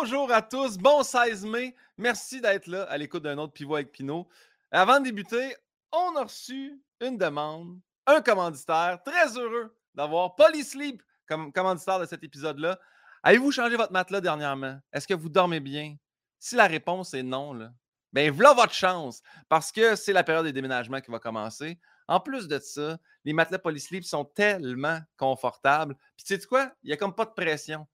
[0.00, 1.74] Bonjour à tous, bon 16 mai.
[1.96, 4.28] Merci d'être là à l'écoute d'un autre pivot avec Pinot.
[4.70, 5.56] Avant de débuter,
[5.90, 9.00] on a reçu une demande, un commanditaire.
[9.04, 12.78] Très heureux d'avoir Polysleep comme commanditaire de cet épisode-là.
[13.24, 14.78] Avez-vous changé votre matelas dernièrement?
[14.92, 15.96] Est-ce que vous dormez bien?
[16.38, 17.72] Si la réponse est non, là,
[18.12, 21.76] ben voilà votre chance parce que c'est la période des déménagements qui va commencer.
[22.06, 25.96] En plus de ça, les matelas Polysleep sont tellement confortables.
[26.16, 26.70] Puis tu sais quoi?
[26.84, 27.88] Il n'y a comme pas de pression.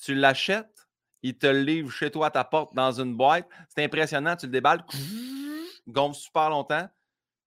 [0.00, 0.86] Tu l'achètes,
[1.22, 3.48] il te le livre chez toi à ta porte dans une boîte.
[3.68, 4.84] C'est impressionnant, tu le déballes,
[5.86, 6.88] gonfle super longtemps,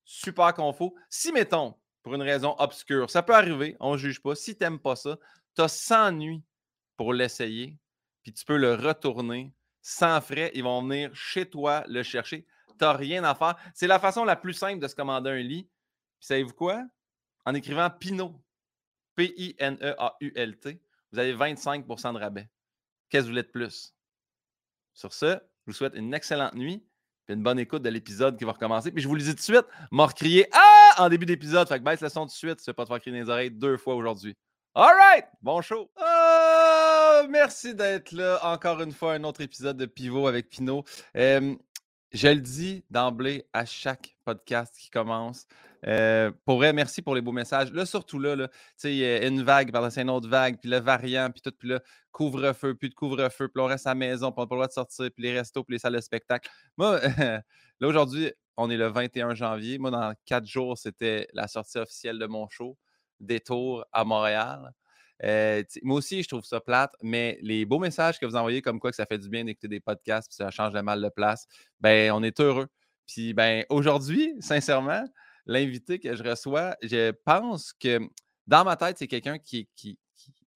[0.04, 0.94] super confort.
[1.10, 4.36] Si, mettons, pour une raison obscure, ça peut arriver, on ne juge pas.
[4.36, 5.18] Si tu n'aimes pas ça,
[5.56, 6.44] tu as 100 nuits
[6.98, 7.78] pour l'essayer,
[8.24, 10.52] puis tu peux le retourner sans frais.
[10.54, 12.46] Ils vont venir chez toi le chercher.
[12.68, 13.56] Tu n'as rien à faire.
[13.74, 15.70] C'est la façon la plus simple de se commander un lit.
[16.20, 16.84] Puis savez-vous quoi?
[17.46, 18.42] En écrivant Pinot,
[19.16, 20.82] P-I-N-E-A-U-L-T,
[21.12, 22.50] vous avez 25% de rabais.
[23.10, 23.94] Qu'est-ce que vous voulez de plus?
[24.94, 26.84] Sur ce, je vous souhaite une excellente nuit
[27.28, 28.92] et une bonne écoute de l'épisode qui va recommencer.
[28.92, 31.68] Puis je vous le dis tout de suite, m'a recrié Ah en début d'épisode.
[31.68, 33.30] Fait que baisse le son tout de suite, tu ne pas te faire crier les
[33.30, 34.36] oreilles deux fois aujourd'hui.
[34.74, 35.26] All right!
[35.42, 35.90] Bon show!
[35.98, 38.40] Oh, merci d'être là.
[38.44, 40.84] Encore une fois, un autre épisode de Pivot avec Pinot.
[41.14, 45.48] je le dis d'emblée à chaque podcast qui commence.
[45.88, 47.72] Euh, pour vrai, merci pour les beaux messages.
[47.72, 50.80] Là, surtout là, là tu sais, a une vague, par-dessus une autre vague, puis le
[50.80, 51.80] variant, puis tout, puis là,
[52.12, 54.60] couvre-feu, puis de couvre-feu, puis on reste à la maison, puis on n'a pas le
[54.60, 56.50] droit de sortir, puis les restos, puis les salles de spectacle.
[56.78, 57.00] Moi,
[57.80, 59.78] là, aujourd'hui, on est le 21 janvier.
[59.78, 62.78] Moi, dans quatre jours, c'était la sortie officielle de mon show,
[63.20, 64.74] Détour à Montréal.
[65.24, 68.80] Euh, moi aussi, je trouve ça plate, mais les beaux messages que vous envoyez, comme
[68.80, 71.10] quoi que ça fait du bien d'écouter des podcasts, puis ça change le mal de
[71.10, 71.48] place,
[71.80, 72.68] ben on est heureux.
[73.08, 75.06] Puis ben aujourd'hui, sincèrement,
[75.46, 78.00] l'invité que je reçois, je pense que
[78.48, 79.68] dans ma tête, c'est quelqu'un qui,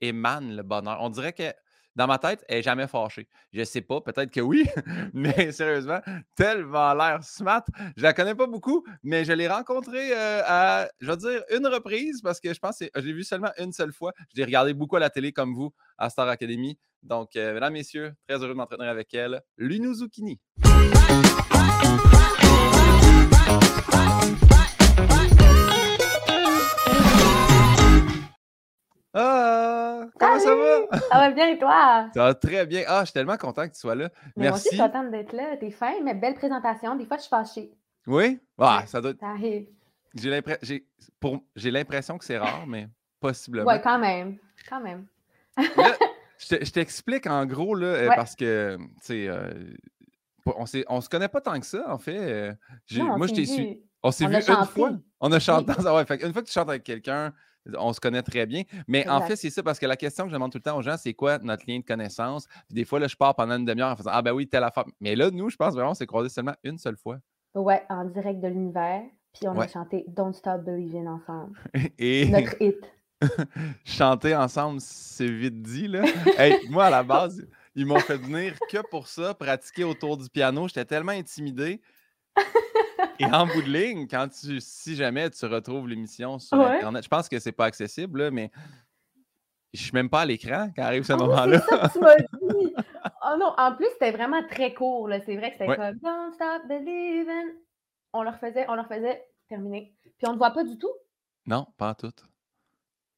[0.02, 1.00] émane le bonheur.
[1.02, 1.52] On dirait que
[1.96, 3.28] dans ma tête, elle n'est jamais fâchée.
[3.52, 4.66] Je ne sais pas, peut-être que oui,
[5.14, 6.00] mais sérieusement,
[6.38, 7.66] tellement l'air smart.
[7.98, 11.68] Je la connais pas beaucoup, mais je l'ai rencontrée euh, à, je vais dire, une
[11.68, 14.14] reprise parce que je pense que je l'ai vu seulement une seule fois.
[14.34, 16.78] Je l'ai regardé beaucoup à la télé comme vous à Star Academy.
[17.04, 20.40] Donc, euh, mesdames, messieurs, très heureux de m'entraîner avec elle, Lunou Zucchini.
[29.14, 30.06] Ah!
[30.20, 31.00] Comment ça va?
[31.00, 32.10] Ça va bien et toi?
[32.14, 32.84] Ça va très bien.
[32.88, 34.10] Ah, je suis tellement content que tu sois là.
[34.36, 34.50] Mais Merci.
[34.50, 35.58] Moi aussi, je suis contente d'être là.
[35.58, 36.96] T'es fin, mais belle présentation.
[36.96, 37.72] Des fois, je suis fâchée.
[38.06, 38.40] Oui?
[38.58, 39.24] Ah, ça doit être.
[40.16, 42.88] J'ai l'impression que c'est rare, mais
[43.20, 43.70] possiblement.
[43.72, 44.38] Oui, quand même.
[44.68, 45.06] Quand même.
[45.58, 49.52] je t'explique en gros, là, euh, parce que, tu sais, euh,
[50.46, 52.18] on, on se connaît pas tant que ça, en fait.
[52.18, 52.54] Euh,
[53.18, 53.80] moi, je t'ai su.
[54.02, 54.92] On s'est vu une fois.
[55.20, 55.74] On a chanté.
[55.90, 57.34] Ouais, fait, une fois que tu chantes avec quelqu'un,
[57.78, 58.64] on se connaît très bien.
[58.88, 60.78] Mais en fait, c'est ça, parce que la question que je demande tout le temps
[60.78, 62.48] aux gens, c'est quoi notre lien de connaissance?
[62.68, 64.64] Puis des fois, là, je pars pendant une demi-heure en faisant Ah ben oui, telle
[64.64, 64.86] affaire.
[65.00, 67.18] Mais là, nous, je pense vraiment, on s'est croisés seulement une seule fois.
[67.56, 69.04] Ouais, en direct de l'univers.
[69.34, 71.58] Puis on a chanté Don't Stop Believing ensemble.
[72.00, 72.30] Et...
[72.30, 72.78] Notre hit.
[73.84, 76.04] chanter ensemble, c'est vite dit, là.
[76.38, 80.30] hey, moi, à la base, ils m'ont fait venir que pour ça, pratiquer autour du
[80.30, 80.68] piano.
[80.68, 81.82] J'étais tellement intimidé.
[83.20, 87.10] Et en bout de ligne, quand tu, si jamais tu retrouves l'émission sur Internet, je
[87.10, 88.52] pense que c'est pas accessible, mais
[89.74, 91.62] je suis même pas à l'écran quand arrive ce ah moment-là.
[91.94, 92.74] tu m'as dit.
[93.26, 95.10] Oh non, en plus, c'était vraiment très court.
[95.26, 97.56] C'est vrai que c'était comme Don't stop believing.
[98.14, 99.94] On leur faisait, on leur faisait terminer.
[100.04, 100.92] Puis on ne voit pas du tout?
[101.46, 102.12] Non, pas tout.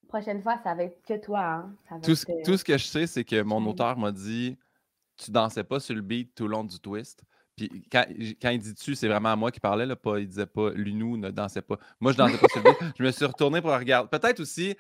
[0.08, 1.66] Prochaine fois, ça va être que toi.
[1.90, 2.00] Hein.
[2.04, 4.58] tout, ce, tout, ce que je sais, c'est que mon auteur m'a dit
[5.18, 7.24] Tu dansais pas sur le beat tout le long du twist.
[7.68, 8.06] Puis quand,
[8.50, 11.18] il dit tu, c'est vraiment à moi qui parlais, là, pas, il disait pas Lunou
[11.18, 11.78] ne dansait pas.
[12.00, 14.10] Moi, je dansais pas sur le Je me suis retourné pour regarder.
[14.10, 14.76] Peut-être aussi,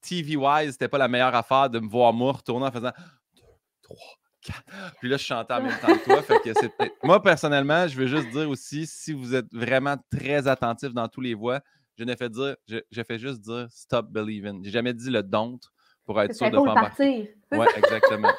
[0.00, 2.92] TV-wise, c'était pas la meilleure affaire de me voir moi retourner en faisant
[3.36, 3.42] 2,
[3.82, 3.96] 3,
[4.42, 4.62] 4.
[5.00, 6.88] Puis là, je chantais en même temps que toi.
[7.02, 11.20] Moi, personnellement, je veux juste dire aussi, si vous êtes vraiment très attentif dans tous
[11.20, 11.60] les voix,
[11.98, 14.64] je ne fais dire, je, je fais juste dire stop believing.
[14.64, 15.60] J'ai jamais dit le don't
[16.04, 17.26] pour être sûr de pas partir.
[17.52, 18.30] Oui, exactement.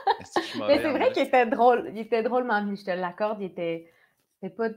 [0.67, 1.89] Mais c'est vrai qu'il était drôle.
[1.91, 3.41] Il était drôlement mis, je te l'accorde.
[3.41, 3.91] Il était,
[4.41, 4.69] c'était pas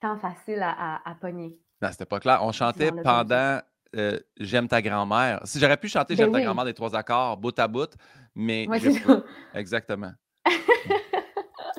[0.00, 1.58] tant facile à, à, pogner.
[1.80, 2.40] Non, c'était pas clair.
[2.42, 3.60] On chantait pendant
[3.94, 5.40] euh, J'aime ta grand-mère.
[5.44, 7.94] Si j'aurais pu chanter ben J'aime ta grand-mère des trois accords, bout à bout,
[8.34, 8.66] mais.
[8.68, 8.78] Ouais,
[9.54, 10.12] Exactement.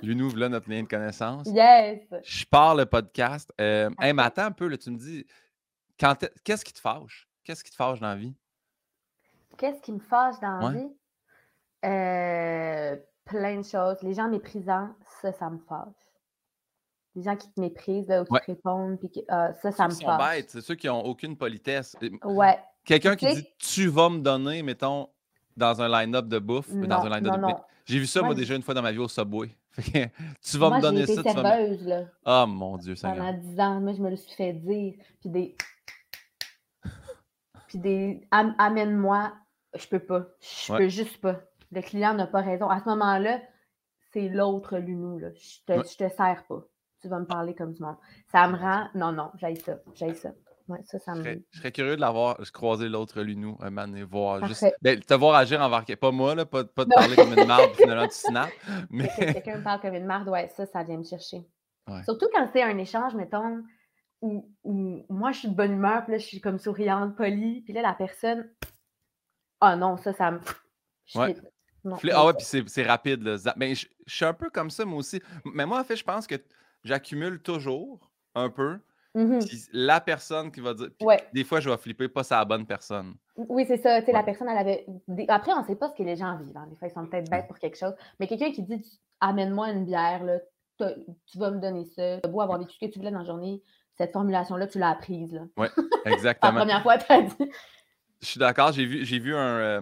[0.02, 1.48] Lui nous là notre lien de connaissance.
[1.48, 2.02] Yes!
[2.24, 3.52] Je pars le podcast.
[3.60, 5.26] Euh, hey, mais attends un peu, là, tu me dis,
[6.44, 7.28] qu'est-ce qui te fâche?
[7.44, 8.36] Qu'est-ce qui te fâche dans la vie?
[9.58, 10.92] Qu'est-ce qui me fâche dans la vie?
[11.86, 14.02] Euh, plein de choses.
[14.02, 14.90] Les gens méprisants,
[15.22, 15.94] ça, ça me fâche.
[17.16, 20.44] Les gens qui te méprisent ou qui te répondent, puis ah, ça, ça me fâche.
[20.48, 21.96] C'est ceux qui n'ont aucune politesse.
[22.24, 22.60] Ouais.
[22.84, 25.10] Quelqu'un qui dit tu vas me donner, mettons,
[25.56, 27.54] dans un line-up de bouffe, dans un line-up de...
[27.86, 29.56] J'ai vu ça, moi, déjà une fois dans ma vie au Subway.
[29.78, 31.24] tu vas me donner ça.
[31.24, 32.04] tu vas là.
[32.26, 34.94] Oh mon Dieu, ça Pendant 10 ans, moi, je me le suis fait dire.
[35.20, 35.56] Puis des.
[37.68, 38.28] Puis des.
[38.32, 39.34] Amène-moi.
[39.76, 40.28] Je peux pas.
[40.40, 41.42] Je peux juste pas.
[41.72, 42.70] Le client n'a pas raison.
[42.70, 43.42] À ce moment-là,
[44.12, 45.18] c'est l'autre Lunou.
[45.20, 45.30] Là.
[45.34, 46.64] Je te, je te sers pas.
[47.02, 47.98] Tu vas me parler comme du monde.
[48.32, 48.88] Ça me rend.
[48.96, 49.80] Non, non, j'ai ça.
[49.96, 50.32] J'ai ça.
[50.70, 51.24] Ouais, ça, ça me...
[51.52, 54.66] je, serais, curieux de l'avoir croisé l'autre Lunou un moment et voir juste.
[54.82, 57.72] Ben, te voir agir envers pas moi, là, pas, pas te parler comme une marde,
[57.76, 58.54] finalement tu snaps.
[58.90, 59.10] Mais...
[59.18, 61.46] Quelqu'un me parle comme une marde, ouais, ça, ça vient me chercher.
[62.06, 63.62] Surtout quand c'est un échange, mettons,
[64.22, 67.62] où, où, moi je suis de bonne humeur, puis là je suis comme souriante, polie,
[67.62, 68.50] puis là la personne.
[69.66, 70.40] Ah oh, non, ça, ça me.
[71.16, 71.36] Ouais.
[72.12, 73.24] ah ouais, puis c'est rapide.
[73.24, 73.38] Là.
[73.56, 75.22] Ben, je, je suis un peu comme ça, moi aussi.
[75.46, 76.36] Mais moi, en fait, je pense que
[76.84, 78.80] j'accumule toujours un peu.
[79.16, 79.40] Mmh
[79.74, 80.90] la personne qui va dire.
[81.34, 83.14] Des fois, je vais flipper, pas sa bonne personne.
[83.38, 84.02] Oui, c'est ça.
[84.02, 84.86] La personne, elle avait.
[85.28, 86.58] Après, on ne sait pas ce que les gens vivent.
[86.58, 86.66] Hein.
[86.68, 87.94] Des fois, ils sont peut-être bêtes pour quelque chose.
[88.20, 90.40] Mais quelqu'un qui dit Amène-moi une bière, là,
[90.80, 92.20] tu vas me donner ça.
[92.22, 93.62] Tu beau avoir vécu ce que tu voulais dans la journée.
[94.00, 95.40] Cette formulation-là, tu l'as apprise.
[95.58, 95.68] Oui,
[96.06, 96.54] exactement.
[96.54, 97.52] la première fois, tu as dit.
[98.24, 98.72] Je suis d'accord.
[98.72, 99.82] J'ai vu, j'ai vu un,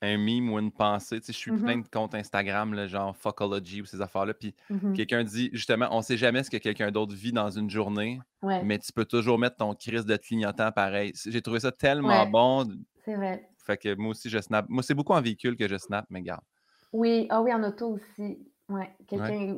[0.00, 1.20] un meme ou une pensée.
[1.20, 4.32] Tu sais, je suis plein mmh de comptes Instagram, là, genre Fuckology ou ces affaires-là.
[4.32, 7.68] Puis mmh quelqu'un dit justement, on sait jamais ce que quelqu'un d'autre vit dans une
[7.68, 11.12] journée, mais tu peux toujours mettre ton crise de clignotant pareil.
[11.26, 12.66] J'ai trouvé ça tellement bon.
[13.04, 13.46] C'est vrai.
[13.66, 14.66] Fait que moi aussi, je snap.
[14.68, 16.42] Moi, c'est beaucoup en véhicule que je snap, mais garde.
[16.92, 18.38] Oui, ah oui, en auto aussi.
[18.68, 19.56] Ouais, quelqu'un.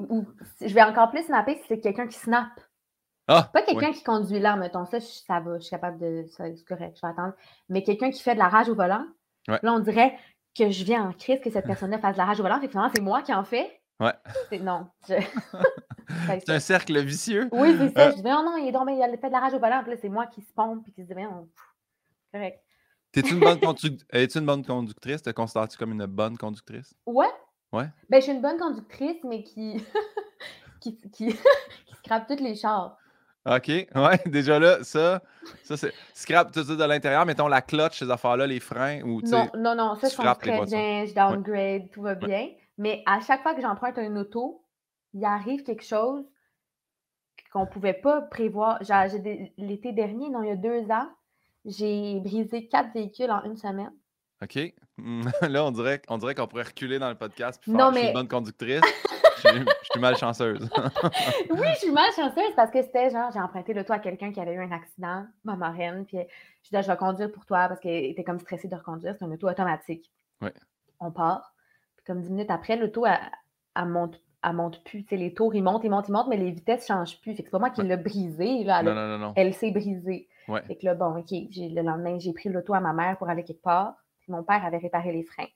[0.61, 2.49] Je vais encore plus snapper si c'est quelqu'un qui snap.
[3.29, 6.25] Ah, pas quelqu'un qui conduit là, mettons ça, ça va, je suis capable de.
[6.29, 7.35] C'est correct, je vais attendre.
[7.69, 9.05] Mais quelqu'un qui fait de la rage au volant,
[9.49, 10.17] là, on dirait
[10.57, 12.61] que je viens en crise que cette personne-là fasse de la rage au volant.
[12.61, 13.81] Fait finalement, c'est moi qui en fais.
[13.99, 14.13] Ouais.
[14.61, 14.87] Non.
[15.07, 17.49] c'est un cercle vicieux.
[17.53, 18.09] Oui, c'est ça.
[18.09, 19.59] Euh je dis, oh non, il, est donc, il a fait de la rage au
[19.59, 19.83] volant.
[19.83, 21.49] Puis là, c'est moi qui se pompe puis qui se dit, on...
[22.33, 22.63] correct.
[23.13, 23.59] T'es-tu une, bonne
[24.11, 25.23] Es-tu une bonne conductrice?
[25.23, 26.95] Te considères-tu comme une bonne conductrice?
[27.07, 27.31] Ouais.
[27.73, 27.89] Ouais.
[28.11, 29.83] Ben, je suis une bonne conductrice, mais qui,
[30.81, 31.29] qui, qui...
[31.29, 32.99] qui scrape toutes les chars.
[33.47, 33.69] OK.
[33.95, 35.23] Ouais, déjà là, ça,
[35.63, 35.93] ça c'est.
[36.15, 39.75] Scrap tout ça de l'intérieur, mettons la clutch, ces affaires-là, les freins ou Non, non,
[39.75, 42.49] non, ça, je pense très bien, je downgrade, tout va bien.
[42.79, 44.63] Mais à chaque fois que j'emprunte un auto,
[45.15, 46.25] il arrive quelque chose
[47.53, 48.81] qu'on ne pouvait pas prévoir.
[49.57, 51.09] L'été dernier, non, il y a deux ans,
[51.65, 53.93] j'ai brisé quatre véhicules en une semaine.
[54.43, 54.75] OK.
[55.43, 58.29] Là, on dirait, on dirait qu'on pourrait reculer dans le podcast et faire une bonne
[58.29, 58.81] conductrice.
[59.43, 60.69] je suis malchanceuse.
[61.51, 64.41] oui, je suis malchanceuse parce que c'était genre, j'ai emprunté le toit à quelqu'un qui
[64.41, 66.19] avait eu un accident, ma marraine, puis
[66.63, 69.15] je disais, je vais conduire pour toi parce qu'elle était comme stressée de reconduire.
[69.19, 70.11] C'est un auto automatique.
[70.41, 70.51] Oui.
[71.01, 71.55] On part.
[71.97, 73.19] Puis comme dix minutes après, l'auto, elle,
[73.75, 75.05] elle, monte, elle monte plus.
[75.05, 77.21] Tu sais, les tours, ils montent, ils montent, ils montent, mais les vitesses ne changent
[77.21, 77.35] plus.
[77.35, 78.65] Fait que c'est pas moi qui l'ai brisé.
[78.65, 80.29] Là, non, non, non, non, Elle s'est brisée.
[80.49, 80.63] Ouais.
[80.63, 83.45] Fait que là, bon, OK, le lendemain, j'ai pris l'auto à ma mère pour aller
[83.45, 83.95] quelque part.
[84.21, 85.49] Puis mon père avait réparé les freins.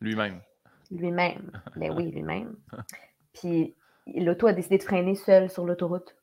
[0.00, 0.40] Lui-même.
[0.90, 1.50] Lui-même.
[1.76, 2.56] Ben oui, lui-même.
[3.32, 3.74] Puis
[4.06, 6.16] l'auto a décidé de freiner seul sur l'autoroute.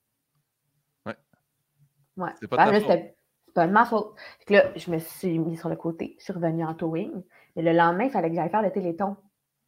[1.05, 1.15] Ouais.
[2.17, 2.31] Ouais.
[2.39, 3.15] C'est pas, c'est
[3.53, 4.15] pas de ma faute.
[4.39, 6.15] Fait là, je me suis mis sur le côté.
[6.19, 7.23] Je suis revenue en towing.
[7.55, 9.17] Mais le lendemain, il fallait que j'aille faire le téléthon.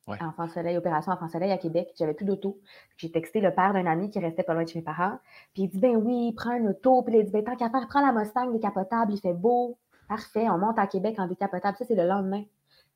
[0.08, 0.18] Ouais.
[0.22, 1.94] Enfant Soleil, opération Enfant Soleil à Québec.
[1.98, 2.60] J'avais plus d'auto.
[2.98, 5.20] J'ai texté le père d'un ami qui restait pas loin de chez mes parents.
[5.54, 7.04] Puis il dit Ben oui, prends un auto.
[7.04, 9.78] Puis il dit Ben tant qu'à faire, prends la Mustang décapotable, il fait beau.
[10.08, 11.78] Parfait, on monte à Québec en décapotable.
[11.78, 12.44] Ça, c'est le lendemain.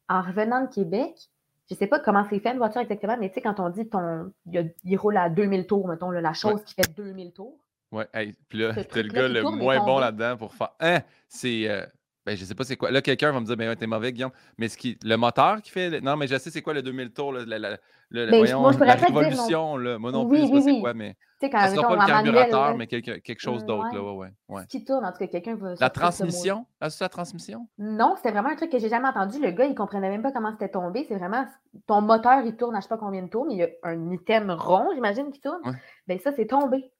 [0.09, 1.29] En revenant de Québec,
[1.69, 3.69] je ne sais pas comment c'est fait une voiture exactement, mais tu sais, quand on
[3.69, 7.59] dit ton, il, roule à 2000 tours, mettons, la chose qui fait 2000 tours.
[7.91, 8.07] Ouais,
[8.49, 10.71] puis là, c'est le gars le moins bon là-dedans pour faire.
[10.79, 11.69] Hein, c'est.
[11.69, 11.85] Euh,
[12.27, 12.91] ben, je sais pas c'est quoi.
[12.91, 14.33] Là, quelqu'un va me dire, ben, t'es mauvais, Guillaume.
[14.57, 16.01] Mais ce qui, le moteur qui fait.
[16.01, 17.77] Non, mais je sais c'est quoi le 2000 tours, le, le,
[18.09, 19.77] le, ben, voyons, moi, la révolution.
[19.77, 19.97] Là.
[19.97, 21.15] Moi non plus, je sais pas c'est quoi, mais.
[21.39, 23.93] Tu sais, quand sera pas le carburateur, mais quelque, quelque chose d'autre.
[23.93, 24.61] là, ouais, ouais.
[24.63, 25.75] Ce qui tourne, en tout cas, quelqu'un va.
[25.79, 26.65] La transmission?
[26.81, 27.65] Ah, c'est la transmission?
[27.77, 29.39] Non, c'était vraiment un truc que j'ai jamais entendu.
[29.41, 31.05] Le gars, il comprenait même pas comment c'était tombé.
[31.07, 31.45] C'est vraiment.
[31.85, 33.69] Ton moteur, il tourne à je sais pas combien de tours, mais il y a
[33.83, 35.61] un item rond, j'imagine, qui tourne.
[36.07, 36.91] Ben, ça, c'est tombé.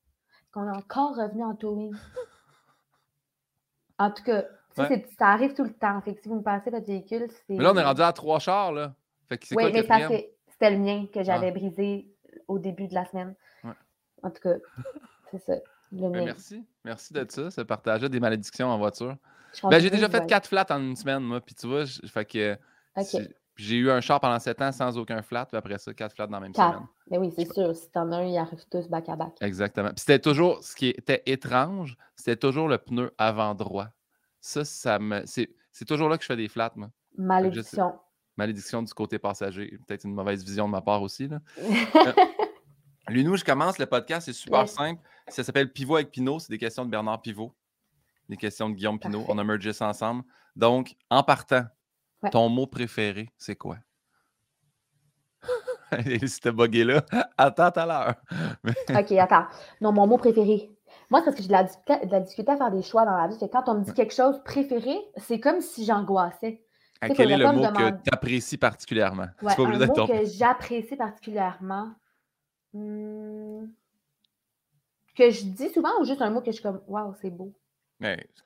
[0.56, 1.94] On est encore revenu en towing.
[4.00, 4.46] En tout cas,
[4.78, 6.00] ça, ça arrive tout le temps.
[6.02, 7.56] Fait que si vous me passez votre véhicule, c'est.
[7.56, 8.94] Mais là, on est rendu à trois chars, là.
[9.28, 10.08] Fait que oui, quoi, mais ça,
[10.50, 11.52] c'était le mien que j'avais ah.
[11.52, 12.08] brisé
[12.48, 13.36] au début de la semaine.
[14.24, 14.56] En tout cas,
[15.32, 15.54] c'est ça.
[15.92, 16.66] Le ben, merci.
[16.84, 19.16] Merci de ça, ce partage des malédictions en voiture.
[19.64, 21.42] Ben, j'ai déjà fait quatre flats en une semaine, moi.
[21.42, 22.58] Puis tu vois, fait que.
[23.58, 26.28] J'ai eu un char pendant sept ans sans aucun flat, puis après ça, quatre flats
[26.28, 26.86] dans la même semaine.
[27.10, 27.76] Mais ben oui, c'est sûr.
[27.76, 29.34] Si t'en as un, ils arrivent tous back à back.
[29.42, 29.90] Exactement.
[29.90, 33.88] Puis c'était toujours, ce qui était étrange, c'était toujours le pneu avant droit.
[34.48, 35.26] Ça, ça me.
[35.26, 36.90] C'est toujours là que je fais des flats, moi.
[37.18, 38.00] Malédiction.
[38.38, 39.78] Malédiction du côté passager.
[39.86, 41.28] Peut-être une mauvaise vision de ma part aussi.
[41.28, 41.40] Là.
[41.60, 42.14] euh,
[43.10, 45.02] nous, je commence le podcast, c'est super simple.
[45.28, 46.40] Ça s'appelle Pivot avec Pinot.
[46.40, 47.54] C'est des questions de Bernard Pivot.
[48.30, 49.26] Des questions de Guillaume Pinot.
[49.28, 50.24] On a mergé ça ensemble.
[50.56, 51.66] Donc, en partant,
[52.32, 53.80] Ton mot préféré, c'est quoi?
[56.26, 57.06] si t'es bugué là,
[57.38, 58.16] attends tout à l'heure.
[58.98, 59.48] OK, attends.
[59.82, 60.77] Non, mon mot préféré.
[61.10, 63.16] Moi, c'est parce que j'ai de la, de la difficulté à faire des choix dans
[63.16, 63.38] la vie.
[63.52, 66.62] quand on me dit quelque chose préféré, c'est comme si j'angoissais.
[67.02, 69.28] quel est le mot que tu apprécies particulièrement?
[69.42, 71.94] Ouais, pas un mot que j'apprécie particulièrement.
[72.74, 73.68] Hmm,
[75.16, 77.54] que je dis souvent ou juste un mot que je suis comme Waouh, c'est beau.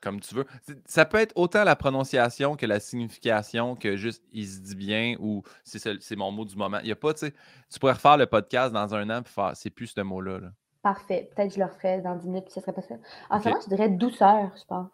[0.00, 0.46] comme tu veux.
[0.86, 5.16] Ça peut être autant la prononciation que la signification, que juste il se dit bien
[5.18, 6.78] ou c'est mon mot du moment.
[6.82, 7.34] Il y a pas, tu sais,
[7.70, 10.52] tu pourrais refaire le podcast dans un an et faire c'est plus ce mot-là.
[10.82, 11.30] Parfait.
[11.34, 12.96] Peut-être que je le referais dans 10 minutes puis ce serait pas ça.
[13.30, 14.90] En ce moment, je dirais douceur, je pense.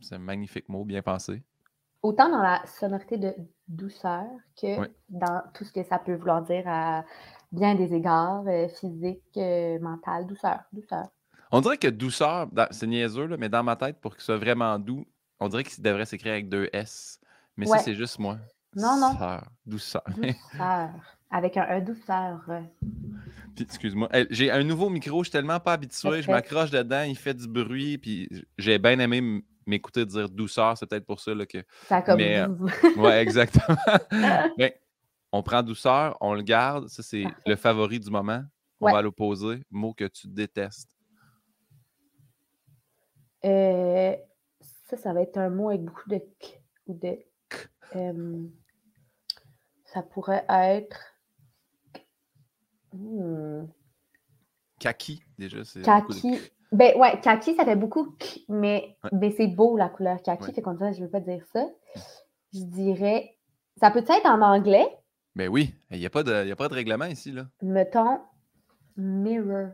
[0.00, 1.42] C'est un magnifique mot, bien pensé.
[2.02, 3.34] Autant dans la sonorité de
[3.68, 4.26] douceur
[4.60, 7.04] que dans tout ce que ça peut vouloir dire à
[7.52, 11.06] bien des égards, euh, physiques, euh, mental, douceur, douceur.
[11.50, 14.78] On dirait que douceur, c'est niaiseux, là, mais dans ma tête, pour qu'il soit vraiment
[14.78, 15.06] doux,
[15.38, 17.20] on dirait qu'il devrait s'écrire avec deux S.
[17.56, 18.38] Mais ça, c'est juste moi.
[18.74, 19.16] Non, non.
[19.64, 20.02] Douceur.
[20.16, 20.90] Douceur.
[21.30, 22.40] Avec un E douceur.
[23.60, 24.08] Excuse-moi.
[24.30, 26.22] J'ai un nouveau micro, je suis tellement pas habitué.
[26.22, 30.76] Je m'accroche dedans, il fait du bruit, puis j'ai bien aimé m'écouter dire douceur.
[30.76, 31.58] C'est peut-être pour ça là, que.
[31.86, 32.48] Ça comme mais, euh,
[32.96, 33.76] Ouais, exactement.
[34.58, 34.80] mais
[35.32, 36.88] on prend douceur, on le garde.
[36.88, 38.42] Ça, c'est le favori du moment.
[38.80, 39.62] On va l'opposer.
[39.70, 40.90] Mot que tu détestes.
[43.44, 44.14] Euh,
[44.86, 47.18] ça, ça va être un mot avec beaucoup de k ou de
[47.96, 48.46] euh,
[49.84, 51.13] ça pourrait être.
[52.94, 53.66] Hmm.
[54.78, 55.58] Kaki, déjà.
[55.82, 56.38] Kaki.
[56.72, 58.96] Ben ouais, kaki, ça fait beaucoup k, mais,
[59.36, 61.66] c'est beau la couleur kaki, fait qu'on dirait, je veux pas dire ça.
[62.52, 63.36] Je dirais.
[63.80, 64.88] Ça peut être en anglais,
[65.36, 67.32] ben oui, il n'y a, pas de, a pas de règlement ici.
[67.32, 67.46] Là.
[67.60, 68.20] Mettons
[68.96, 69.70] mirror.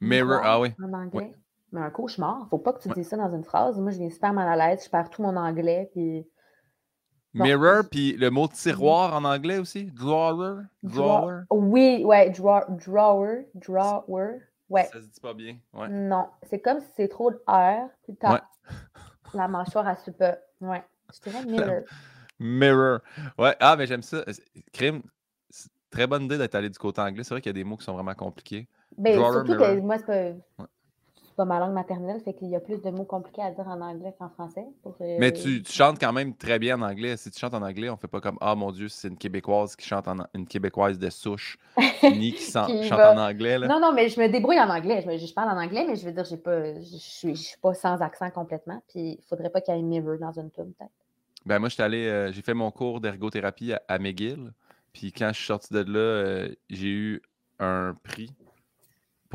[0.00, 0.68] Mirror, ah oui.
[0.82, 1.32] En anglais.
[1.72, 2.46] Mais un cauchemar.
[2.48, 3.80] Faut pas que tu dises ça dans une phrase.
[3.80, 4.84] Moi, je viens super mal à l'aise.
[4.84, 5.90] Je perds tout mon anglais.
[5.92, 6.24] Puis...
[7.34, 9.86] Mirror, puis le mot tiroir en anglais aussi?
[9.86, 10.62] Drawer?
[10.82, 11.42] Drawer?
[11.50, 12.30] Oui, ouais.
[12.30, 12.64] Drawer.
[12.68, 13.46] Drawer.
[13.54, 14.40] Drawer.
[14.68, 14.84] Ouais.
[14.84, 15.56] Ça se dit pas bien.
[15.72, 15.88] Ouais.
[15.88, 16.28] Non.
[16.44, 17.88] C'est comme si c'est trop de R.
[18.04, 18.40] Puis ouais.
[19.34, 20.38] la mâchoire à super.
[20.60, 20.82] Ouais.
[21.12, 21.82] Je dirais mirror.
[22.38, 22.98] Mirror.
[23.38, 24.24] Ouais, ah, mais j'aime ça.
[24.72, 25.02] Crime,
[25.90, 27.24] très bonne idée d'être allé du côté anglais.
[27.24, 28.68] C'est vrai qu'il y a des mots qui sont vraiment compliqués.
[28.96, 30.66] Ben, surtout que moi, c'est pas,
[31.34, 33.80] pas ma langue maternelle, fait qu'il y a plus de mots compliqués à dire en
[33.80, 34.64] anglais qu'en français.
[35.00, 37.16] Mais tu, chantes quand même très bien en anglais.
[37.16, 39.76] Si tu chantes en anglais, on fait pas comme Ah mon Dieu, c'est une Québécoise
[39.76, 41.58] qui chante en une Québécoise de souche
[42.02, 43.58] ni qui, chante en anglais.
[43.58, 45.04] Non, non, mais je me débrouille en anglais.
[45.06, 47.74] Je, je, parle en anglais, mais je veux dire, j'ai pas, je, suis, suis pas
[47.74, 48.82] sans accent complètement.
[48.88, 50.92] Puis il faudrait pas qu'il y ait un mirror dans une tune, peut-être.
[51.46, 54.52] Ben moi, allé, euh, j'ai fait mon cours d'ergothérapie à, McGill.
[54.92, 57.22] Puis quand je suis sorti de là, euh, j'ai eu
[57.58, 58.30] un prix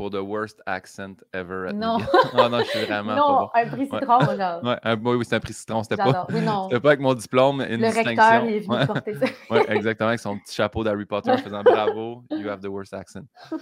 [0.00, 1.66] pour the worst accent ever.
[1.68, 1.98] At non.
[2.32, 3.68] oh, non, je suis vraiment non, pas bon.
[3.68, 4.64] un prix citron, genre.
[4.64, 5.82] Ouais, un, oui, c'est un prix citron.
[5.82, 6.40] C'était pas, oui,
[6.80, 9.26] pas avec mon diplôme, une Le recteur, il est venu porter ça.
[9.50, 12.94] oui, exactement, avec son petit chapeau d'Harry Potter en faisant bravo, you have the worst
[12.94, 13.26] accent.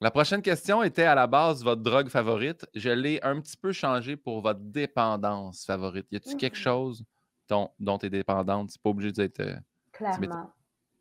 [0.00, 2.64] La prochaine question était à la base votre drogue favorite.
[2.74, 6.06] Je l'ai un petit peu changé pour votre dépendance favorite.
[6.12, 7.04] Y a-t-il quelque chose
[7.48, 8.70] dont, tu es dépendante?
[8.70, 9.40] C'est pas obligé d'être.
[9.40, 9.56] Euh,
[9.92, 10.52] Clairement.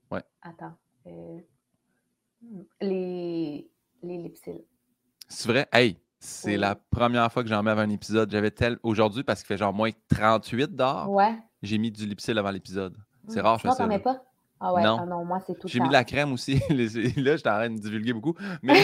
[0.10, 0.24] Ouais.
[0.42, 0.76] Attends.
[1.08, 1.40] Euh,
[2.42, 3.68] hmm, les,
[4.04, 4.64] les lipsils.
[5.28, 5.68] C'est vrai?
[5.72, 8.32] Hey, c'est la première fois que j'en mets avant un épisode.
[8.32, 8.78] J'avais tel.
[8.84, 11.36] Aujourd'hui, parce qu'il fait genre moins 38 d'or, ouais.
[11.62, 12.98] j'ai mis du lipsil avant l'épisode.
[13.28, 13.46] C'est hmm.
[13.46, 13.88] rare, je fais ça.
[13.88, 14.24] mets pas?
[14.60, 14.98] Ah ouais, non.
[15.02, 16.62] Ah non moi, c'est tout J'ai mis de la crème aussi.
[16.70, 18.36] là, j'étais en train de divulguer beaucoup.
[18.62, 18.82] Mais.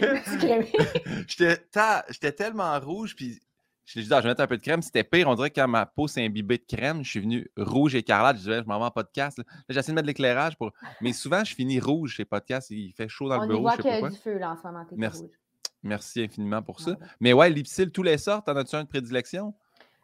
[1.26, 3.40] J'étais tellement rouge, puis
[3.84, 4.82] je dit, ah, je vais mettre un peu de crème.
[4.82, 5.28] C'était pire.
[5.28, 8.36] On dirait que quand ma peau s'est imbibée de crème, je suis venu rouge écarlate.
[8.36, 9.38] Je disais, je m'en vais en podcast.
[9.38, 10.56] Là, j'essaie de mettre de l'éclairage.
[10.56, 10.72] Pour...
[11.00, 12.70] Mais souvent, je finis rouge chez podcast.
[12.70, 13.60] Il fait chaud dans le bureau.
[13.60, 14.84] On voit qu'il y a du feu là, en ce moment.
[14.96, 15.22] Merci.
[15.22, 15.30] Rouge.
[15.82, 16.96] Merci infiniment pour ça.
[17.20, 19.54] Mais ouais, l'ipsil, tous les sortes, en as-tu un de prédilection?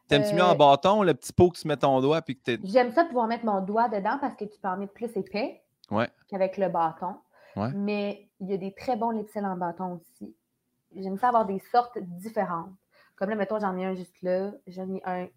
[0.08, 2.20] T'aimes-tu mieux en euh, bâton, le petit pot que tu mets ton doigt?
[2.20, 4.92] puis que J'aime ça pouvoir mettre mon doigt dedans parce que tu peux en mettre
[4.92, 6.08] plus épais ouais.
[6.28, 7.14] qu'avec le bâton.
[7.56, 7.70] Ouais.
[7.74, 10.34] Mais il y a des très bons lipsils en bâton aussi.
[10.96, 12.70] J'aime ça avoir des sortes différentes.
[13.20, 15.28] Comme là, mettons, j'en ai un juste là, j'en ai un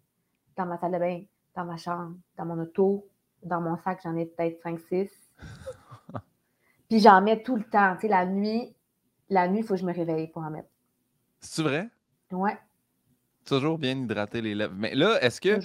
[0.56, 1.22] dans ma salle de bain,
[1.54, 3.06] dans ma chambre, dans mon auto,
[3.42, 5.10] dans mon sac, j'en ai peut-être 5-6.
[6.88, 7.94] Puis j'en mets tout le temps.
[7.96, 8.74] Tu sais, la nuit,
[9.28, 10.68] la nuit, il faut que je me réveille pour en mettre.
[11.40, 11.90] C'est vrai?
[12.32, 12.56] Ouais.
[13.44, 14.74] Toujours bien hydrater les lèvres.
[14.78, 15.60] Mais là, est-ce que.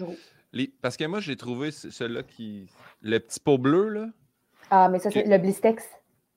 [0.52, 0.68] Les...
[0.68, 2.70] Parce que moi, j'ai trouvé celui-là qui.
[3.02, 4.08] Le petit pot bleu, là.
[4.70, 5.88] Ah, mais ça, c'est le Blistex.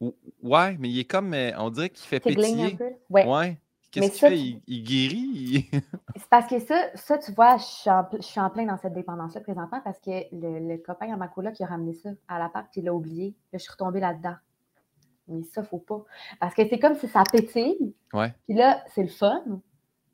[0.00, 1.34] Ouais, mais il est comme.
[1.34, 2.74] Euh, on dirait qu'il fait pétiller.
[2.74, 2.90] Un peu.
[3.10, 3.26] Ouais.
[3.26, 3.58] ouais.
[3.92, 4.62] Qu'est-ce qu'il fait?
[4.66, 5.68] Il, guérit?
[6.16, 8.78] c'est parce que ça, ça, tu vois, je suis, en, je suis en plein dans
[8.78, 12.38] cette dépendance-là présentement parce que le, copain à ma coloc qui a ramené ça à
[12.38, 13.34] l'appart, il l'a oublié.
[13.52, 14.34] je suis retombée là-dedans.
[15.28, 16.02] Mais ça, faut pas.
[16.40, 17.94] Parce que c'est comme si ça pétille.
[18.14, 18.34] Ouais.
[18.48, 19.42] Puis là, c'est le fun,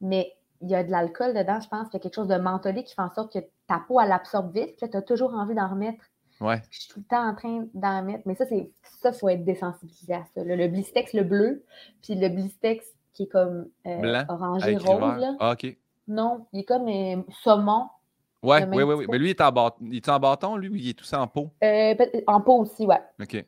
[0.01, 1.87] mais il y a de l'alcool dedans, je pense.
[1.93, 4.13] Il y a quelque chose de mentholé qui fait en sorte que ta peau, elle
[4.13, 4.77] absorbe vite.
[4.77, 6.05] Puis là, tu as toujours envie d'en remettre.
[6.41, 6.63] Ouais.
[6.71, 8.23] je suis tout le temps en train d'en mettre.
[8.27, 8.71] Mais ça, c'est
[9.01, 10.43] ça, il faut être désensibilisé à ça.
[10.43, 11.65] Le, le blistex, le bleu,
[12.03, 12.85] puis le blistex
[13.19, 15.21] qui est comme euh, Blanc, orangé rose.
[15.21, 15.37] Là.
[15.41, 15.77] Ah, OK.
[16.07, 17.89] Non, il est comme euh, saumon.
[18.45, 19.07] Ouais, oui, oui, oui.
[19.11, 19.77] Mais lui, il est en bâton.
[19.81, 21.51] Il est en bâton, lui, ou il est tout ça en peau?
[21.65, 21.97] Euh,
[22.29, 23.01] en peau aussi, ouais.
[23.21, 23.45] OK.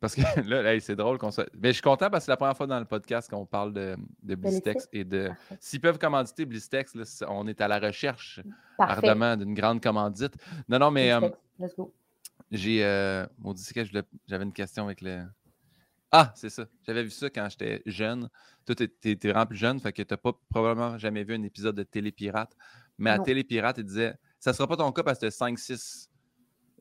[0.00, 1.46] Parce que là, hey, c'est drôle qu'on soit.
[1.56, 3.72] Mais je suis content parce que c'est la première fois dans le podcast qu'on parle
[3.72, 5.30] de, de Blistex et de.
[5.60, 8.40] S'ils peuvent commanditer Blistex, là, on est à la recherche
[8.76, 8.94] Parfait.
[8.94, 10.34] ardemment d'une grande commandite.
[10.68, 11.94] Non, non, mais euh, Let's go.
[12.50, 12.84] j'ai.
[12.84, 13.64] Euh, maudit,
[14.26, 15.22] j'avais une question avec le.
[16.12, 16.66] Ah, c'est ça.
[16.86, 18.28] J'avais vu ça quand j'étais jeune.
[18.66, 21.82] Toi, t'es vraiment plus jeune, fait que t'as pas probablement jamais vu un épisode de
[21.82, 22.54] Télépirate.
[22.98, 23.24] Mais à Non.
[23.24, 26.08] Télépirate, il disait Ça sera pas ton cas parce que t'as 5-6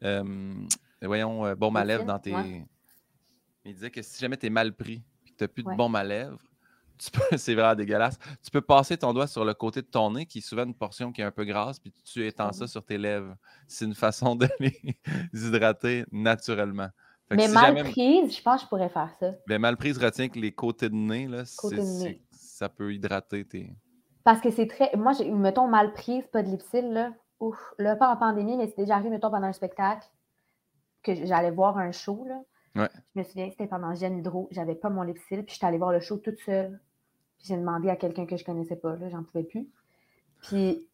[0.04, 0.54] euh,
[1.02, 2.34] voyons, euh, à lèvres dans tes.
[2.34, 2.66] Ouais.
[3.66, 5.76] Il disait que si jamais t'es mal pris et que t'as plus de Ouais.
[5.76, 6.40] baume à lèvres,
[6.98, 8.18] tu peux, c'est vraiment dégueulasse.
[8.44, 10.76] Tu peux passer ton doigt sur le côté de ton nez, qui est souvent une
[10.76, 13.36] portion qui est un peu grasse, puis tu étends ça sur tes lèvres.
[13.68, 14.76] C'est une façon de les
[15.34, 16.90] hydrater naturellement.
[17.32, 19.32] Fait Mais si mal jamais- prise, je pense que je pourrais faire ça.
[19.48, 22.22] ben, mal prise retient que les côtés de nez, là, Côté c'est- de c'est- nez.
[22.32, 23.74] ça peut hydrater tes.
[24.26, 24.94] Parce que c'est très.
[24.98, 27.14] Moi, mettons, mal prise, pas de lipsil, là.
[27.40, 27.58] Ouf.
[27.80, 30.06] Là, pas en pandémie, mais c'est déjà arrivé, mettons, pendant un spectacle,
[31.04, 32.42] que j'allais voir un show, là.
[32.76, 32.90] Ouais.
[33.16, 35.92] Je me souviens, c'était pendant Jeanne Hydro, j'avais pas mon lipsil, puis j'étais allée voir
[35.94, 36.80] le show toute seule.
[37.38, 39.68] Puis j'ai demandé à quelqu'un que je connaissais pas, là, j'en pouvais plus.
[40.42, 40.86] Puis.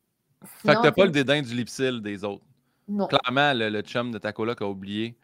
[0.44, 2.46] Fait sinon, que t'as pas le dédain du lipsil des autres.
[2.88, 3.08] Non.
[3.08, 5.17] Clairement, le, le chum de ta coloc a oublié,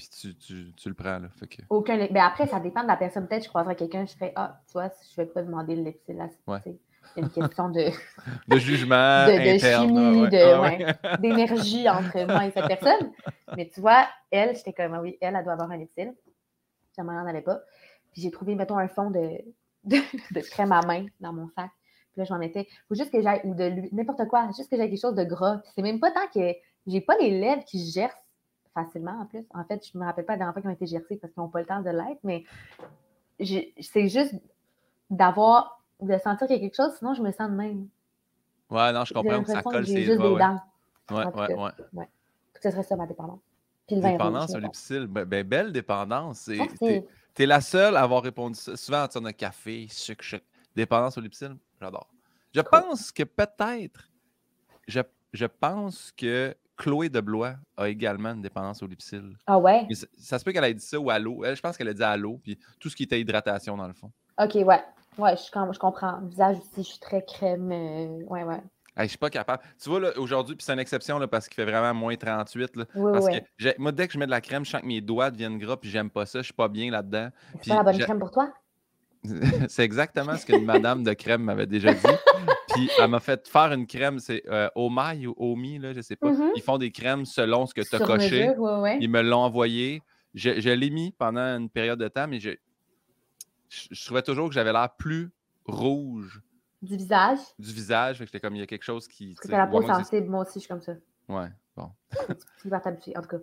[0.00, 1.28] puis tu, tu- tu le prends, là.
[1.38, 1.62] Fait que...
[1.70, 1.96] Aucun.
[1.96, 3.26] lip- Ben après, ça dépend de la personne.
[3.28, 6.16] Peut-être, je croiserais quelqu'un, je ferais Ah, tu vois, je vais pas demander le lipsil
[6.16, 6.28] là.
[6.28, 6.58] c'est- Ouais.
[6.64, 7.84] c'est une question de.
[8.48, 9.88] De jugement De- de interne.
[9.88, 10.42] chimie, ouais.
[10.42, 11.18] Ah ouais.
[11.20, 13.12] d'énergie entre moi et cette personne.
[13.56, 16.14] Mais tu vois, elle, j'étais comme, ah oui, elle, elle doit avoir un lipsil.
[16.96, 17.60] J'aimerais n'en avait pas.
[18.12, 19.38] Puis j'ai trouvé, mettons, un fond de,
[19.84, 21.70] de, crème à main dans mon sac.
[22.12, 22.66] Puis là, je m'en mettais.
[22.88, 25.58] faut juste que j'aille, ou de n'importe quoi, juste que j'aille quelque chose de gras.
[25.58, 26.54] Puis c'est même pas tant que
[26.86, 28.29] j'ai pas les lèvres qui gercent
[28.84, 29.44] facilement en plus.
[29.54, 31.60] En fait, je me rappelle pas fois qu'ils ont été gercées parce qu'ils n'ont pas
[31.60, 32.44] le temps de l'être, mais
[33.38, 34.34] c'est juste
[35.08, 37.88] d'avoir, de sentir qu'il y a quelque chose, sinon je me sens de même.
[38.70, 40.38] Ouais, non, je comprends que ça colle ses juste doigts.
[40.38, 41.30] des Ouais, dents.
[41.32, 41.70] ouais, ouais.
[41.70, 41.84] cas.
[41.94, 42.08] ouais.
[42.62, 43.40] Ce serait ça ma dépendance.
[43.86, 44.58] Puis le Dépendance bon.
[44.58, 45.06] lipsil.
[45.08, 46.44] Ben, ben, belle dépendance.
[46.78, 48.76] T'es t'es la seule à avoir répondu ça.
[48.76, 50.44] Souvent, on a café, sucre, sucre.
[50.76, 52.08] Dépendance au lipsil, j'adore.
[52.54, 54.08] Je pense que peut-être,
[54.86, 55.00] je,
[55.32, 59.36] je pense que Chloé de Blois a également une dépendance au lipsil.
[59.46, 59.86] Ah ouais?
[59.88, 61.44] Mais ça, ça se peut qu'elle ait dit ça ou à l'eau.
[61.44, 63.86] Elle, je pense qu'elle a dit à l'eau, puis tout ce qui était hydratation dans
[63.86, 64.10] le fond.
[64.42, 64.82] Ok, ouais.
[65.18, 66.18] Ouais, je, com- je comprends.
[66.20, 67.70] Le visage aussi, je suis très crème.
[67.72, 68.60] euh, Ouais, ouais.
[68.96, 69.62] Hey, je suis pas capable.
[69.82, 72.76] Tu vois, là, aujourd'hui, puis c'est une exception là, parce qu'il fait vraiment moins 38.
[72.76, 73.40] Là, Oui, parce oui.
[73.58, 75.58] que moi, dès que je mets de la crème, je sens que mes doigts deviennent
[75.58, 76.38] gras, puis j'aime pas ça.
[76.40, 77.28] Je suis pas bien là-dedans.
[77.62, 78.52] C'est la bonne crème pour toi?
[79.68, 82.00] c'est exactement ce qu'une madame de crème m'avait déjà dit.
[82.72, 86.16] Puis elle m'a fait faire une crème, c'est euh, Omaï ou Omi, là, je sais
[86.16, 86.30] pas.
[86.30, 86.50] Mhm.
[86.56, 88.48] Ils font des crèmes selon ce que tu as Sur coché.
[88.48, 88.98] mesure, ouais, ouais.
[89.00, 90.02] Ils me l'ont envoyé.
[90.34, 92.50] Je, je l'ai mis pendant une période de temps, mais je,
[93.68, 95.30] je, je trouvais toujours que j'avais l'air plus
[95.66, 96.40] rouge
[96.82, 97.38] Du visage?
[97.58, 98.18] du visage.
[98.18, 99.34] Fait que j'étais comme, il y a quelque chose qui.
[99.34, 100.28] Parce que la peau sensible.
[100.28, 100.92] Moi aussi, je suis comme ça.
[101.28, 101.90] Ouais, bon.
[102.62, 103.36] Tu vas t'habituer, en tout cas.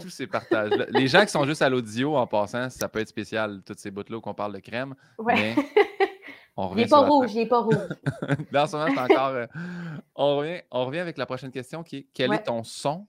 [0.00, 0.86] Tous ces partages-là.
[0.88, 3.90] Les gens qui sont juste à l'audio, en passant, ça peut être spécial, toutes ces
[3.90, 4.94] bouts-là où qu'on parle de crème.
[5.18, 5.34] Ouais.
[5.34, 5.54] Mais
[6.62, 7.76] on il revient est sur pas la rouge, il est pas rouge.
[8.52, 9.28] Dans ce moment, encore.
[9.28, 9.46] euh,
[10.14, 12.36] on, revient, on revient avec la prochaine question qui est quel Ouais.
[12.36, 13.06] est ton son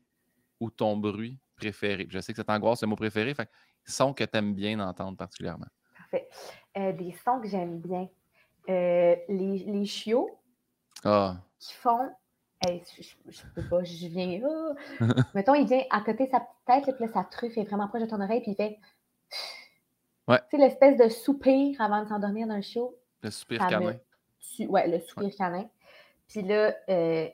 [0.60, 2.08] ou ton bruit préféré?
[2.10, 3.50] Je sais que ça t'angoisse le mot préféré, fait
[3.86, 5.68] son que tu aimes bien entendre particulièrement.
[5.98, 6.28] Parfait.
[6.78, 8.08] Euh, des sons que j'aime bien.
[8.70, 10.30] Euh, les, les chiots
[11.04, 12.10] Ah, qui font.
[12.66, 14.40] Hey, je, je peux pas, je viens.
[15.02, 15.06] ah!
[15.36, 17.90] Mettons, il vient à côté de sa petite tête, puis là, sa truffe est vraiment
[17.90, 18.80] proche de ton oreille, puis il fait.
[20.30, 20.40] Ouais.
[20.50, 22.98] Tu sais, l'espèce de soupir avant de s'endormir dans le chiot?
[23.24, 23.94] Le soupir Ça canin.
[24.56, 24.68] tue.
[24.68, 25.66] Ouais, le soupir canin.
[26.28, 27.28] Puis là, euh,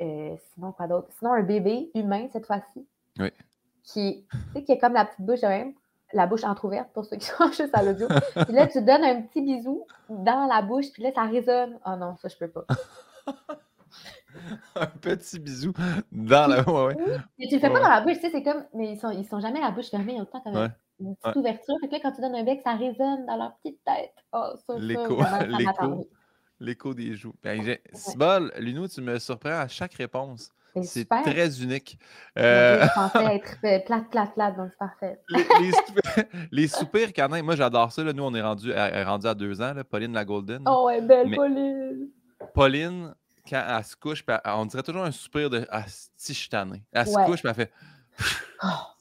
[0.00, 1.08] euh, sinon, quoi d'autre?
[1.18, 2.86] Sinon, un bébé humain, cette fois-ci.
[3.18, 3.30] Oui.
[3.84, 5.74] Qui, tu sais, qui a comme la petite bouche même,
[6.12, 8.06] la bouche entrouverte pour ceux qui sont juste à l'audio.
[8.08, 11.78] Puis là, tu donnes un petit bisou dans la bouche, puis là, ça résonne.
[11.86, 12.64] Oh non, ça, je peux pas.
[14.74, 15.72] Un petit bisou
[16.10, 16.62] dans la.
[16.68, 17.16] Ouais, ouais.
[17.38, 17.72] Mais tu le fais Ouais.
[17.74, 18.64] pas dans la bouche, tu sais, c'est comme.
[18.74, 20.36] Mais ils sont, ils sont jamais la bouche fermée, ils ont tout
[21.00, 21.38] une petite Ouais.
[21.40, 21.74] ouverture.
[21.80, 24.12] Fait que là, quand tu donnes un bec, ça résonne dans leur petite tête.
[24.32, 25.18] Oh, L'écho,
[26.60, 26.94] l'écho.
[26.94, 27.34] des joues.
[27.42, 30.50] Ben, Cybole, Luno, tu me surprends à chaque réponse.
[30.84, 31.98] C'est très unique.
[32.34, 35.20] Mon Euh, Je pensais être euh, plate, plate, plate, donc c'est parfait.
[35.28, 38.02] les, les soupirs, les soupirs canins, moi j'adore ça.
[38.02, 38.12] là.
[38.14, 40.62] Nous, on est rendu à, à- rendu à deux ans, là, Pauline la Golden.
[40.66, 42.08] Oh, ouais, belle Mais- Pauline.
[42.54, 43.14] Pauline,
[43.46, 45.84] quand elle se couche, on dirait toujours un soupir de Ah,
[46.16, 46.82] si je.
[46.92, 47.24] Elle se Ouais.
[47.26, 47.72] couche, elle fait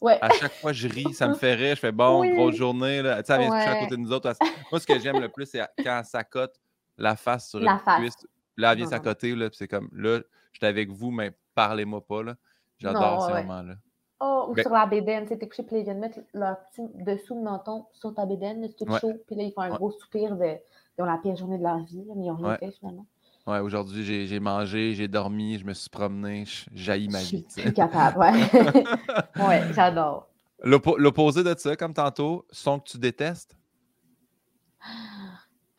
[0.02, 0.18] Ouais.
[0.22, 1.76] À chaque fois, je ris, ça me fait rire.
[1.76, 2.34] Je fais bon, Oui.
[2.34, 3.02] grosse journée.
[3.02, 3.22] Là.
[3.22, 3.80] Tu sais, elle vient se coucher à Ouais.
[3.84, 4.30] côté de nous autres.
[4.42, 6.56] elle Moi, ce que j'aime le plus, c'est quand elle s'accote
[6.98, 8.00] la face sur La une face.
[8.00, 8.28] cuisse.
[8.58, 8.90] Là, elle vient
[9.36, 10.20] là, puis c'est comme, là,
[10.52, 12.36] j'étais avec vous, mais parlez-moi pas, là.
[12.78, 13.76] J'adore ces moments-là.
[14.24, 16.58] Oh, ou ben sur la bédaine, tu sais, t'es couché, puis ils viennent mettre leur
[16.70, 19.70] petit dessous de menton sur ta bédaine, c'est tout chaud, puis là, ils font un
[19.70, 20.58] gros soupir de.
[20.98, 23.06] Ils ont la pire journée de leur vie, mais ils n'ont rien fait finalement.
[23.48, 27.46] Ouais, aujourd'hui, j'ai mangé, j'ai dormi, je me suis promené, j'ai ma vie.
[27.56, 28.32] Je suis capable, ouais.
[29.48, 30.30] ouais, j'adore.
[30.64, 33.58] L'opposé de ça, comme tantôt, son que tu détestes?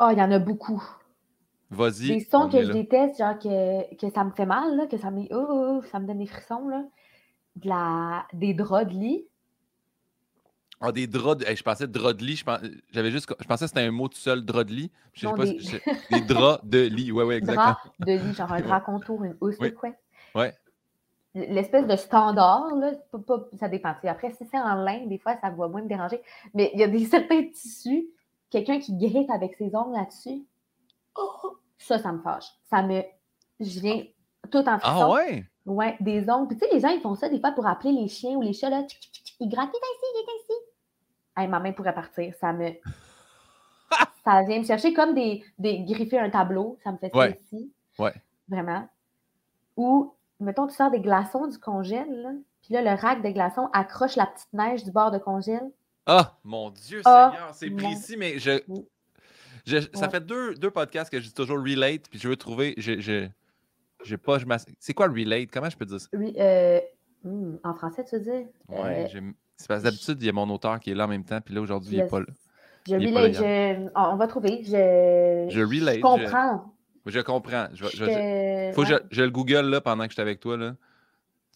[0.01, 0.83] Oh, il y en a beaucoup.
[1.71, 2.09] Vas-y.
[2.09, 5.11] Des sons que je déteste, genre que, que ça me fait mal, là, que ça
[5.11, 6.69] me, oh, oh, oh, ça me donne des frissons.
[6.69, 6.85] Là.
[7.57, 8.27] De la...
[8.33, 9.27] Des draps de lit.
[10.83, 11.55] Ah, des draps de...
[11.55, 12.37] je pensais draps de lit.
[12.37, 12.45] Je,
[12.91, 13.33] J'avais juste...
[13.39, 14.91] je pensais que c'était un mot tout seul, drap de lit.
[15.13, 15.59] Je sais pas des...
[16.11, 17.13] des draps de lit.
[17.13, 17.67] Ouais, ouais, exactement.
[17.67, 19.73] Draps de lit, genre un drap contour, une housse, oui.
[20.35, 20.55] Ouais.
[21.35, 22.93] L'espèce de standard, là,
[23.59, 23.95] ça dépend.
[24.03, 26.21] Après, si c'est en lin, des fois, ça va moins me déranger.
[26.53, 28.09] Mais il y a des certains tissus,
[28.51, 30.45] quelqu'un qui grippe avec ses ongles là-dessus.
[31.17, 32.49] Oh, ça, ça me fâche.
[32.69, 33.03] Ça me.
[33.61, 34.03] Je viens
[34.51, 35.01] tout en frisson.
[35.01, 35.45] Ah ouais?
[35.65, 36.49] Ouais, des ongles.
[36.49, 38.43] Puis tu sais, les gens, ils font ça des fois pour appeler les chiens ou
[38.43, 38.85] les chats, là.
[39.41, 40.42] Ils grattent, il est ici, il est ici.
[41.37, 42.35] Hey, ma main pourrait partir.
[42.41, 42.71] Ça me.
[44.25, 46.79] ça vient me chercher comme des, des griffer un tableau.
[46.85, 47.73] Ça me fait ça ici.
[47.99, 48.15] Ouais.
[48.49, 48.89] Vraiment.
[49.77, 52.31] Ou, mettons, tu sors des glaçons du congèle, là.
[52.63, 55.69] Puis là, le rack de glaçons accroche la petite neige du bord de congèle.
[56.07, 58.61] Ah, mon Dieu ah, Seigneur, c'est précis, mais je,
[59.95, 62.75] ça fait deux, deux, podcasts que je dis toujours relate, puis je veux trouver.
[62.77, 63.29] Je, je,
[64.05, 64.39] j'ai pas.
[64.39, 64.47] Je
[64.79, 65.51] c'est quoi relate?
[65.53, 66.09] Comment je peux dire ça?
[66.13, 66.81] Oui, euh,
[67.25, 68.47] hmm, en français, tu veux dire?
[68.69, 69.33] Ouais, euh,
[69.63, 71.41] c'est parce que d'habitude, il y a mon auteur qui est là en même temps,
[71.41, 72.27] puis là, aujourd'hui, il n'est pas là.
[72.89, 73.89] Je relate, je...
[73.95, 74.63] on va trouver.
[74.65, 75.97] Je, je relate.
[75.97, 76.75] Je comprends.
[77.07, 77.67] Je, comprends.
[77.73, 80.57] Je, je, faut que je, le google là pendant que j'étais avec toi.
[80.57, 80.75] Là.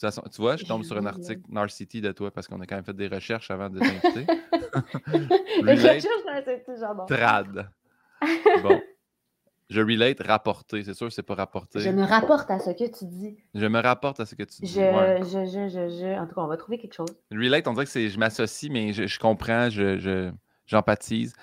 [0.00, 2.76] Façon, tu vois, je tombe sur un article Narcity de toi parce qu'on a quand
[2.76, 4.26] même fait des recherches avant de t'inviter.
[6.78, 7.06] j'adore.
[7.06, 7.70] Trad.
[8.62, 8.80] Bon.
[9.68, 10.84] Je relate, rapporter.
[10.84, 11.80] C'est sûr, c'est pas rapporter.
[11.80, 13.36] Je me rapporte à ce que tu dis.
[13.54, 14.68] Je me rapporte à ce que tu dis.
[14.68, 14.74] Je,
[15.22, 17.08] je, je, je, je, En tout cas, on va trouver quelque chose.
[17.32, 20.30] Relate, on dirait que c'est je m'associe, mais je, je comprends, je,
[20.66, 21.34] j'empathise.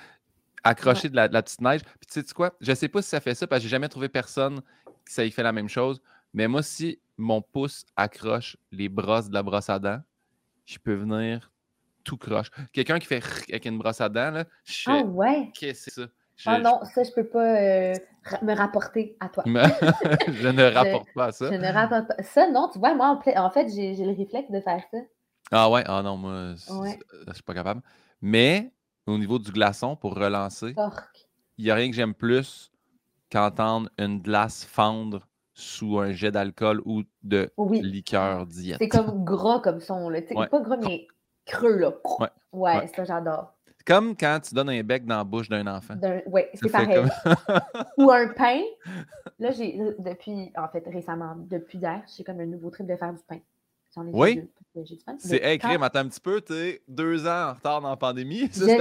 [0.63, 1.81] Accrocher de, la, petite neige.
[1.83, 2.53] Puis tu sais quoi?
[2.61, 4.61] Je sais pas si ça fait ça parce que j'ai jamais trouvé personne
[5.05, 6.01] qui ça y fait la même chose.
[6.33, 10.01] Mais moi, si mon pouce accroche les brosses de la brosse à dents,
[10.65, 11.51] je peux venir
[12.05, 12.49] tout croche.
[12.71, 15.51] Quelqu'un qui fait avec une brosse à dents, là, je Ah ouais?
[15.53, 16.07] Qu'est-ce que c'est ça?
[16.45, 17.93] Ah non, ça, je peux pas euh,
[18.41, 19.43] me rapporter à toi.
[19.45, 21.51] je ne rapporte pas à ça.
[21.51, 22.23] Je ne rapporte pas.
[22.23, 24.97] Ça, non, tu vois, moi, en, fait, j'ai le réflexe de faire ça.
[25.51, 25.83] Ah ouais?
[25.85, 27.81] Ah non, moi, je suis pas capable.
[28.21, 28.71] Mais
[29.05, 30.73] au niveau du glaçon, pour relancer,
[31.57, 32.71] il n'y a rien que j'aime plus
[33.31, 38.77] qu'entendre une glace fendre sous un jet d'alcool ou de liqueur diète.
[38.79, 40.19] C'est comme gras comme son, là.
[40.31, 40.47] Ouais.
[40.47, 41.07] Pas gras, mais
[41.45, 41.93] creux, là.
[42.19, 42.87] Ouais, ouais.
[42.95, 43.52] ça, j'adore.
[43.85, 45.95] Comme quand tu donnes un bec dans la bouche d'un enfant.
[46.27, 47.05] Oui, c'est pareil.
[47.97, 48.61] Ou un pain.
[49.39, 53.13] Là, j'ai, depuis, en fait, récemment, depuis hier, j'ai comme un nouveau trip de faire
[53.13, 53.39] du pain.
[53.93, 54.49] J'en ai oui?
[54.75, 55.15] J'ai du pain.
[55.19, 55.81] C'est écrit, quand...
[55.83, 58.49] attends un petit peu, tu deux ans en retard dans la pandémie.
[58.53, 58.77] je le sais.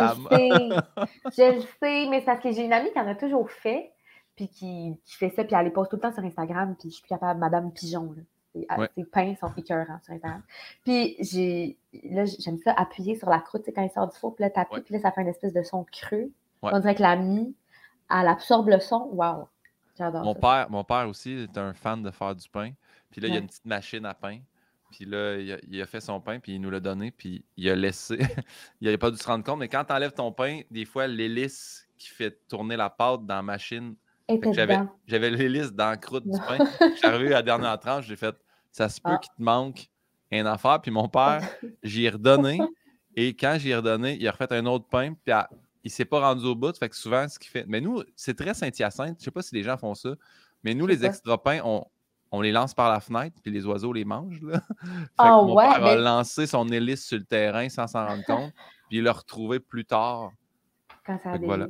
[1.36, 3.92] je le sais, mais c'est parce que j'ai une amie qui en a toujours fait,
[4.36, 6.90] puis qui, qui fait ça, puis elle les poste tout le temps sur Instagram, puis
[6.90, 8.12] je suis plus capable, Madame Pigeon.
[8.16, 8.22] Là.
[8.54, 10.42] Ses pains sont écœurants sur Internet.
[10.84, 14.44] Puis j'ai là, j'aime ça appuyer sur la croûte quand il sort du four, puis
[14.44, 16.30] là, taper, puis là, ça fait une espèce de son creux.
[16.62, 17.54] On dirait que la mie,
[18.10, 19.08] elle absorbe le son.
[19.12, 19.48] Waouh!
[19.98, 22.72] J'adore mon Père, mon père aussi est un fan de faire du pain.
[23.10, 24.38] Puis là, il y a une petite machine à pain.
[24.90, 27.74] Puis là, il a, fait son pain, puis il nous l'a donné, puis il a
[27.74, 28.18] laissé.
[28.80, 31.06] il n'avait pas dû se rendre compte, mais quand tu enlèves ton pain, des fois,
[31.06, 33.94] l'hélice qui fait tourner la pâte dans la machine
[35.06, 36.58] j'avais l'hélice dans la croûte du pain.
[36.80, 38.34] Je suis arrivé à la dernière tranche, j'ai fait
[38.72, 39.18] ça se peut ah.
[39.18, 39.88] qu'il te manque
[40.30, 40.80] une affaire.
[40.80, 41.42] Puis mon père,
[41.82, 42.58] j'y ai redonné.
[43.14, 45.12] Et quand j'y ai redonné, il a refait un autre pain.
[45.12, 45.34] Puis
[45.84, 46.76] il ne s'est pas rendu au bout.
[46.76, 47.66] Fait que souvent, ce qu'il fait.
[47.68, 49.18] Mais nous, c'est très Saint-Hyacinthe.
[49.18, 50.14] Je ne sais pas si les gens font ça.
[50.64, 54.06] Mais nous, les extra pains, on, les lance par la fenêtre, puis les oiseaux les
[54.06, 54.40] mangent.
[54.42, 54.62] Là.
[55.18, 58.52] Ah mon père a lancé son hélice sur le terrain sans s'en rendre compte,
[58.88, 60.30] puis il l'a retrouvé plus tard.
[61.04, 61.66] Quand ça a voilà.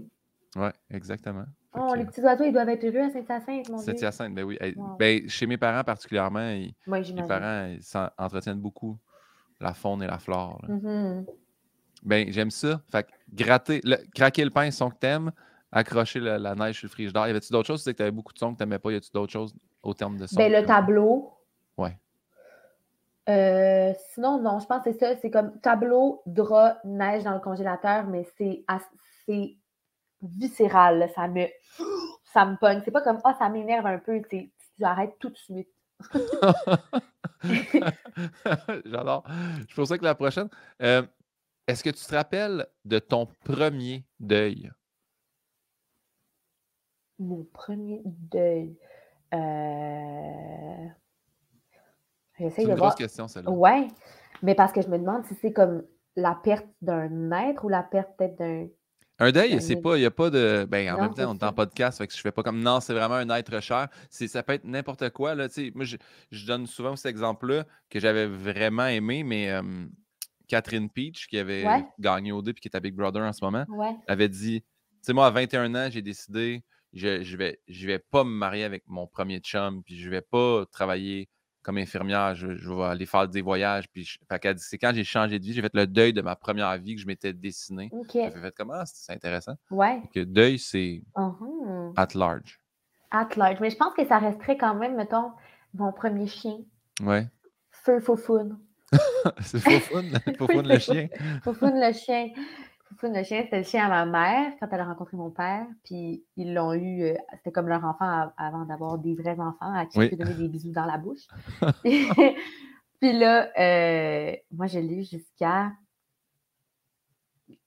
[0.54, 1.46] Oui, exactement.
[1.74, 3.92] Oh, les petits oiseaux, ils doivent être heureux à Saint-Hyacinthe, mon Dieu.
[3.92, 4.58] Saint-Hyacinthe, ben oui.
[4.98, 8.98] Ben, chez mes parents particulièrement, ils, mes parents ils entretiennent beaucoup
[9.60, 10.60] la faune et la flore.
[10.68, 11.24] Mm-hmm.
[12.02, 12.80] Ben, j'aime ça.
[12.90, 13.80] Fait gratter,
[14.14, 15.30] craquer le pain, son que t'aimes,
[15.70, 17.26] accrocher la, neige sur le frigidaire.
[17.26, 17.80] Y avait-tu d'autres choses?
[17.80, 18.90] Tu sais que tu avais beaucoup de sons que tu n'aimais pas.
[18.92, 20.36] Y a-tu d'autres choses au terme de ça?
[20.36, 21.32] Ben, le tableau.
[21.78, 21.96] Ouais.
[23.28, 25.16] Euh, sinon, non, je pense que c'est ça.
[25.16, 28.64] C'est comme tableau, drap, neige dans le congélateur, mais c'est
[30.22, 31.10] viscéral.
[31.14, 31.46] Ça me,
[32.32, 32.80] ça me pogne.
[32.84, 34.20] C'est pas comme, ah, ça m'énerve un peu.
[34.30, 34.50] Tu
[34.82, 35.68] arrêtes tout de suite.
[38.84, 39.24] J'adore.
[39.68, 40.48] Je pense que la prochaine.
[40.82, 41.02] Euh,
[41.66, 44.70] est-ce que tu te rappelles de ton premier deuil?
[47.18, 48.76] Mon premier deuil.
[49.34, 50.88] Euh...
[52.50, 53.50] C'est une grosse question, celle-là.
[53.50, 53.86] Ouais,
[54.42, 55.84] mais parce que je me demande si c'est comme
[56.16, 58.66] la perte d'un être ou la perte peut-être d'un.
[59.18, 60.66] Un deuil, c'est pas, il n'y a pas de.
[60.68, 62.80] Ben, en même temps, on est en podcast, fait que je fais pas comme non,
[62.80, 63.88] c'est vraiment un être cher.
[64.10, 65.34] Ça peut être n'importe quoi.
[65.34, 65.96] Là, moi, je,
[66.30, 69.52] je, donne souvent cet exemple-là que j'avais vraiment aimé, mais
[70.48, 71.64] Catherine Peach, qui avait
[71.98, 73.64] gagné au 2 et qui est à Big Brother en ce moment,
[74.06, 74.66] avait dit Tu
[75.02, 78.64] sais, moi, à 21 ans, j'ai décidé, je, je, vais, je vais pas me marier
[78.64, 81.28] avec mon premier chum, puis je vais pas travailler
[81.62, 83.88] comme infirmière, je, vais aller faire des voyages.
[83.88, 84.18] Puis
[84.56, 87.00] c'est quand j'ai changé de vie, j'ai fait le deuil de ma première vie que
[87.00, 87.90] je m'étais dessiné.
[88.12, 88.74] J'ai fait comment?
[88.76, 89.54] Ah, c'est intéressant.
[89.70, 90.02] Ouais.
[90.14, 91.92] Que deuil, c'est uh-huh.
[91.96, 92.60] at large.
[93.10, 93.60] At large.
[93.60, 95.32] Mais je pense que ça resterait quand même, mettons,
[95.74, 96.58] mon premier chien.
[97.02, 97.28] Ouais.
[97.70, 98.58] Feu Foufoune.
[99.40, 101.08] c'est Foufoune, Foufoune le chien.
[101.42, 102.28] Foufoune le chien
[103.02, 105.66] le chien, c'était le chien à ma mère quand elle a rencontré mon père.
[105.84, 109.86] Puis ils l'ont eu, euh, c'était comme leur enfant avant d'avoir des vrais enfants à
[109.86, 110.16] qui oui.
[110.16, 111.26] donner des bisous dans la bouche.
[113.00, 115.72] puis là, euh, moi, je l'ai eu jusqu'à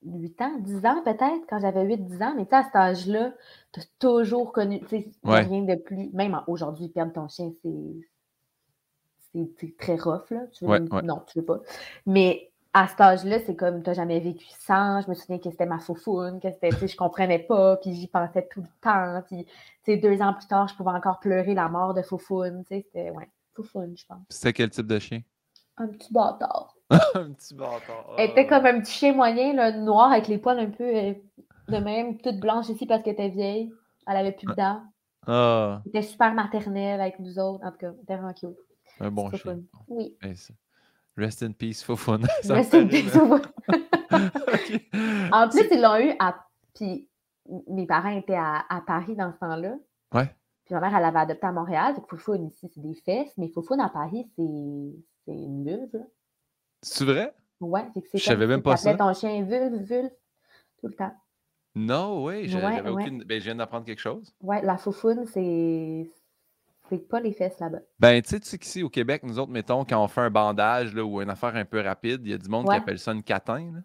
[0.04, 2.34] 8 ans, 10 ans peut-être, quand j'avais 8-10 ans.
[2.36, 3.34] Mais tu sais, à cet âge-là,
[3.72, 6.10] tu as toujours connu, tu sais, rien de plus.
[6.14, 8.08] Même aujourd'hui, perdre ton chien, c'est.
[9.60, 10.48] C'est très rough, là.
[10.54, 11.60] Tu veux, Non, tu veux pas.
[12.06, 15.00] Mais à cet âge-là, c'est comme, tu n'as jamais vécu sans.
[15.00, 17.94] Je me souviens que c'était ma foufoune, que c'était, tu sais, je comprenais pas, puis
[17.94, 19.24] j'y pensais tout le temps.
[19.28, 19.52] Puis, tu
[19.86, 23.30] sais, deux ans plus tard, je pouvais encore pleurer la mort de sais, c'était, ouais,
[23.54, 24.20] foufoune, je pense.
[24.30, 25.22] C'était quel type de chien?
[25.78, 26.76] Un petit bâtard.
[26.90, 28.14] un petit bâtard.
[28.18, 31.14] Elle était comme un petit chien moyen, là, noir, avec les poils un peu euh,
[31.70, 33.72] de même, toute blanche ici parce qu'elle était vieille.
[34.06, 34.82] Elle avait plus de dents.
[35.26, 35.82] Ah.
[35.86, 37.64] Elle était super maternelle avec nous autres.
[37.64, 38.58] En tout cas, elle était vraiment cute.
[39.00, 39.62] Un bon chien.
[39.88, 40.14] Oui.
[41.18, 42.28] Rest in peace, Fofone.
[42.50, 43.42] Rest in peace, Fofone.
[45.32, 46.36] En plus, ils l'ont eu à.
[46.74, 47.10] Puis
[47.68, 49.76] mes parents étaient à, Paris dans ce temps-là.
[50.14, 50.30] Ouais.
[50.66, 51.96] Puis ma mère, elle avait adopté à Montréal.
[52.08, 53.34] Que ici, c'est des fesses.
[53.38, 56.04] Mais Fofone à Paris, c'est une vulve.
[56.82, 57.34] C'est vrai?
[57.60, 57.86] Ouais.
[58.14, 58.94] Je savais même pas ça.
[58.96, 60.12] ton chien vulve, vulve,
[60.80, 61.14] tout le temps.
[61.76, 62.48] Non, oui.
[62.48, 63.24] J'avais aucune.
[63.24, 64.34] Ben, je viens d'apprendre quelque chose.
[64.42, 66.10] Ouais, la foufoune, c'est
[66.90, 67.80] c'est pas les fesses là-bas.
[68.00, 70.30] Ben, tu sais, tu sais qu'ici au Québec, nous autres, mettons, quand on fait un
[70.30, 73.00] bandage là, ou une affaire un peu rapide, il y a du monde qui appelle
[73.00, 73.72] ça une catin.
[73.74, 73.80] Là.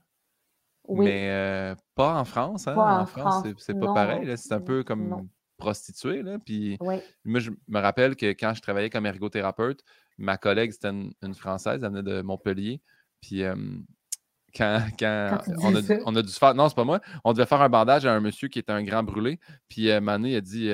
[0.89, 1.07] Oui.
[1.07, 2.67] Mais euh, pas en France.
[2.67, 2.75] Hein?
[2.75, 4.37] Pas en, France, c'est pas pareil.
[4.37, 6.23] C'est un peu comme prostitué.
[6.23, 6.39] Là.
[6.39, 6.79] Puis
[7.25, 9.83] moi, je me rappelle que quand je travaillais comme ergothérapeute,
[10.19, 12.83] ma collègue, c'était une, Française, elle venait de Montpellier.
[13.21, 13.45] Puis
[14.55, 16.55] quand, quand, on, a, on, a, dû se faire.
[16.55, 17.01] Non, c'est pas moi.
[17.25, 19.39] On devait faire un bandage à un monsieur qui était un grand brûlé.
[19.69, 20.71] Puis euh, Mané a dit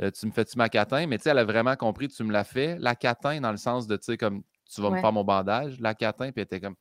[0.00, 1.06] euh, euh, tu me fais-tu ma catin?
[1.06, 2.76] Mais tu sais, elle a vraiment compris, tu me l'as fait.
[2.78, 5.80] La catin, dans le sens de, tu sais, comme, tu vas me faire mon bandage.
[5.80, 6.76] La catin, puis elle était comme,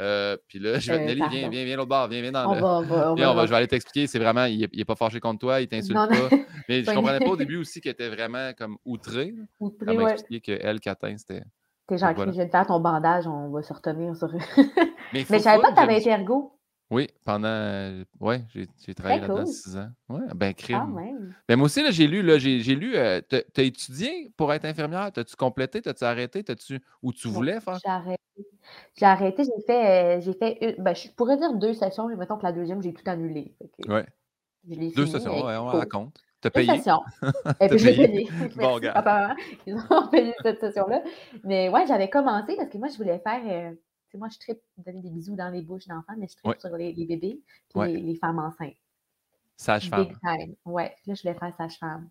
[0.00, 2.50] euh, puis là, je vais te Nelly, viens, viens, viens l'autre bord, viens, viens dans
[2.50, 2.60] on le.
[2.60, 4.06] Va, on va, on viens, on va, je vais aller t'expliquer.
[4.06, 6.36] C'est vraiment, il n'est pas fâché contre toi, il t'insulte pas.
[6.68, 9.34] Mais je ne comprenais pas au début aussi qu'elle était vraiment comme outrée.
[9.60, 10.12] Outrée, Elle m'a ouais.
[10.12, 11.42] expliqué qu'elle, Catin, c'était.
[11.86, 12.32] T'es genre, voilà.
[12.32, 14.32] je vais te faire ton bandage, on va se retenir sur.
[15.12, 16.56] mais, mais je savais pas que tu avais été ergo.
[16.92, 17.48] Oui, pendant.
[17.48, 19.88] Euh, ouais, j'ai travaillé là-dedans six ans.
[20.10, 21.32] Ouais, ben, crime.
[21.48, 22.94] Ben, moi aussi, j'ai lu, là, j'ai lu.
[22.96, 25.10] Euh, tu as étudié pour être infirmière?
[25.10, 25.80] T'as-tu complété?
[25.80, 26.44] T'as-tu arrêté?
[26.44, 27.78] T'as-tu où tu voulais faire?
[27.82, 28.22] J'ai arrêté.
[28.94, 30.18] J'ai arrêté, j'ai fait.
[30.18, 32.92] Euh, j'ai fait ben, je pourrais dire deux sessions, mais mettons que la deuxième, j'ai
[32.92, 33.56] tout annulé.
[33.88, 34.04] Ouais.
[34.64, 36.20] Deux sessions, ouais, on raconte.
[36.42, 36.66] T'as payé?
[36.66, 37.00] Deux sessions.
[37.60, 38.28] Et puis j'ai payé?
[38.56, 39.34] bon, gars.
[39.66, 41.02] Ils ont payé cette session-là.
[41.42, 43.72] Mais ouais, j'avais commencé parce que moi, je voulais faire
[44.18, 46.92] moi, je tripe donner des bisous dans les bouches d'enfants, mais je tripe sur les,
[46.92, 47.40] bébés
[47.76, 48.76] et les, femmes enceintes.
[49.56, 50.08] Sage-femme.
[50.64, 52.10] Ouais, là, je voulais faire sage-femme.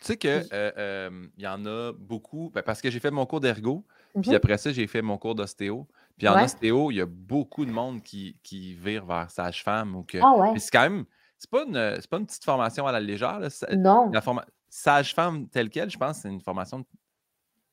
[0.00, 3.26] Tu sais qu'il euh, euh, y en a beaucoup, ben, parce que j'ai fait mon
[3.26, 4.36] cours d'ergo, puis mm-hmm.
[4.36, 5.88] après ça, j'ai fait mon cours d'ostéo.
[6.16, 9.96] Puis en ostéo, il y a beaucoup de monde qui, qui vire vers sage-femme.
[9.96, 10.18] Ou que...
[10.22, 11.04] Ah c'est quand même,
[11.36, 11.72] c'est pas, une,
[12.08, 13.40] pas une petite formation à la légère.
[13.76, 14.10] non.
[14.10, 14.22] La
[14.70, 16.84] Sage-femme telle qu'elle, je pense, c'est une formation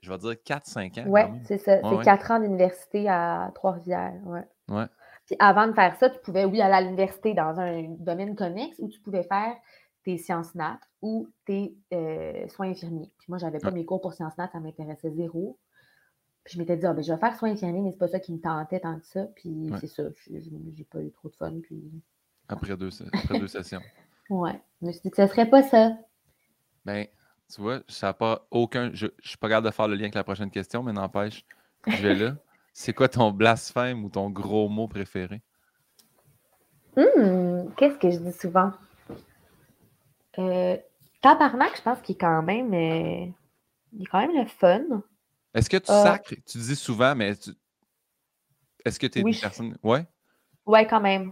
[0.05, 1.03] je vais dire 4-5 ans.
[1.07, 1.79] Oui, c'est ça.
[1.81, 4.13] c'est 4 ans d'université à Trois-Rivières.
[4.25, 4.43] Ouais.
[4.69, 4.85] ouais.
[5.25, 8.77] Puis avant de faire ça, tu pouvais, oui, aller à l'université dans un domaine connexe
[8.79, 9.55] ou tu pouvais faire
[10.03, 13.11] tes sciences nat ou tes euh, soins infirmiers.
[13.17, 15.57] Puis moi, je n'avais pas mes cours pour sciences nat, ça m'intéressait zéro.
[16.43, 18.19] Puis je m'étais dit, ah, ben, je vais faire soins infirmiers, mais c'est pas ça
[18.19, 19.23] qui me tentait tant que ça.
[19.35, 21.53] Puis c'est ça, j'ai pas eu trop de fun.
[21.63, 21.91] Puis...
[22.47, 23.81] Après, deux, après deux sessions.
[24.29, 24.61] Ouais.
[24.81, 25.97] Je me suis dit que ce serait pas ça.
[26.85, 27.07] Ben,
[27.53, 28.89] tu vois, ça n'a pas aucun.
[28.93, 31.45] Je ne suis pas capable de faire le lien avec la prochaine question, mais n'empêche,
[31.87, 32.35] je vais là.
[32.73, 35.41] C'est quoi ton blasphème ou ton gros mot préféré?
[36.97, 38.71] Hum, Qu'est-ce que je dis souvent?
[40.39, 40.77] Euh,
[41.21, 42.73] tabarnak, je pense qu'il est quand même.
[42.73, 43.27] Euh,
[43.93, 44.83] il est quand même le fun.
[45.53, 46.33] Est-ce que tu euh, sacres?
[46.45, 47.33] Tu dis souvent, mais
[48.83, 49.77] est-ce que tu es une personne?
[49.81, 50.05] Ouais?
[50.65, 51.31] Ouais, quand même.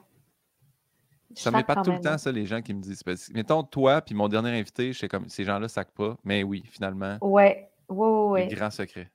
[1.36, 3.04] Ça m'épate tout le temps, ça, les gens qui me disent.
[3.34, 6.18] Mettons, toi, puis mon dernier invité, je sais comme, ces gens-là sacent pas.
[6.24, 7.18] Mais oui, finalement.
[7.22, 8.48] Ouais, ouais, ouais.
[8.48, 9.10] Grand secret.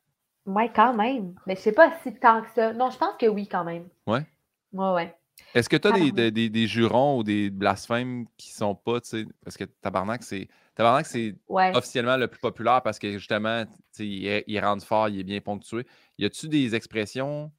[0.47, 1.35] Ouais, quand même.
[1.47, 2.73] Mais je sais pas si tant que ça.
[2.73, 3.89] Non, je pense que oui, quand même.
[4.07, 4.25] Ouais?
[4.73, 5.15] Ouais, ouais.
[5.55, 9.09] Est-ce que tu as des, des, des, jurons ou des blasphèmes qui sont pas, tu
[9.09, 13.65] sais, parce que Tabarnak, c'est Tabarnak, c'est officiellement le plus populaire parce que justement,
[13.99, 15.87] il, il rentre fort, il est bien ponctué.
[16.19, 17.53] Y a-tu des expressions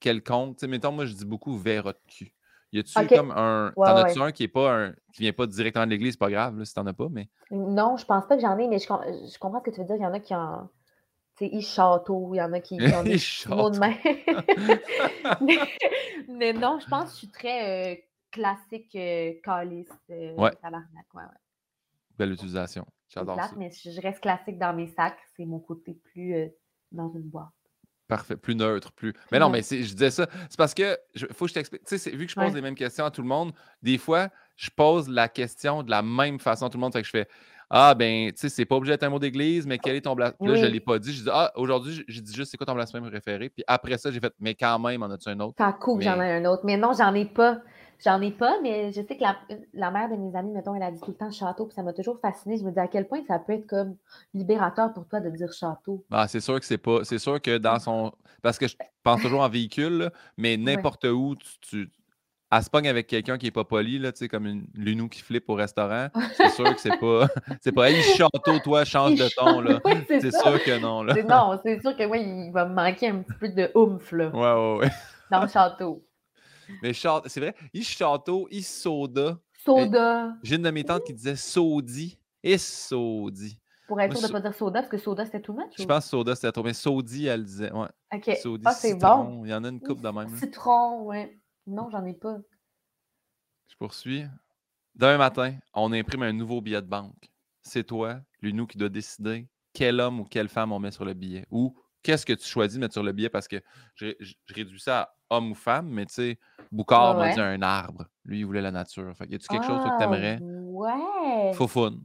[0.00, 0.56] quelconques?
[0.56, 2.32] Tu sais, mettons, moi, je dis beaucoup verre de cul.
[2.72, 3.72] Y a-tu comme un.
[3.74, 4.92] t'en as-tu un qui est pas un.
[5.12, 7.28] qui vient pas directement de l'église, c'est pas grave, là, si t'en as pas, mais.
[7.50, 9.86] Non, je pense pas que j'en ai, mais je, je, comprends ce que tu veux
[9.86, 9.96] dire.
[9.96, 10.68] Il y en a qui en.
[11.36, 13.94] Tu sais, château, il y en a qui, qui ont des mots de main.
[16.28, 17.96] mais, non, je pense que je suis très euh,
[18.30, 19.88] classique euh, calice.
[20.10, 20.50] Euh, ouais.
[22.16, 22.86] Belle utilisation.
[23.08, 23.52] J'adore ça.
[23.56, 25.18] Mais je reste classique dans mes sacs.
[25.36, 26.48] C'est mon côté plus euh,
[26.92, 27.48] dans une boîte.
[28.08, 29.12] Parfait, plus neutre, plus.
[29.30, 30.26] Mais non, mais je disais ça.
[30.48, 31.84] C'est parce que, il faut que je t'explique.
[31.84, 34.28] Tu sais, vu que je pose les mêmes questions à tout le monde, des fois,
[34.56, 36.92] je pose la question de la même façon à tout le monde.
[36.94, 37.28] Fait que je fais
[37.68, 40.14] Ah, ben, tu sais, c'est pas obligé d'être un mot d'église, mais quel est ton
[40.14, 40.48] blasphème?
[40.48, 41.12] Là, je l'ai pas dit.
[41.12, 43.50] Je dis Ah, aujourd'hui, j'ai dit juste c'est quoi ton blasphème préféré?
[43.50, 45.56] Puis après ça, j'ai fait Mais quand même, en as-tu un autre?
[45.56, 46.62] Pas cool, j'en ai un autre.
[46.64, 47.58] Mais non, j'en ai pas.
[48.04, 49.24] J'en ai pas, mais je sais que
[49.74, 51.82] la, mère de mes amis, mettons, elle a dit tout le temps château, puis ça
[51.82, 52.56] m'a toujours fasciné.
[52.56, 53.96] Je me dis à quel point ça peut être comme
[54.34, 56.04] libérateur pour toi de dire château?
[56.10, 57.04] Ah, c'est sûr que c'est pas.
[57.04, 58.12] C'est sûr que dans son.
[58.40, 61.90] Parce que je pense toujours en véhicule, mais n'importe où, tu, tu
[62.50, 65.50] elle se pogne avec quelqu'un qui n'est pas poli, là, comme une lunou qui flippe
[65.50, 67.26] au restaurant, c'est sûr que c'est pas.
[67.60, 69.60] c'est pas hey, château, toi, change de ton.
[69.60, 69.80] Là.
[70.08, 71.02] c'est sûr que non.
[71.02, 71.14] Là.
[71.28, 74.12] Non, c'est sûr que moi, il va me manquer un petit peu de oomph.
[74.12, 74.90] Là, ouais, ouais, ouais.
[75.30, 76.02] Dans le château.
[76.82, 79.38] Mais c'est vrai, il château, il soda.
[79.64, 80.34] Soda.
[80.42, 83.58] J'ai une de mes tantes qui disait saudi et saudi.
[83.86, 85.72] Pour être sûr de ne pas dire soda, parce que soda, c'était tout much?
[85.78, 86.62] Je pense que soda, c'était trop.
[86.62, 87.72] Mais saudi, elle disait.
[87.72, 87.88] Ouais.
[88.12, 88.36] OK.
[88.42, 89.44] Saudi, ah, c'est bon.
[89.44, 90.28] Il y en a une coupe de même.
[90.36, 91.38] Citron, ouais.
[91.66, 92.36] Non, j'en ai pas.
[93.68, 94.24] Je poursuis.
[94.94, 97.30] Demain matin, on imprime un nouveau billet de banque.
[97.62, 101.04] C'est toi, lui, nous, qui doit décider quel homme ou quelle femme on met sur
[101.04, 101.46] le billet.
[101.50, 103.62] Ou qu'est-ce que tu choisis de mettre sur le billet parce que
[103.94, 104.12] je,
[104.48, 106.38] réduis ça à homme ou femme, mais tu sais,
[106.70, 108.06] Boucard m'a dit un arbre.
[108.24, 109.16] Lui, il voulait la nature.
[109.16, 110.38] Fait y a-tu quelque chose que tu ah, aimerais?
[110.42, 111.52] Ouais.
[111.54, 112.04] Foufoune.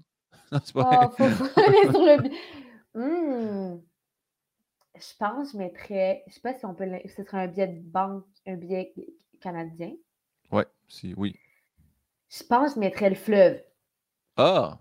[0.51, 2.37] c'est pas oh, sur le billet.
[2.95, 3.79] Hmm.
[4.95, 7.67] Je pense que je mettrais, je sais pas si on peut, ce serait un billet
[7.67, 8.93] de banque, un billet
[9.41, 9.93] canadien.
[10.51, 11.35] Ouais, si, oui.
[12.29, 13.63] Je pense que je mettrais le fleuve.
[14.37, 14.77] Ah!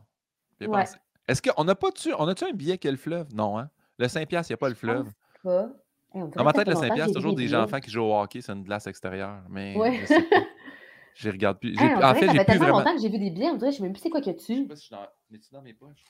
[0.61, 0.85] Ouais.
[1.27, 3.35] Est-ce qu'on n'a pas on a-tu un billet qui le fleuve?
[3.35, 3.71] Non, hein?
[3.99, 5.11] Le Saint-Pierre, il n'y a pas le fleuve.
[5.43, 5.71] Pas.
[6.15, 8.65] Dans ma tête, le Saint-Pierre, c'est toujours des enfants qui jouent au hockey, c'est une
[8.65, 9.43] glace extérieure.
[9.49, 10.01] Mais ouais.
[10.03, 11.31] je sais pas.
[11.31, 11.77] regarde plus.
[11.79, 12.79] en fait, j'ai plus vraiment.
[12.79, 14.21] longtemps que j'ai vu des billets, on dirait, je ne sais même plus c'est quoi
[14.21, 14.55] qu'il y a dessus.
[14.55, 15.07] Je sais pas si je suis dans...
[15.31, 16.05] Mais-tu dans mes poches?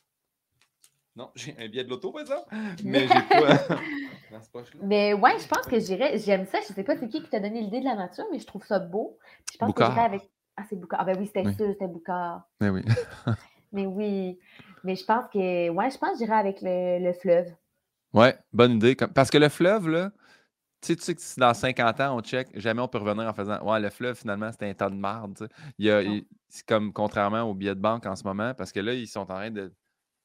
[1.15, 2.47] Non, j'ai un billet de l'auto, par exemple.
[2.85, 3.59] Mais j'ai pas
[4.31, 4.81] dans ce poche-là.
[4.83, 6.19] Mais ouais, je pense que j'irais.
[6.19, 6.59] J'aime ça.
[6.61, 8.65] Je sais pas c'est qui qui t'a donné l'idée de la nature, mais je trouve
[8.65, 9.19] ça beau.
[9.53, 10.23] je pense que j'irais avec.
[10.57, 11.01] Ah, c'est Boucard.
[11.01, 12.49] Ah, ben oui, c'était sûr, c'était Boucard.
[12.61, 12.83] Mais oui.
[13.73, 14.39] mais oui.
[14.85, 15.69] Mais je pense que.
[15.69, 17.53] Ouais, je pense que j'irais avec le, le fleuve.
[18.13, 18.95] Ouais, bonne idée.
[18.95, 20.13] Parce que le fleuve, là,
[20.83, 23.29] tu sais, tu sais que si dans 50 ans, on check, jamais on peut revenir
[23.29, 25.49] en faisant Ouais, le fleuve, finalement, c'était un tas de marde.
[25.79, 26.03] Il y a,
[26.49, 29.21] c'est comme contrairement aux billets de banque en ce moment, parce que là, ils sont
[29.21, 29.73] en train de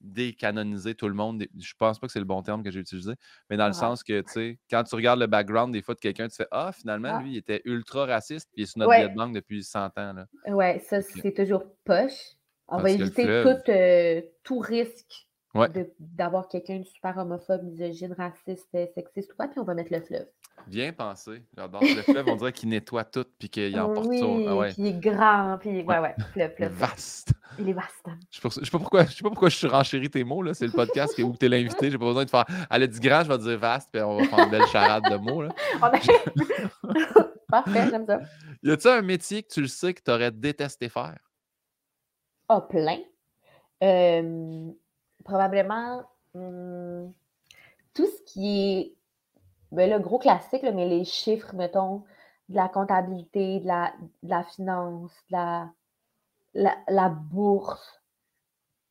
[0.02, 1.46] décanoniser tout le monde.
[1.58, 3.14] Je pense pas que c'est le bon terme que j'ai utilisé,
[3.50, 6.00] mais dans le sens que, tu sais, quand tu regardes le background des fois de
[6.00, 7.22] quelqu'un, tu fais Ah, finalement, ah.
[7.22, 9.86] lui, il était ultra raciste, puis il est sur notre billet de banque depuis 100
[9.98, 10.14] ans.
[10.14, 10.26] Là.
[10.48, 12.36] Ouais, ça, c'est toujours poche.
[12.68, 15.27] On va éviter tout, euh, tout risque
[16.00, 20.02] d'avoir quelqu'un de super homophobe, misogyne, raciste, sexiste ou pas, puis on va mettre le
[20.02, 20.28] fleuve.
[20.66, 21.44] Bien pensé.
[21.56, 22.28] J'adore le fleuve.
[22.28, 24.46] On dirait qu'il nettoie tout puis qu'il emporte oui, tout.
[24.48, 24.74] Ah ouais.
[24.74, 25.58] Puis il est grand.
[25.60, 26.74] Puis ouais, ouais, fleuve, fleuve.
[26.74, 27.32] Vaste.
[27.60, 28.06] Il est vaste.
[28.32, 30.42] Je ne sais, pas pourquoi, je sais pas pourquoi je suis renchéri tes mots.
[30.42, 30.54] là.
[30.54, 31.90] C'est le podcast où tu es l'invité.
[31.90, 32.46] J'ai pas besoin de faire.
[32.70, 35.10] Elle a dit grand, je vais dire vaste, puis on va faire une belle charade
[35.10, 35.44] de mots.
[35.44, 35.50] Là.
[37.50, 38.20] Parfait, j'aime ça.
[38.62, 41.18] Y a-t-il un métier que tu le sais que tu aurais détesté faire?
[42.50, 43.00] Ah, oh, plein.
[43.84, 44.72] Euh,
[45.28, 47.12] probablement hmm,
[47.94, 48.94] tout ce qui est
[49.72, 52.06] ben, le gros classique, mais les chiffres, mettons,
[52.48, 55.74] de la comptabilité, de la, de la finance, de la,
[56.88, 58.02] la, bourse.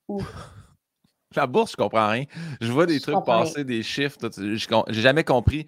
[1.35, 2.25] la bourse, je comprends rien.
[2.61, 4.19] Je vois des trucs passer, des chiffres.
[4.37, 5.67] J'ai jamais compris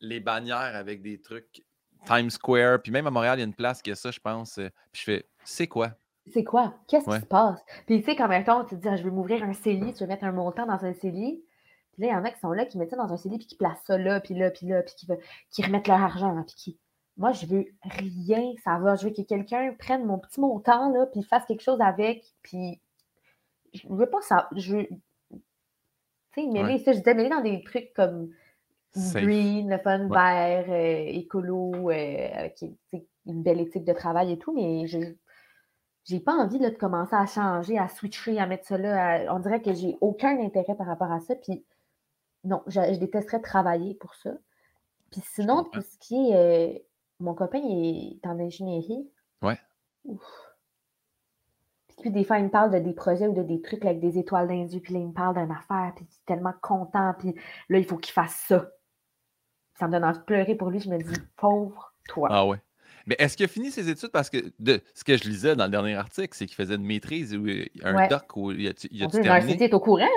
[0.00, 1.64] les bannières avec des trucs
[2.06, 2.82] Times Square.
[2.82, 4.58] Puis même à Montréal, il y a une place qui a ça, je pense.
[4.58, 5.90] Euh, puis je fais, c'est quoi?
[6.32, 6.74] C'est quoi?
[6.88, 7.60] Qu'est-ce qui se passe?
[7.86, 10.02] Puis tu sais, quand même, tu te dis, ah, je vais m'ouvrir un CELI, tu
[10.02, 11.44] veux mettre un montant dans un CELI.
[11.92, 13.38] Puis là, il y en a qui sont là, qui mettent ça dans un CELI,
[13.38, 15.06] puis qui placent ça là, puis là, puis là, puis qui,
[15.50, 16.78] qui remettent leur argent, puis qui.
[17.16, 18.96] Moi, je veux rien ça va.
[18.96, 22.80] Je veux que quelqu'un prenne mon petit montant, là, puis fasse quelque chose avec, puis
[23.72, 24.48] je veux pas ça.
[24.54, 24.88] Je veux.
[26.32, 28.30] Tu sais, mêler ça, je disais, mêler dans des trucs comme
[28.94, 32.62] green, le fun vert, euh, écolo, euh, avec
[33.26, 34.98] une belle éthique de travail et tout, mais je
[36.06, 39.34] j'ai pas envie de commencer à changer, à switcher, à mettre ça là.
[39.34, 41.34] On dirait que j'ai aucun intérêt par rapport à ça.
[41.34, 41.64] Puis
[42.44, 44.30] non, je, détesterais travailler pour ça.
[45.10, 46.76] Puis sinon, tout ce qui est.
[46.76, 46.78] Euh,
[47.18, 49.10] mon copain est en ingénierie.
[49.42, 49.58] Ouais.
[52.00, 54.18] Puis des fois, il me parle de des projets ou de des trucs avec des
[54.18, 54.80] étoiles yeux.
[54.80, 55.92] Puis là, il me parle d'une affaire.
[55.96, 57.14] Puis il est tellement content.
[57.18, 57.34] Puis
[57.68, 58.70] là, il faut qu'il fasse ça.
[59.74, 60.78] Ça me donne envie de pleurer pour lui.
[60.78, 62.28] Je me dis, pauvre toi.
[62.30, 62.60] Ah ouais.
[63.06, 64.10] Mais est-ce qu'il a fini ses études?
[64.10, 66.84] Parce que de ce que je lisais dans le dernier article, c'est qu'il faisait une
[66.84, 67.46] maîtrise ou
[67.84, 69.62] un doc ou il a, il a terminé?
[69.62, 70.08] est au courant.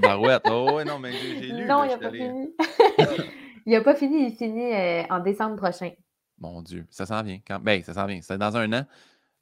[0.00, 0.42] barouette.
[0.50, 1.64] Oh, ouais, non, mais j'ai lu.
[1.64, 2.54] Non, il n'a pas fini.
[3.66, 4.26] il n'a pas fini.
[4.26, 5.92] Il finit euh, en décembre prochain.
[6.38, 7.38] Mon Dieu, ça s'en vient.
[7.46, 7.60] Quand...
[7.60, 8.20] Ben, ça s'en vient.
[8.20, 8.84] C'est dans un an.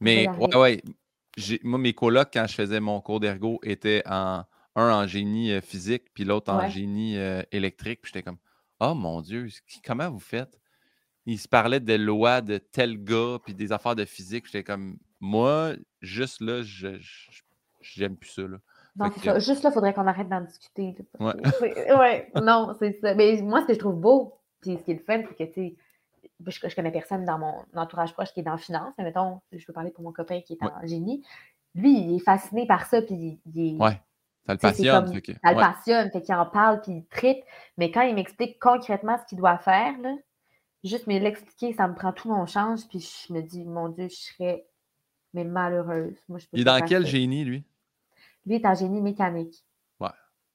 [0.01, 0.82] Mais ouais, ouais.
[1.62, 5.61] Moi, mes colocs, quand je faisais mon cours d'ergo, étaient en un en génie euh,
[5.61, 8.01] physique, puis l'autre en génie euh, électrique.
[8.03, 8.38] Puis j'étais comme,
[8.80, 9.49] oh mon Dieu,
[9.84, 10.59] comment vous faites?
[11.26, 14.46] Il se parlait des lois de tel gars, puis des affaires de physique.
[14.46, 16.98] J'étais comme, moi, juste là, je,
[17.80, 18.42] j'aime plus ça.
[18.42, 19.10] Là.
[19.22, 19.38] ça.
[19.38, 20.96] Juste là, il faudrait qu'on arrête d'en discuter.
[21.20, 21.34] Ouais.
[21.96, 23.14] ouais, non, c'est ça.
[23.14, 25.52] Mais moi, ce que je trouve beau, puis ce qui est le fun, c'est que,
[25.52, 25.76] tu sais,
[26.46, 29.40] je, je, connais personne dans mon entourage proche qui est dans la finance, mais mettons,
[29.52, 31.24] je peux parler pour mon copain qui est en génie.
[31.74, 33.80] Lui, il est fasciné par ça, puis il est.
[33.80, 34.00] Ouais.
[34.46, 35.06] Ça le passionne.
[35.06, 37.44] ça le passionne, fait qu'il en parle, puis il tripe.
[37.78, 40.16] Mais quand il m'explique concrètement ce qu'il doit faire, là,
[40.84, 44.08] juste mais l'expliquer, ça me prend tout mon change, puis je me dis, mon Dieu,
[44.08, 44.66] je serais
[45.34, 46.18] mais malheureuse.
[46.28, 47.64] Moi, je il est dans quel génie, lui?
[48.44, 49.64] Lui est en génie mécanique.
[49.98, 50.10] Ouais.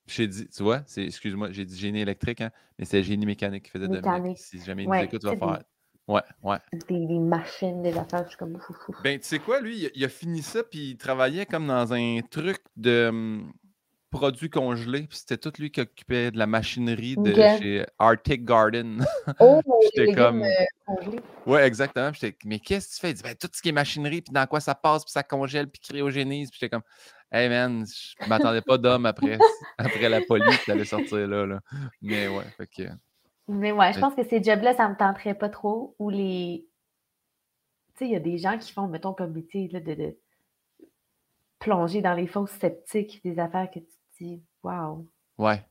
[0.05, 3.71] J'ai dit, tu vois, excuse-moi, j'ai dit génie électrique, hein, mais c'est génie mécanique qui
[3.71, 4.37] faisait mécanique.
[4.37, 5.63] Si jamais il nous écoute, tu vas faire.
[6.07, 6.57] Ouais, ouais.
[6.87, 8.93] Des, machines, des affaires, je suis comme fou, fou.
[9.03, 11.93] Ben, tu sais quoi, lui, il, il, a fini ça, puis il travaillait comme dans
[11.93, 13.51] un truc de hum,
[14.17, 15.07] produits congelés.
[15.07, 19.05] Puis c'était tout lui qui occupait de la machinerie de chez Arctic Garden.
[19.39, 19.61] Oh,
[19.95, 20.43] j'étais comme.
[20.43, 22.11] Euh, ouais, exactement.
[22.13, 23.11] J'étais, mais qu'est-ce que tu fais?
[23.11, 25.23] Il dit, ben, tout ce qui est machinerie, puis dans quoi ça passe, puis ça
[25.23, 26.49] congèle, puis cryogénise.
[26.49, 26.83] Puis j'étais comme,
[27.31, 29.37] hey man, je m'attendais pas d'homme après,
[29.77, 31.59] après la police qui allait sortir là, là.
[32.01, 32.83] Mais ouais, fait que.
[33.47, 35.95] Mais ouais, je pense que ces jobs-là, ça me tenterait pas trop.
[35.99, 36.67] Ou les.
[37.95, 40.17] Tu sais, il y a des gens qui font, mettons, comme métier là, de, de
[41.59, 43.96] plonger dans les fausses sceptiques, des affaires que tu
[44.63, 45.07] wow.
[45.37, 45.65] Ouais.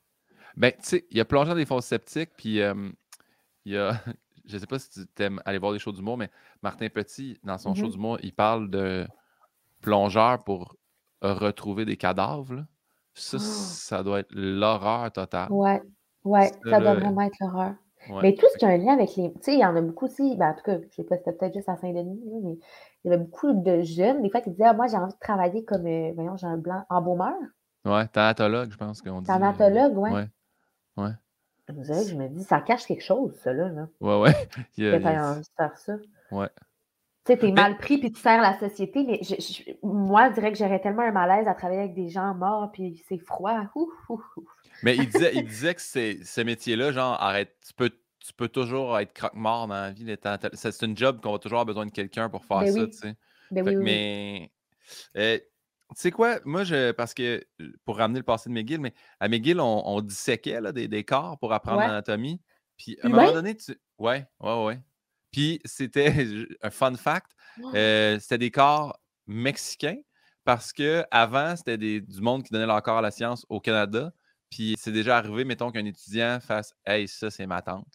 [0.57, 3.93] Ben, tu sais, il y a plongé dans des fosses sceptiques, puis il y a,
[4.45, 6.31] je sais pas si tu aimes aller voir des shows d'humour, mais
[6.63, 7.91] Martin Petit, dans son show mm-hmm.
[7.91, 9.07] d'humour, il parle de
[9.81, 10.77] plongeurs pour
[11.23, 12.65] retrouver des cadavres.
[13.15, 13.41] Ça, oh!
[13.41, 15.51] ça doit être l'horreur totale.
[15.51, 15.83] Ouais,
[16.25, 17.75] ouais, ça, doit vraiment être l'horreur.
[18.23, 19.33] Mais tout ce qui a un lien avec les.
[19.33, 20.37] Tu sais, il y en a beaucoup aussi.
[20.37, 22.59] Ben, en tout cas, je sais pas, c'était peut-être juste à Saint-Denis, mais
[23.05, 25.19] il y avait beaucoup de jeunes, des fois, qui disaient ah, Moi, j'ai envie de
[25.19, 27.35] travailler comme, euh, voyons, j'ai un blanc embaumeur.
[27.87, 29.27] Ouais, thanatologue, je pense qu'on dit.
[29.27, 30.13] Thanatologue, ouais.
[30.13, 30.29] Ouais.
[30.97, 31.13] ouais.
[31.69, 33.69] Vous savez, je me dis, ça cache quelque chose, ça, là.
[33.69, 33.89] là.
[34.01, 34.49] Ouais, ouais.
[34.77, 35.97] Il y a, il envie de faire ça.
[36.31, 36.49] Ouais.
[37.25, 39.21] Tu sais, t'es mal pris puis tu sers la société, mais
[39.83, 43.03] moi, je dirais que j'aurais tellement un malaise à travailler avec des gens morts puis
[43.09, 43.63] c'est froid.
[44.85, 48.97] mais il disait, il disait que ce métier-là, genre, arrête, tu peux, tu peux toujours
[49.01, 50.07] être croque-mort dans la vie.
[50.53, 52.93] C'est une job qu'on va toujours avoir besoin de quelqu'un pour faire ben ça, tu
[52.93, 53.15] sais.
[53.51, 54.53] Ben oui, mais
[55.17, 55.39] euh,
[55.95, 56.41] tu sais quoi?
[56.45, 57.47] Moi, je, parce que
[57.85, 61.39] pour ramener le passé de McGill, mais à McGill, on, disséquait là, des, des, corps
[61.39, 62.41] pour apprendre l'anatomie.
[62.77, 63.77] Puis à un moment donné, tu...
[63.99, 64.81] ouais, ouais, ouais.
[65.31, 66.13] Puis c'était
[66.63, 67.33] un fun fact,
[67.75, 69.99] euh, c'était des corps mexicains
[70.45, 74.13] parce que avant c'était du monde qui donnait leur corps à la science au Canada.
[74.51, 77.87] Puis c'est déjà arrivé, mettons qu'un étudiant fasse Hey, ça, c'est ma tante.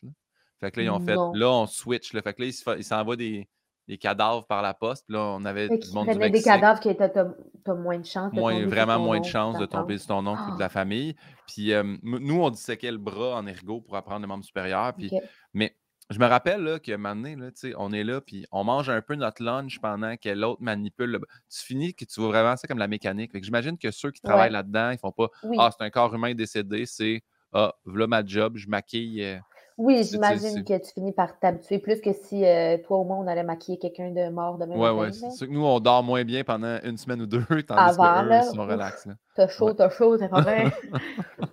[0.59, 2.13] Fait que là, ils ont fait, là, on switch.
[2.13, 2.21] Là.
[2.21, 3.49] Fait que là, ils s'envoient des,
[3.91, 5.03] des cadavres par la poste.
[5.05, 6.31] Puis là, on avait du monde du Mexique.
[6.31, 9.65] des cadavres qui étaient, t'as moins de chance de moins, Vraiment moins de chance de
[9.65, 10.69] tomber sur ton oncle ou de la ah!
[10.69, 11.13] famille.
[11.45, 14.93] Puis euh, nous, on disséquait le bras en ergot pour apprendre le membre supérieur.
[14.93, 15.11] Puis,
[15.53, 15.75] Mais
[16.09, 19.15] je me rappelle là, moment donné, là, on est là, puis on mange un peu
[19.15, 21.19] notre lunch pendant que l'autre manipule.
[21.49, 23.31] Tu finis que tu vois vraiment ça comme la mécanique.
[23.43, 25.27] J'imagine que ceux qui travaillent là-dedans, ils font pas
[25.57, 29.41] Ah, c'est un corps humain décédé, c'est Ah, voilà ma job, je maquille.
[29.79, 33.17] Euh, oui, j'imagine que tu finis par t'habituer plus que si euh, toi au moins
[33.17, 34.79] on allait maquiller quelqu'un de mort de même.
[34.79, 35.13] Oui, oui.
[35.13, 38.23] C'est sûr que nous, on dort moins bien pendant une semaine ou deux, tandis Avant,
[38.23, 39.07] que eux, ils sont relax.
[39.35, 40.71] T'as chaud, t'as chaud, t'es pas bien.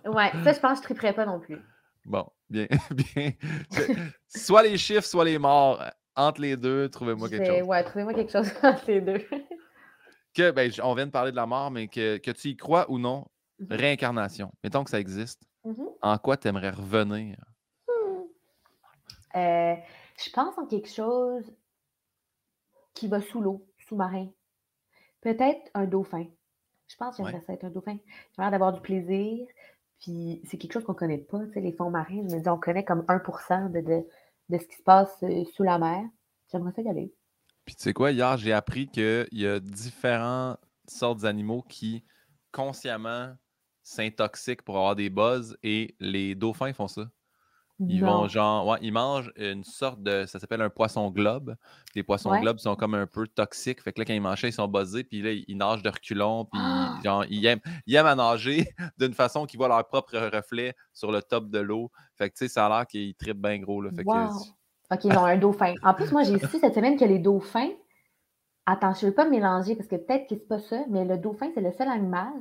[0.07, 1.59] ouais, ça, je pense que je triperais pas non plus.
[2.05, 3.33] Bon, bien, bien.
[4.29, 5.83] soit les chiffres, soit les morts.
[6.17, 7.63] Entre les deux, trouvez-moi quelque chose.
[7.69, 9.23] Ouais, trouvez-moi quelque chose entre les deux.
[10.35, 12.91] que, ben, on vient de parler de la mort, mais que, que tu y crois
[12.91, 13.25] ou non,
[13.61, 14.51] mmh réincarnation.
[14.65, 15.43] Mettons que ça existe.
[15.65, 17.37] Mmh en quoi tu aimerais revenir?
[19.39, 19.77] Euh,
[20.25, 21.45] je pense en quelque chose
[22.95, 24.29] qui va sous l'eau, sous-marin.
[25.21, 26.27] Peut-être un dauphin.
[26.89, 27.97] Je pense que j'aimerais ça être un dauphin.
[27.97, 29.47] J'ai l'air d'avoir du plaisir.
[30.01, 32.27] Puis c'est quelque chose qu'on ne connaît pas, tu sais, les fonds marins.
[32.29, 35.63] Je me dis, on connaît comme 1 de, de, ce qui se passe euh, sous
[35.63, 36.05] la mer.
[36.51, 37.13] J'aimerais ça y aller.
[37.65, 40.59] Puis tu sais quoi, hier, j'ai appris qu'il y a différentes
[40.89, 42.05] sortes d'animaux qui
[42.53, 43.35] consciemment
[43.83, 47.11] s'intoxiquent pour avoir des buzz et les dauphins font ça.
[47.81, 51.55] Ils vont genre, ouais, ils mangent une sorte de, ça s'appelle un poisson globe.
[51.95, 53.83] Les poissons globes sont comme un peu toxiques.
[53.83, 56.47] Fait que là, quand ils mangent ils sont buzzés, puis là, ils nagent de reculons,
[56.47, 56.99] puis ah!
[57.05, 58.69] genre, ils aiment, ils aiment à nager
[58.99, 61.93] d'une façon qu'ils voient leur propre reflet sur le top de l'eau.
[62.17, 63.91] Fait que, tu sais, ça a l'air qu'ils trippent bien gros, là.
[63.91, 65.75] Fait que, OK, ils ont un dauphin.
[65.83, 67.71] En plus, moi, j'ai su cette semaine que les dauphins,
[68.67, 71.05] attends, je ne veux pas me mélanger parce que peut-être que c'est pas ça, mais
[71.05, 72.33] le dauphin, c'est le seul animal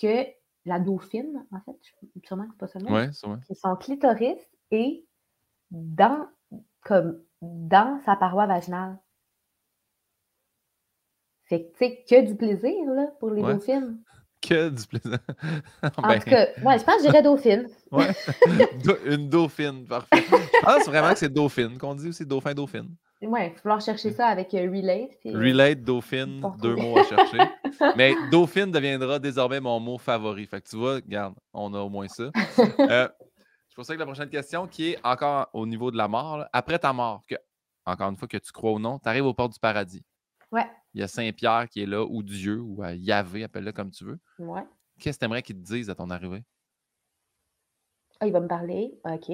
[0.00, 0.26] que
[0.64, 1.76] la dauphine, en fait,
[2.24, 2.78] sûrement que c'est pas ça.
[2.82, 3.38] Oui, c'est vrai.
[3.54, 4.38] Son clitoris
[4.70, 5.06] et
[5.70, 6.26] dans,
[6.82, 8.98] comme, dans sa paroi vaginale.
[11.44, 13.98] Fait que, tu sais, que du plaisir, là, pour les dauphines.
[14.38, 15.18] Que du plaisir.
[15.96, 17.66] en ben tout cas, ouais, je pense que j'irais dauphine.
[17.90, 18.10] ouais.
[19.06, 20.22] Une dauphine, parfait.
[20.22, 22.94] Je pense vraiment que c'est dauphine qu'on dit aussi, dauphin, dauphine?
[23.22, 25.10] Ouais, il va falloir chercher ça avec euh, Relate.
[25.20, 27.38] Puis, euh, relate, dauphine, deux mots à chercher.
[27.96, 30.46] Mais dauphine deviendra désormais mon mot favori.
[30.46, 32.30] Fait que tu vois, regarde, on a au moins ça.
[32.78, 33.08] Euh,
[33.76, 36.78] pour ça que la prochaine question, qui est encore au niveau de la mort, après
[36.78, 37.36] ta mort, que,
[37.84, 40.02] encore une fois, que tu crois ou non, tu arrives aux portes du paradis.
[40.50, 40.66] Ouais.
[40.94, 44.18] Il y a Saint-Pierre qui est là, ou Dieu, ou Yahvé, appelle-le comme tu veux.
[44.38, 44.66] Ouais.
[44.98, 46.42] Qu'est-ce que tu aimerais qu'il te dise à ton arrivée?
[48.18, 48.98] Ah, il va me parler.
[49.04, 49.28] OK.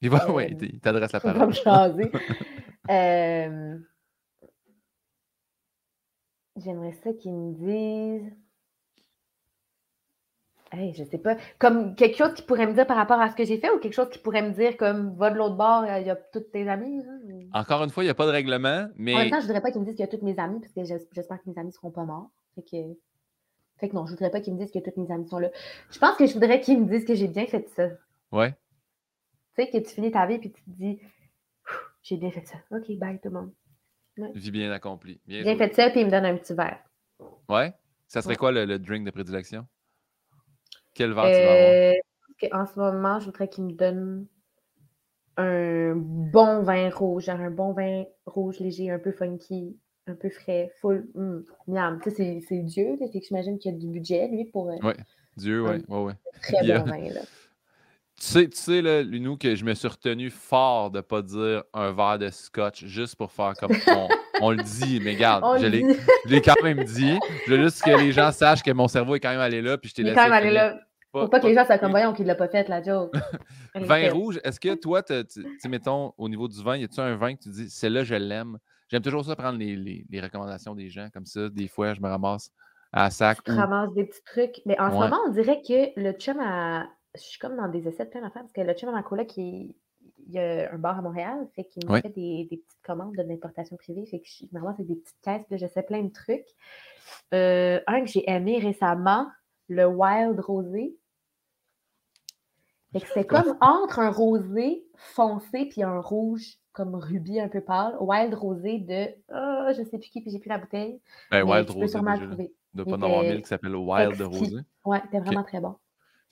[0.00, 1.36] Il va, euh, il t'adresse la parole.
[1.36, 2.12] Il va me changer.
[2.90, 3.78] euh...
[6.56, 8.32] J'aimerais ça qu'il me dise
[10.94, 11.36] je sais pas.
[11.58, 13.78] Comme quelque chose qui pourrait me dire par rapport à ce que j'ai fait ou
[13.78, 16.40] quelque chose qui pourrait me dire comme va de l'autre bord, il y a tous
[16.40, 17.02] tes amis.
[17.52, 19.14] Encore une fois, il n'y a pas de règlement, mais.
[19.14, 20.38] En même temps, je ne voudrais pas qu'ils me disent qu'il y a tous mes
[20.38, 22.30] amis parce que j'espère que mes amis ne seront pas morts.
[22.54, 22.76] Fait que...
[23.78, 25.38] fait que non, je ne voudrais pas qu'ils me disent que tous mes amis sont
[25.38, 25.50] là.
[25.90, 27.88] Je pense que je voudrais qu'ils me disent que j'ai bien fait ça.
[28.32, 28.52] Ouais.
[29.56, 31.00] Tu sais, que tu finis ta vie et tu te dis
[32.02, 32.56] j'ai bien fait ça.
[32.70, 33.52] OK, bye tout le monde.
[34.34, 35.20] Vie bien accomplie.
[35.26, 36.78] Bien, bien fait ça, puis il me donne un petit verre.
[37.48, 37.74] Ouais?
[38.06, 39.66] Ça serait quoi le drink de prédilection?
[40.94, 41.72] Quel vent tu vas avoir?
[41.72, 41.92] Euh,
[42.52, 44.26] en ce moment, je voudrais qu'il me donne
[45.36, 49.76] un bon vin rouge, un bon vin rouge léger, un peu funky,
[50.06, 51.08] un peu frais, full.
[51.14, 52.00] Mm, miam.
[52.04, 54.70] c'est Dieu, là, que j'imagine qu'il y a du budget, lui, pour.
[54.70, 54.92] Euh, oui,
[55.36, 56.12] Dieu, oui, oui, oui.
[56.42, 57.20] Très bon vin, là.
[58.16, 61.20] Tu sais, tu sais là, nous, que je me suis retenu fort de ne pas
[61.20, 64.08] dire un verre de scotch juste pour faire comme on,
[64.40, 67.18] on le dit, mais regarde, je l'ai quand même dit.
[67.46, 69.78] Je veux juste que les gens sachent que mon cerveau est quand même allé là,
[69.78, 70.14] puis je t'ai laissé.
[70.14, 70.78] Il est quand même allé là.
[71.12, 73.14] Faut pas que les gens soient comme voyons qu'il ne l'a pas fait, la joke.
[73.76, 77.34] vin rouge, est-ce que toi, tu mettons, au niveau du vin, y a-tu un vin
[77.34, 78.58] que tu dis, c'est là je l'aime?
[78.88, 81.48] J'aime toujours ça prendre les, les, les, recommandations des gens comme ça.
[81.48, 82.50] Des fois, je me ramasse
[82.92, 83.38] à sac.
[83.46, 84.60] Je ramasse des petits trucs.
[84.66, 87.86] Mais en ce moment, on dirait que le chum a je suis comme dans des
[87.86, 89.28] essais de plein d'affaires parce que le chum à ma coloc,
[90.26, 93.76] il, y a un bar à Montréal, fait qu'il me fait des, petites commandes d'importation
[93.76, 94.06] privée.
[94.06, 96.46] Fait que je, normalement, c'est des petites caisses, puis je sais plein de trucs.
[97.32, 99.26] Euh, un que j'ai aimé récemment,
[99.68, 100.96] le Wild Rosé.
[103.14, 107.96] c'est comme entre un rosé foncé puis un rouge comme rubis un peu pâle.
[108.00, 111.00] Wild Rosé de oh, je sais plus qui, puis j'ai plus la bouteille.
[111.30, 111.98] Ben, Wild Rosé.
[112.74, 114.56] De pas en avoir mille qui s'appelle Wild Rosé.
[114.84, 115.76] Ouais, c'était vraiment très bon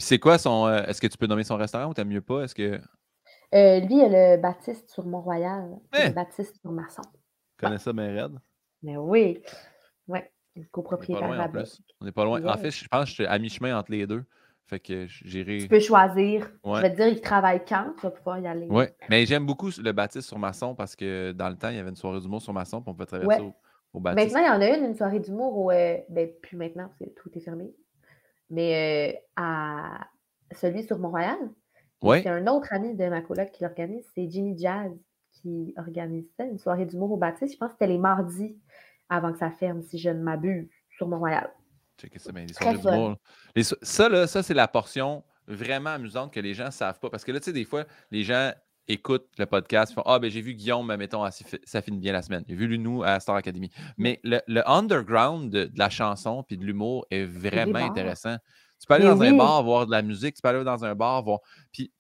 [0.03, 0.66] c'est quoi son.
[0.66, 2.43] Euh, est-ce que tu peux nommer son restaurant ou t'aimes mieux pas?
[2.43, 2.80] Est-ce que.
[3.55, 5.78] Euh, lui, il a le Baptiste sur Mont-Royal.
[5.92, 7.03] Le Baptiste sur Masson.
[7.03, 8.38] Tu connais ça, bien raide?
[8.82, 9.42] Mais oui.
[10.09, 10.30] Ouais.
[10.57, 11.28] Le copropriétaire.
[11.28, 11.62] On,
[12.00, 12.44] On n'est pas loin.
[12.44, 14.24] En fait, je pense que je suis à mi-chemin entre les deux.
[14.66, 15.59] Fait que j'irai.
[15.59, 16.50] Tu peux choisir.
[16.64, 18.66] Je vais te dire, il travaille quand, tu vas pouvoir y aller.
[18.70, 21.78] Oui, mais j'aime beaucoup le Baptiste sur Masson parce que dans le temps, il y
[21.78, 23.42] avait une soirée d'humour sur Masson, puis on peut traverser
[23.92, 24.34] au, Baptiste.
[24.34, 25.70] Maintenant, il y en a une, une soirée d'humour où.
[25.70, 27.70] Euh, ben, plus maintenant, tout est fermé.
[28.48, 30.07] Mais euh, à
[30.53, 31.38] celui sur Montréal,
[32.03, 34.92] c'est un autre ami de ma coloc qui l'organise, c'est Jimmy Jazz
[35.32, 37.55] qui organise ça, une soirée d'humour au Baptiste.
[37.55, 38.59] Je pense que c'était les mardis
[39.09, 41.50] avant que ça ferme, si je ne m'abuse, sur Montréal.
[41.98, 43.16] ça, les soirées d'humour.
[43.82, 47.11] Ça, là, ça c'est la portion vraiment amusante que les gens ne savent pas.
[47.11, 48.53] Parce que là, tu sais, des fois, les gens
[48.88, 51.24] écoutent le podcast, font Ah, ben j'ai vu Guillaume, mettons,
[51.64, 52.44] ça finit bien la semaine.
[52.48, 53.70] J'ai vu Lunou à Star Academy.
[53.96, 58.36] Mais le, underground de, la chanson puis de l'humour est vraiment intéressant.
[58.83, 60.97] Tu peux aller dans un bar voir de la musique, tu peux aller dans un
[60.97, 61.39] bar voir.
[61.72, 61.93] Puis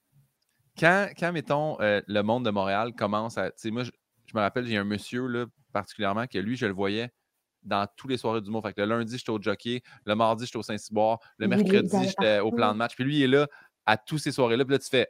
[0.76, 3.52] quand, quand mettons, euh, le monde de Montréal commence à.
[3.52, 3.90] Tu sais, moi, je,
[4.34, 7.12] me rappelle, j'ai un monsieur là, particulièrement que lui, je le voyais
[7.62, 8.64] dans tous les soirées du monde.
[8.64, 12.40] Fait que le lundi, j'étais au jockey, le mardi, j'étais au Saint-Cyboire, le mercredi, j'étais
[12.40, 12.96] au plan de match.
[12.96, 13.46] Puis lui, il est là
[13.86, 14.64] à tous ces soirées-là.
[14.64, 15.08] Puis là, tu fais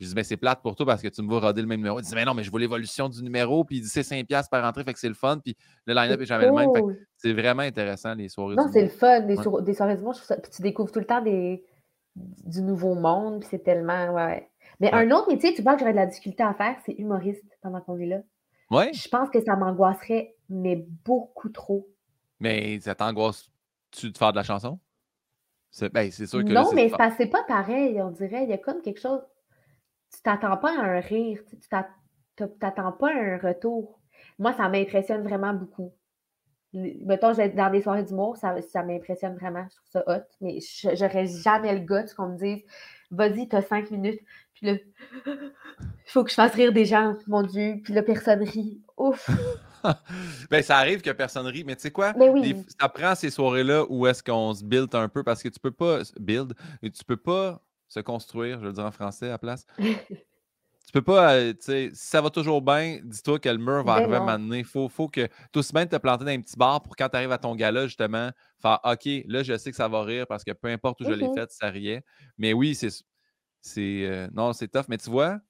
[0.00, 1.80] je dis, mais c'est plate pour toi parce que tu me vois roder le même
[1.80, 2.00] numéro.
[2.00, 3.64] Il dit, mais non, mais je vois l'évolution du numéro.
[3.64, 5.38] Puis il dit, c'est 5$ par entrée, fait que c'est le fun.
[5.38, 6.96] Puis le line-up est jamais le même.
[7.16, 9.20] c'est vraiment intéressant, les soirées Non, c'est le fun.
[9.20, 11.64] Des, soirées du monde, Puis tu découvres tout le temps des,
[12.16, 13.40] du nouveau monde.
[13.40, 14.14] Puis c'est tellement.
[14.14, 14.48] Ouais.
[14.80, 17.44] Mais un autre métier, tu vois que j'aurais de la difficulté à faire, c'est humoriste
[17.60, 18.20] pendant qu'on est là.
[18.70, 18.92] Ouais.
[18.94, 21.88] Je pense que ça m'angoisserait mais beaucoup trop.
[22.40, 24.78] Mais ça t'angoisse-tu de faire de la chanson?
[25.70, 26.52] C'est ben, sûr que.
[26.52, 28.42] Non, mais c'est pas pareil, on dirait.
[28.42, 29.20] Il y a comme quelque chose.
[30.12, 31.56] Tu t'attends pas à un rire, tu
[32.58, 34.00] t'attends pas à un retour.
[34.38, 35.92] Moi, ça m'impressionne vraiment beaucoup.
[36.72, 39.66] Mettons, dans des soirées d'humour, ça, ça m'impressionne vraiment.
[39.68, 40.24] Je trouve ça hot.
[40.40, 40.58] Mais
[40.96, 42.62] j'aurais jamais le gars qu'on me dise
[43.10, 44.20] Vas-y, t'as cinq minutes.
[44.54, 44.74] Puis là,
[45.26, 45.52] il
[46.06, 47.80] faut que je fasse rire des gens, mon Dieu.
[47.82, 48.80] Puis là, personne rit.
[48.96, 49.28] Ouf!
[50.50, 52.12] ben, ça arrive que personne rit, mais tu sais quoi?
[52.12, 52.32] Ben
[52.78, 55.70] ça prend ces soirées-là où est-ce qu'on se build un peu parce que tu peux
[55.70, 59.38] pas build, tu peux pas se construire, je vais le dire en français à la
[59.38, 59.66] place.
[59.78, 63.82] tu peux pas, euh, tu sais, si ça va toujours bien, dis-toi que le mur
[63.82, 64.64] va ben arriver à un moment donné.
[64.64, 67.16] Faut, faut que, tout aussi bien te planter dans un petit bar pour quand tu
[67.16, 68.30] arrives à ton gala, justement,
[68.62, 71.12] faire OK, là, je sais que ça va rire parce que peu importe où je
[71.12, 72.04] l'ai fait, ça riait.
[72.38, 72.90] Mais oui, c'est.
[73.60, 74.86] c'est euh, non, c'est tough.
[74.88, 75.40] Mais tu vois,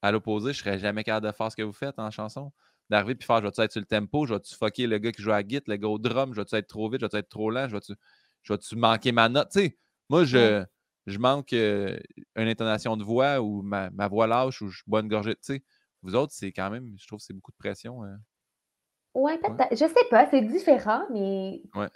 [0.00, 2.52] à l'opposé, je serais jamais capable de faire ce que vous faites en chanson.
[2.88, 5.22] D'arriver puis faire, je vais-tu être sur le tempo, je vais-tu fucker le gars qui
[5.22, 7.28] joue à guitare, le gars au drum, je vais-tu être trop vite, je vais-tu être
[7.28, 7.94] trop lent, je vais-tu,
[8.42, 9.50] je manquer ma note.
[9.52, 9.78] Tu sais,
[10.08, 10.64] moi, je
[11.06, 11.98] je manque une
[12.36, 15.34] intonation de voix ou ma, voix lâche ou je bois une gorgée.
[15.34, 15.62] Tu sais,
[16.02, 18.02] vous autres, c'est quand même, je trouve que c'est beaucoup de pression.
[18.02, 18.18] Hein.
[19.14, 19.72] Ouais, peut-être.
[19.72, 21.62] Je sais pas, c'est différent, mais.
[21.74, 21.88] Ouais.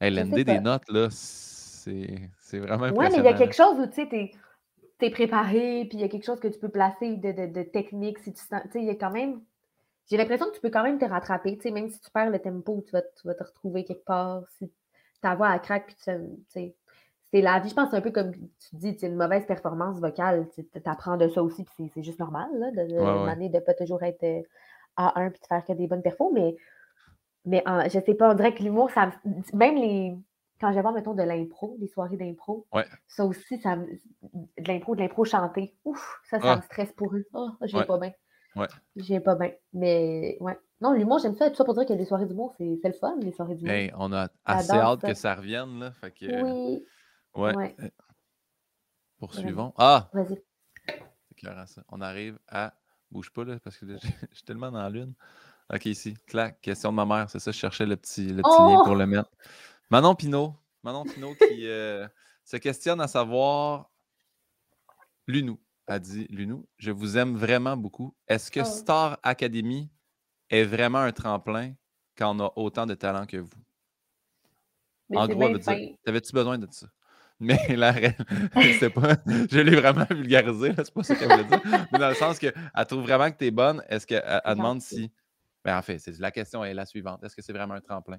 [0.00, 3.00] Hey, L'ND des notes, là, c'est vraiment impressionnant.
[3.00, 6.00] Ouais, mais il y a quelque chose où tu sais, tu es, préparé, puis il
[6.00, 8.18] y a quelque chose que tu peux placer de, technique.
[8.20, 9.42] Si tu sais, il y a quand même.
[10.08, 12.30] J'ai l'impression que tu peux quand même te rattraper, tu sais, même si tu perds
[12.30, 14.42] le tempo, tu vas, tu vas te retrouver quelque part.
[14.58, 14.72] Si
[15.20, 16.12] ta voix à craque, puis tu
[16.48, 16.74] sais
[17.32, 17.68] c'est la vie.
[17.68, 20.48] Je pense que c'est un peu comme tu dis, une mauvaise performance vocale.
[20.54, 24.02] Tu apprends de ça aussi, puis c'est juste normal là, de ne de, pas toujours
[24.02, 24.42] être euh,
[24.96, 26.30] à 1 puis de faire que des bonnes perfos.
[26.32, 26.56] Mais,
[27.44, 29.10] mais je sais pas, on dirait que l'humour, ça
[29.52, 30.16] même les.
[30.60, 32.66] Quand j'ai voir, mettons, de l'impro, des soirées d'impro,
[33.06, 37.24] ça aussi, ça de l'impro, de l'impro chanté, ouf, ça, ça me stresse pour eux.
[37.32, 38.12] Oh, j'ai pas bien.
[38.56, 38.66] Ouais.
[38.96, 39.52] J'ai pas bien.
[39.72, 40.58] Mais ouais.
[40.82, 41.48] Non, l'humour, j'aime ça.
[41.48, 43.72] Tout ça pour dire que les soirées d'humour, c'est le fun, les soirées d'humour.
[43.72, 45.78] Hey, on a assez hâte que ça revienne.
[45.78, 46.42] Là, fait que...
[46.42, 46.84] Oui.
[47.34, 47.76] Ouais.
[47.80, 47.88] Euh,
[49.18, 49.72] poursuivons.
[49.76, 50.08] Ah!
[50.12, 50.42] Vas-y.
[50.86, 51.82] C'est clair ça.
[51.88, 52.74] On arrive à.
[53.10, 55.14] Bouge pas là, parce que je suis tellement dans la lune.
[55.72, 56.14] Ok, ici.
[56.26, 56.60] Clac.
[56.60, 57.30] Question de ma mère.
[57.30, 58.94] C'est ça, je cherchais le petit, le petit lien pour oh!
[58.94, 59.30] le mettre.
[59.90, 60.54] Manon Pinot.
[60.82, 62.06] Manon Pinot qui euh,
[62.44, 63.90] se questionne à savoir.
[65.26, 68.14] Lunou a dit Lunou, je vous aime vraiment beaucoup.
[68.28, 68.64] Est-ce que oh.
[68.64, 69.90] Star Academy
[70.48, 71.74] est vraiment un tremplin
[72.16, 73.58] quand on a autant de talent que vous?
[75.14, 76.86] en gros, t'avais-tu besoin de ça?
[77.40, 78.14] Mais la reine,
[78.78, 79.16] c'est pas.
[79.26, 81.60] Je l'ai vraiment vulgarisé, c'est pas ça qu'elle voulait dire.
[81.90, 82.54] Mais dans le sens qu'elle
[82.86, 85.10] trouve vraiment que tu es bonne, est-ce qu'elle elle demande si.
[85.64, 87.22] Ben, en fait, la question est la suivante.
[87.24, 88.18] Est-ce que c'est vraiment un tremplin?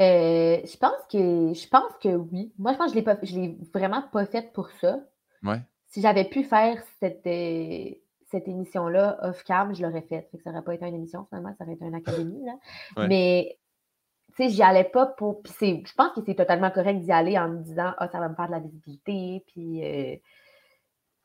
[0.00, 2.52] Euh, je pense que je pense que oui.
[2.58, 4.98] Moi, je pense que je ne l'ai vraiment pas faite pour ça.
[5.42, 5.60] Ouais.
[5.86, 7.90] Si j'avais pu faire cette, euh,
[8.28, 10.28] cette émission-là off-cam, je l'aurais faite.
[10.42, 12.44] Ça n'aurait pas été une émission, finalement, ça aurait été une académie.
[12.44, 13.06] Là.
[13.06, 13.56] Mais
[14.36, 15.42] tu sais, j'y allais pas pour.
[15.42, 18.28] Puis je pense que c'est totalement correct d'y aller en me disant, ah, ça va
[18.28, 20.16] me faire de la visibilité, puis, euh,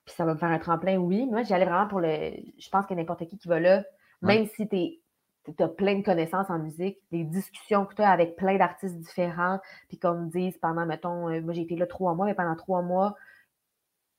[0.06, 0.98] puis ça va me faire un tremplin.
[0.98, 2.32] Oui, moi, j'y allais vraiment pour le.
[2.58, 3.84] Je pense que n'importe qui qui va là,
[4.22, 8.36] même si tu as plein de connaissances en musique, des discussions que tu as avec
[8.36, 12.14] plein d'artistes différents, puis qu'on me dise pendant, mettons, euh, moi j'ai été là trois
[12.14, 13.16] mois, mais pendant trois mois,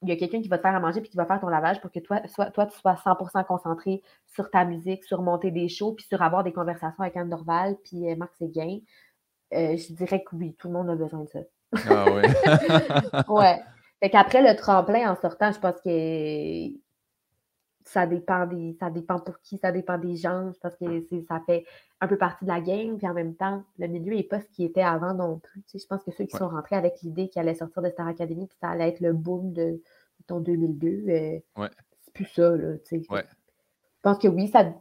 [0.03, 1.49] il y a quelqu'un qui va te faire à manger puis qui va faire ton
[1.49, 5.51] lavage pour que toi, soit, toi tu sois 100% concentré sur ta musique, sur monter
[5.51, 8.79] des shows, puis sur avoir des conversations avec Anne Dorval, puis euh, Marc Séguin.
[9.53, 11.41] Euh, je dirais que oui, tout le monde a besoin de ça.
[11.89, 12.23] Ah oui.
[13.29, 13.61] ouais.
[14.01, 16.69] Fait qu'après le tremplin en sortant, je pense que
[17.91, 18.77] ça dépend des.
[18.79, 20.53] Ça dépend pour qui, ça dépend des gens.
[20.53, 21.65] Je pense que ça fait
[22.01, 24.47] un peu partie de la game, puis en même temps, le milieu n'est pas ce
[24.49, 25.63] qui était avant non plus.
[25.75, 28.47] je pense que ceux qui sont rentrés avec l'idée qu'il allait sortir de Star Academy,
[28.47, 29.83] puis ça allait être le boom de,
[30.27, 31.69] ton 2002, euh,
[32.03, 32.99] c'est plus ça, là, Je
[34.03, 34.73] pense que oui, ça,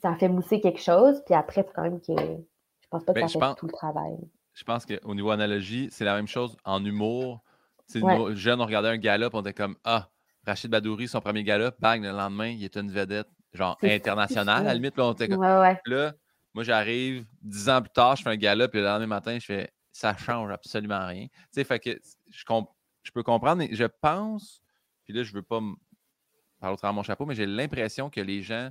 [0.00, 2.14] ça fait mousser quelque chose, puis après, il quand même que.
[2.14, 4.18] Je pense pas que ben, ça fait tout le travail.
[4.52, 7.42] Je pense qu'au niveau analogie, c'est la même chose en humour.
[7.94, 10.11] Nos jeunes, on regardait un gala, on était comme Ah,
[10.46, 14.68] Rachid Badouri, son premier gala, bang, le lendemain, il est une vedette, genre internationale, à
[14.68, 14.96] la limite.
[14.96, 16.14] Là, on était comme, là
[16.54, 19.46] moi, j'arrive dix ans plus tard, je fais un gala, puis le lendemain matin, je
[19.46, 21.26] fais ça change absolument rien.
[21.26, 21.90] Tu sais, fait que
[22.30, 22.44] je,
[23.02, 24.62] je peux comprendre, mais je pense,
[25.04, 25.74] puis là, je veux pas me
[26.60, 28.70] parler au travers de mon chapeau, mais j'ai l'impression que les gens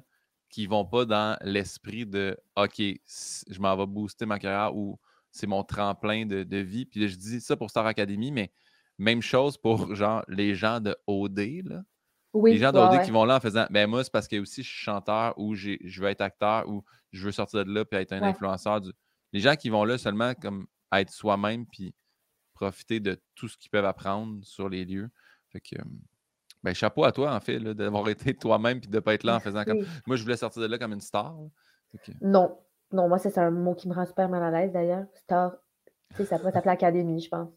[0.49, 4.99] qui vont pas dans l'esprit de OK, je m'en vais booster ma carrière ou
[5.31, 6.85] c'est mon tremplin de, de, vie.
[6.85, 8.51] Puis là, je dis ça pour Star Academy, mais
[9.01, 11.39] même chose pour genre les gens de OD.
[11.65, 11.83] Là.
[12.45, 14.63] les gens de OD qui vont là en faisant Ben moi, c'est parce que aussi
[14.63, 17.99] je suis chanteur ou je veux être acteur ou je veux sortir de là puis
[17.99, 18.81] être un influenceur.
[18.81, 18.91] Du...
[19.33, 21.93] Les gens qui vont là seulement comme être soi-même puis
[22.53, 25.09] profiter de tout ce qu'ils peuvent apprendre sur les lieux.
[25.49, 25.75] Fait que
[26.63, 29.35] ben, chapeau à toi, en fait, d'avoir été toi-même puis de ne pas être là
[29.37, 29.83] en faisant comme.
[30.05, 31.35] Moi, je voulais sortir de là comme une star.
[32.21, 32.57] Non.
[32.91, 35.05] Non, moi, c'est un mot qui me rend super mal à l'aise d'ailleurs.
[35.13, 35.53] Star,
[36.11, 37.49] tu sais, ça pourrait s'appeler Académie, je pense.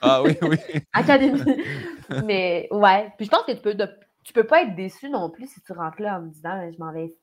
[0.00, 0.56] Ah oui, oui.
[0.92, 1.42] Académie.
[2.24, 3.12] Mais ouais.
[3.16, 3.76] Puis je pense que tu peux,
[4.24, 6.78] tu peux pas être déçu non plus si tu rentres là en me disant je
[6.78, 7.14] m'en vais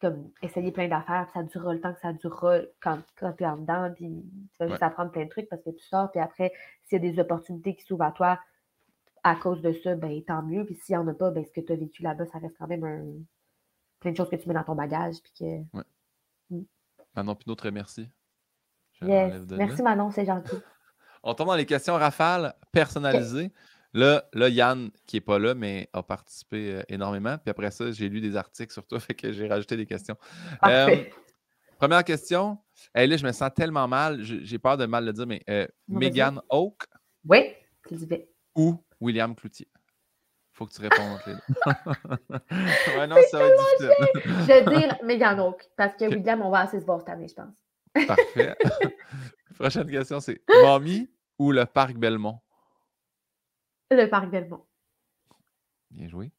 [0.00, 3.44] comme essayer plein d'affaires, puis ça durera le temps que ça durera quand, quand tu
[3.44, 6.10] es en dedans, puis tu vas juste apprendre plein de trucs parce que tu sors,
[6.10, 6.52] puis après,
[6.84, 8.38] s'il y a des opportunités qui s'ouvrent à toi
[9.22, 10.64] à cause de ça, ben tant mieux.
[10.64, 12.56] Puis s'il n'y en a pas, ben ce que tu as vécu là-bas, ça reste
[12.58, 13.04] quand même un...
[14.00, 15.16] plein de choses que tu mets dans ton bagage.
[15.22, 15.76] Puis que...
[15.76, 15.84] Ouais.
[16.50, 16.62] Mm.
[17.14, 18.08] Manon Pinot, très merci.
[19.02, 20.56] Merci Manon, c'est gentil.
[21.22, 23.52] On tombe dans les questions rafales personnalisées.
[23.92, 27.36] Là, là, Yann, qui n'est pas là, mais a participé euh, énormément.
[27.38, 30.16] Puis après ça, j'ai lu des articles sur toi, fait que j'ai rajouté des questions.
[30.64, 31.04] Euh,
[31.78, 32.58] première question.
[32.94, 34.22] Hey, là, je me sens tellement mal.
[34.22, 36.84] J'ai peur de mal le dire, mais euh, Megan Oak.
[37.28, 37.52] Oui,
[37.88, 38.08] tu dis
[38.54, 39.68] Ou William Cloutier?
[40.52, 41.40] Faut que tu répondes les deux.
[42.98, 44.22] ouais, non, ça va être difficile.
[44.24, 47.28] je vais dire Megan Oak, parce que William, on va assez se voir cette année,
[47.28, 47.52] je pense.
[48.06, 48.56] Parfait.
[49.58, 52.40] Prochaine question, c'est Mommy ou le parc Belmont?
[53.90, 54.64] Le parc Belmont.
[55.90, 56.32] Bien joué.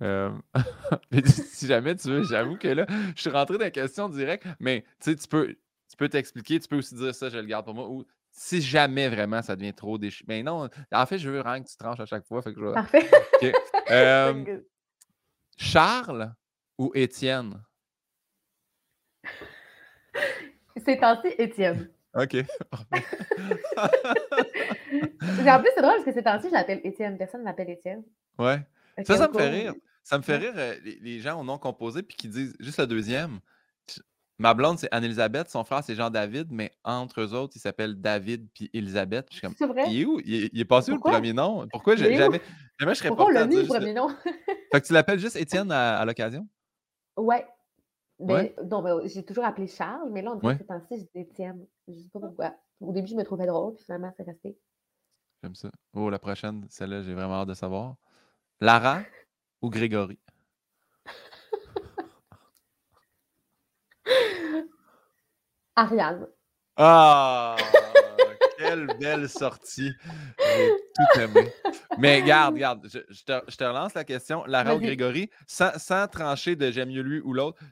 [0.00, 0.30] Euh,
[1.24, 4.82] si jamais tu veux, j'avoue que là, je suis rentré dans la question directe, mais
[5.00, 5.56] tu sais, tu peux
[5.88, 8.60] tu peux t'expliquer, tu peux aussi dire ça, je le garde pour moi, ou si
[8.60, 10.26] jamais vraiment ça devient trop déchirant.
[10.28, 12.42] Mais non, en fait, je veux vraiment que tu tranches à chaque fois.
[12.42, 13.10] Fait que Parfait.
[13.90, 14.60] Euh,
[15.56, 16.34] Charles
[16.76, 17.62] ou Étienne?
[20.84, 21.90] C'est ainsi Étienne.
[22.14, 22.34] OK.
[23.76, 27.18] en plus, c'est drôle parce que c'est temps-ci, je l'appelle Étienne.
[27.18, 28.02] Personne ne m'appelle Étienne.
[28.38, 28.60] Ouais.
[29.04, 29.74] ça, ça me fait rire.
[30.02, 32.86] Ça me fait rire euh, les, gens au nom composé puis qui disent juste le
[32.86, 33.40] deuxième.
[34.38, 35.50] Ma blonde, c'est Anne-Elisabeth.
[35.50, 39.28] Son frère, c'est Jean-David, mais entre eux autres, il s'appelle David puis Elisabeth.
[39.30, 39.84] c'est vrai?
[39.88, 40.20] Il est où?
[40.24, 41.66] Il est, passé où le premier nom?
[41.70, 42.40] Pourquoi jamais, jamais
[42.80, 44.08] je serais Pourquoi pas on le premier nom?
[44.72, 46.46] fait que tu l'appelles juste Étienne à, l'occasion?
[47.16, 47.44] Ouais.
[48.20, 51.02] Ben, non, ben, j'ai toujours appelé Charles, mais là, on dirait que c'est temps-ci, je
[51.02, 51.64] dis Étienne.
[51.86, 52.54] Je sais pas pourquoi.
[52.80, 54.58] Au début, je me trouvais drôle, puis finalement, c'est resté.
[55.42, 55.70] J'aime ça.
[55.94, 57.94] Oh, la prochaine, celle-là, j'ai vraiment hâte de savoir.
[58.60, 59.02] Lara
[59.62, 60.18] ou Grégory?
[65.76, 66.26] Ariane.
[66.76, 67.54] Ah!
[68.58, 69.92] quelle belle sortie!
[70.38, 71.52] J'ai tout aimé.
[71.98, 74.44] Mais garde, garde, je, te, relance la question.
[74.46, 77.62] Lara ou Grégory, sans, sans trancher de j'aime mieux lui ou l'autre,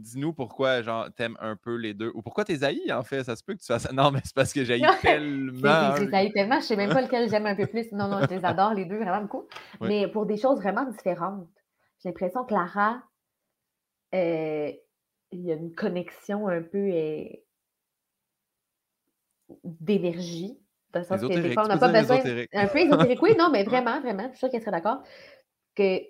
[0.00, 3.24] dis-nous pourquoi genre t'aimes un peu les deux ou pourquoi t'es haïs en fait?
[3.24, 5.96] Ça se peut que tu fasses non mais c'est parce que j'ai tellement.
[5.96, 7.92] Je les tellement je sais même pas lequel j'aime un peu plus.
[7.92, 9.46] Non non je les adore les deux vraiment beaucoup.
[9.80, 11.48] Mais pour des choses vraiment différentes
[12.02, 13.02] j'ai l'impression que Lara
[14.14, 14.72] euh,
[15.32, 17.24] il y a une connexion un peu euh,
[19.62, 20.58] d'énergie
[20.92, 22.18] dans le sens que des fois on n'a pas besoin
[22.52, 23.22] un peu ésotérique.
[23.22, 25.02] Oui non mais vraiment vraiment je suis sûre qu'elle serait d'accord
[25.76, 26.00] que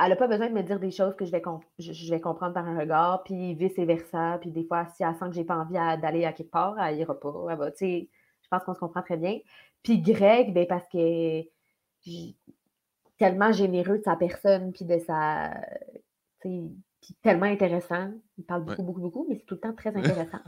[0.00, 1.42] elle n'a pas besoin de me dire des choses que je vais,
[1.78, 4.38] je, vais comprendre par un regard, puis vice-versa.
[4.40, 6.98] Puis des fois, si elle sent que j'ai pas envie d'aller à quelque part, elle
[6.98, 7.32] ira pas.
[7.80, 8.06] je
[8.50, 9.38] pense qu'on se comprend très bien.
[9.82, 11.42] Puis Greg, ben, parce que
[13.18, 15.54] tellement généreux de sa personne, puis de sa.
[16.40, 16.76] Puis
[17.22, 18.12] tellement intéressant.
[18.36, 20.40] Il parle beaucoup, beaucoup, beaucoup, mais c'est tout le temps très intéressant.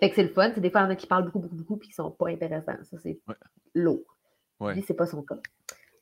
[0.00, 0.50] fait que c'est le fun.
[0.50, 2.28] Des fois, il y en a qui parlent beaucoup, beaucoup, beaucoup, puis qui sont pas
[2.28, 2.76] intéressants.
[2.84, 3.20] Ça, c'est
[3.74, 4.16] lourd.
[4.60, 5.38] Lui, c'est pas son cas.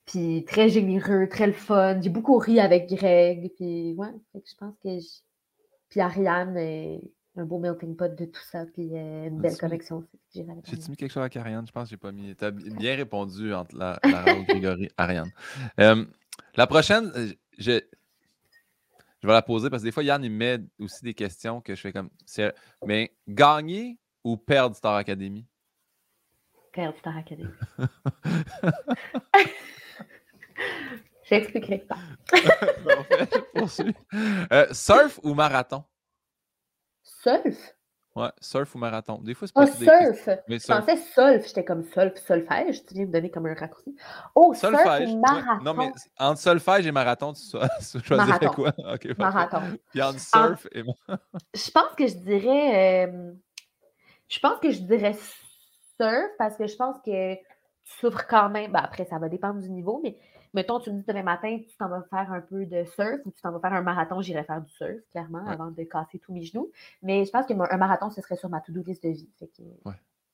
[0.07, 2.01] Puis très généreux, très le fun.
[2.01, 3.53] J'ai beaucoup ri avec Greg.
[3.57, 4.99] Puis ouais, je pense que.
[5.89, 7.01] Puis Ariane, est
[7.37, 8.67] un beau melting pot de tout ça.
[8.67, 10.19] Puis euh, une belle connexion aussi.
[10.65, 11.67] J'ai-tu mis quelque chose avec Ariane?
[11.67, 12.35] Je pense que j'ai pas mis.
[12.37, 15.31] Tu as bien répondu entre la, la Grégory Ariane.
[15.81, 16.05] Euh,
[16.57, 17.81] la prochaine, euh, je,
[19.21, 21.75] je vais la poser parce que des fois, Yann, il met aussi des questions que
[21.75, 22.11] je fais comme.
[22.85, 25.47] Mais gagner ou perdre Star Academy?
[26.73, 27.49] Perdre Star Academy.
[31.25, 31.97] J'expliquerai pas.
[34.53, 35.85] euh, surf ou marathon?
[37.03, 37.75] Surf?
[38.17, 39.21] Ouais, surf ou marathon.
[39.23, 40.29] Des fois, c'est pas oh, surf.
[40.47, 41.49] Mais Je pensais solf.
[41.49, 42.87] J'étais comme solf, solfège.
[42.87, 43.97] Tu viens me donner comme un raccourci.
[44.37, 45.09] Oh, solfège.
[45.09, 45.65] surf ou marathon.
[45.65, 47.43] Non, mais entre solfège et marathon, tu
[48.05, 48.73] choisirais quoi?
[48.95, 49.63] Okay, marathon.
[49.91, 50.85] Puis entre surf et...
[51.55, 53.09] Je pense que je dirais...
[53.09, 53.33] Euh,
[54.29, 55.17] je pense que je dirais
[55.97, 57.41] surf parce que je pense que tu
[57.99, 58.71] souffres quand même.
[58.71, 60.17] Ben, après, ça va dépendre du niveau, mais
[60.55, 63.31] mettons, tu me dis demain matin, tu t'en vas faire un peu de surf ou
[63.31, 66.33] tu t'en vas faire un marathon, j'irai faire du surf, clairement, avant de casser tous
[66.33, 66.71] mes genoux.
[67.03, 69.29] Mais je pense qu'un marathon, ce serait sur ma to-do list de vie.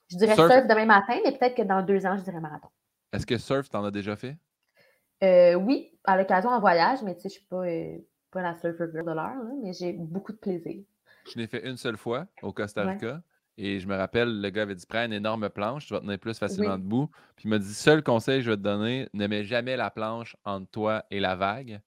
[0.09, 0.67] Je dirais surf.
[0.67, 2.69] demain matin, mais peut-être que dans deux ans, je dirais marathon.
[3.13, 4.37] Est-ce que surf, tu en as déjà fait?
[5.23, 7.99] Euh, oui, à l'occasion en voyage, mais tu sais, je ne suis pas, euh,
[8.31, 10.83] pas la surfer girl de l'heure, mais j'ai beaucoup de plaisir.
[11.27, 13.23] Je l'ai fait une seule fois au Costa Rica.
[13.63, 16.19] Et je me rappelle, le gars avait dit Prends une énorme planche, tu vas tenir
[16.19, 17.11] plus facilement debout.
[17.37, 19.91] Puis il m'a dit Seul conseil que je vais te donner, ne mets jamais la
[19.91, 21.83] planche entre toi et la vague.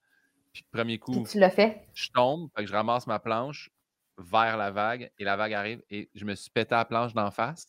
[0.52, 1.88] Puis premier coup, tu l'as fait.
[1.96, 3.72] je tombe, fait que je ramasse ma planche,
[4.20, 7.32] vers la vague et la vague arrive et je me suis pété la planche d'en
[7.32, 7.68] face.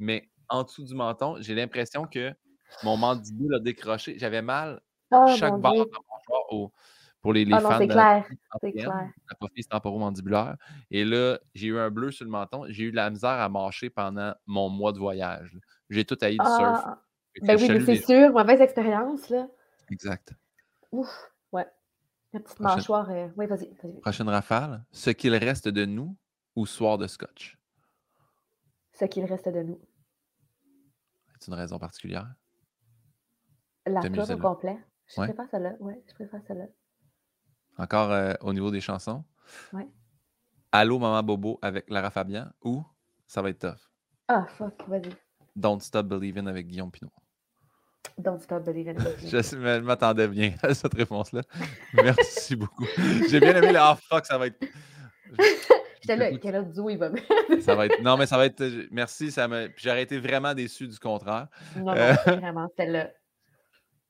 [0.00, 2.34] Mais en dessous du menton, j'ai l'impression que
[2.82, 4.18] mon mandibule a décroché.
[4.18, 4.80] J'avais mal
[5.12, 5.90] Oh chaque mon barre de
[6.50, 6.72] au-
[7.26, 8.28] pour les, les Ah non, fans c'est clair.
[8.60, 9.10] C'est clair.
[9.68, 10.56] temporomandibulaire.
[10.92, 12.66] Et là, j'ai eu un bleu sur le menton.
[12.68, 15.58] J'ai eu de la misère à marcher pendant mon mois de voyage.
[15.90, 16.82] J'ai tout haï du surf.
[16.84, 17.02] Ah,
[17.42, 19.48] ben oui, mais c'est sûr, mauvaise expérience, là.
[19.90, 20.34] Exact.
[20.92, 21.66] Ouf, ouais.
[22.32, 22.76] La petite Prochaine.
[22.76, 23.10] mâchoire.
[23.10, 23.74] euh, Oui, vas-y.
[24.02, 24.84] Prochaine rafale.
[24.92, 26.16] Ce qu'il reste de nous
[26.54, 27.58] ou soir de scotch?
[28.92, 29.80] Ce qu'il reste de nous.
[31.40, 32.32] C'est une raison particulière?
[33.84, 34.78] La au complet.
[35.08, 35.26] Je Ouais.
[35.26, 35.72] préfère celle-là.
[35.80, 36.66] Oui, je préfère celle-là.
[37.78, 39.24] Encore euh, au niveau des chansons.
[39.72, 39.86] Ouais.
[40.72, 42.84] Allô, Maman Bobo avec Lara Fabian ou
[43.26, 43.80] ça va être tough?
[44.28, 45.10] Ah, fuck, vas-y.
[45.54, 47.10] Don't Stop Believing avec Guillaume Pinot.
[48.18, 49.16] Don't stop believing in me.
[49.18, 51.42] Je m'attendais bien à cette réponse-là.
[51.92, 52.86] Merci beaucoup.
[53.28, 54.58] J'ai bien aimé le ah fuck, ça va être.
[56.00, 57.26] J'étais là, quel autre il va mettre?
[57.60, 58.00] Ça va être.
[58.00, 58.62] Non, mais ça va être.
[58.90, 59.66] Merci, ça me.
[59.66, 61.48] puis J'aurais été vraiment déçu du contraire.
[61.76, 62.14] Non, non, Euh.
[62.24, 63.10] c'est vraiment celle-là.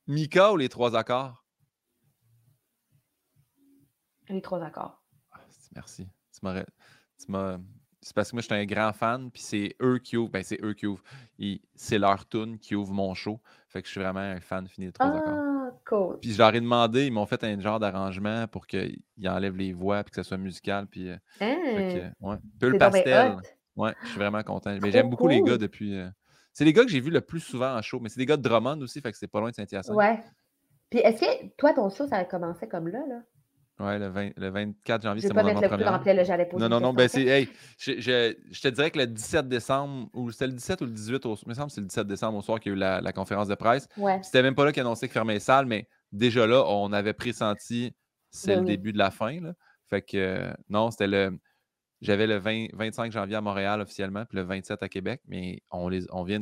[0.05, 1.43] Mika ou les trois accords?
[4.29, 5.01] Les trois accords.
[5.31, 5.39] Ah,
[5.75, 6.07] Merci.
[6.31, 6.45] Tu
[7.31, 7.57] m'as-
[7.99, 10.31] C'est parce que moi, je suis un grand fan, puis c'est eux qui ouvrent.
[10.31, 11.03] Ben, c'est eux qui ouvrent.
[11.75, 13.39] C'est leur tune qui ouvre mon show.
[13.67, 15.33] Fait que je suis vraiment un fan fini des trois accords.
[15.35, 16.19] Ah, cool.
[16.19, 19.73] Puis je leur ai demandé, ils m'ont fait un genre d'arrangement pour qu'ils enlèvent les
[19.73, 20.85] voix puis que ça soit musical.
[20.87, 22.35] Puis, euh, fait que, Hein, ouais.
[22.59, 23.37] Peu le pastel.
[23.75, 24.71] Ouais, je suis vraiment content.
[24.81, 25.95] Mais j'aime beaucoup les gars depuis.
[25.97, 26.09] euh,
[26.53, 28.37] C'est les gars que j'ai vus le plus souvent en show, mais c'est des gars
[28.37, 29.95] de Drummond aussi, fait que c'est pas loin de Saint-Hyacinthe.
[29.95, 30.23] Ouais.
[30.89, 33.21] Puis est-ce que toi, ton show, ça a commencé comme là, là?
[33.79, 35.87] Ouais, le, 20 le 24 janvier, pas mon le avant-première.
[36.59, 37.25] Non, non, non, ben c'est.
[37.25, 37.47] Hey,
[37.77, 40.91] je, je- je te dirais que le 17 décembre, ou c'était le 17 ou le
[40.91, 42.75] 18 au il me semble que c'est le 17 décembre au soir qu'il y a
[42.75, 43.87] eu la, la conférence de presse.
[43.97, 44.19] Ouais.
[44.23, 47.13] C'était même pas là qu'ils annonçaient qu'ils fermaient les salles, mais déjà là, on avait
[47.13, 47.93] pressenti
[48.31, 48.65] c'est Ben le oui.
[48.77, 49.39] début de la fin.
[49.39, 49.53] Là.
[49.89, 51.37] Fait que euh, non, c'était le.
[52.01, 55.87] J'avais le 20 25 janvier à Montréal officiellement, puis le 27 à Québec, mais on
[55.87, 56.39] les, on vient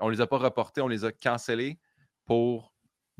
[0.00, 1.78] on les a pas reportés, on les a cancellés
[2.26, 2.71] pour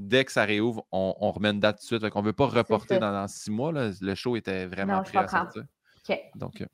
[0.02, 2.00] dès que ça réouvre, on, on remet une date tout de suite.
[2.02, 3.72] Fait qu'on veut pas reporter dans, dans six mois.
[3.72, 3.90] là.
[4.00, 5.64] Le show était vraiment Non, prêt à sortir.
[6.08, 6.18] OK.
[6.36, 6.66] Donc, euh,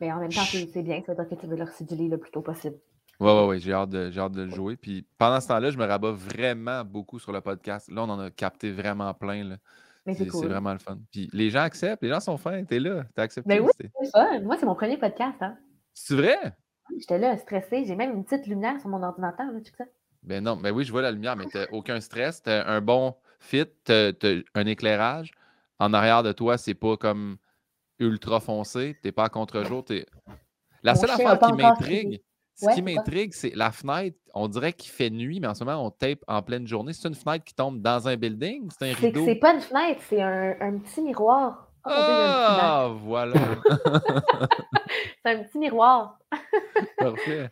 [0.00, 2.08] Mais en même temps, c'est c'est bien, ça veut dire que tu veux le reciduler
[2.08, 2.76] le plus tôt possible.
[3.20, 4.76] Ouais, ouais, ouais, j'ai hâte, de, hâte de le jouer.
[4.76, 7.90] Puis pendant ce temps-là, je me rabats vraiment beaucoup sur le podcast.
[7.90, 9.42] Là, on en a capté vraiment plein.
[9.42, 9.56] là.
[10.06, 10.46] Mais C'est cool.
[10.46, 10.98] vraiment le fun.
[11.10, 12.64] Puis les gens acceptent, les gens sont fins.
[12.64, 13.48] T'es là, t'as accepté.
[13.48, 13.70] Ben oui.
[13.78, 14.40] c'est- fun.
[14.42, 15.36] Moi, c'est mon premier podcast.
[15.40, 15.56] Hein.
[15.92, 16.38] C'est vrai?
[16.98, 17.84] J'étais là, stressée.
[17.84, 19.46] J'ai même une petite lumière sur mon ordinateur.
[19.52, 19.84] Là, tu sais?
[20.22, 22.42] Ben non, ben oui, je vois la lumière, mais t'as aucun stress.
[22.42, 25.30] T'as un bon fit, t'as, t'as un éclairage.
[25.78, 27.36] En arrière de toi, c'est pas comme
[27.98, 28.96] ultra foncé.
[29.02, 29.84] T'es pas à contre-jour.
[29.84, 30.06] t'es-
[30.82, 32.20] La seule affaire qui m'intrigue,
[32.56, 34.18] ce Ouais, qui m'intrigue, c'est la fenêtre.
[34.34, 36.92] On dirait qu'il fait nuit, mais en ce moment, on tape en pleine journée.
[36.92, 38.68] C'est une fenêtre qui tombe dans un building?
[38.76, 39.24] C'est un C'est que rideau?
[39.24, 41.67] c'est pas une fenêtre, c'est un, un petit miroir.
[41.84, 41.90] Oh.
[41.90, 43.34] Ah, voilà.
[45.24, 46.18] C'est un petit miroir.
[46.98, 47.50] Parfait.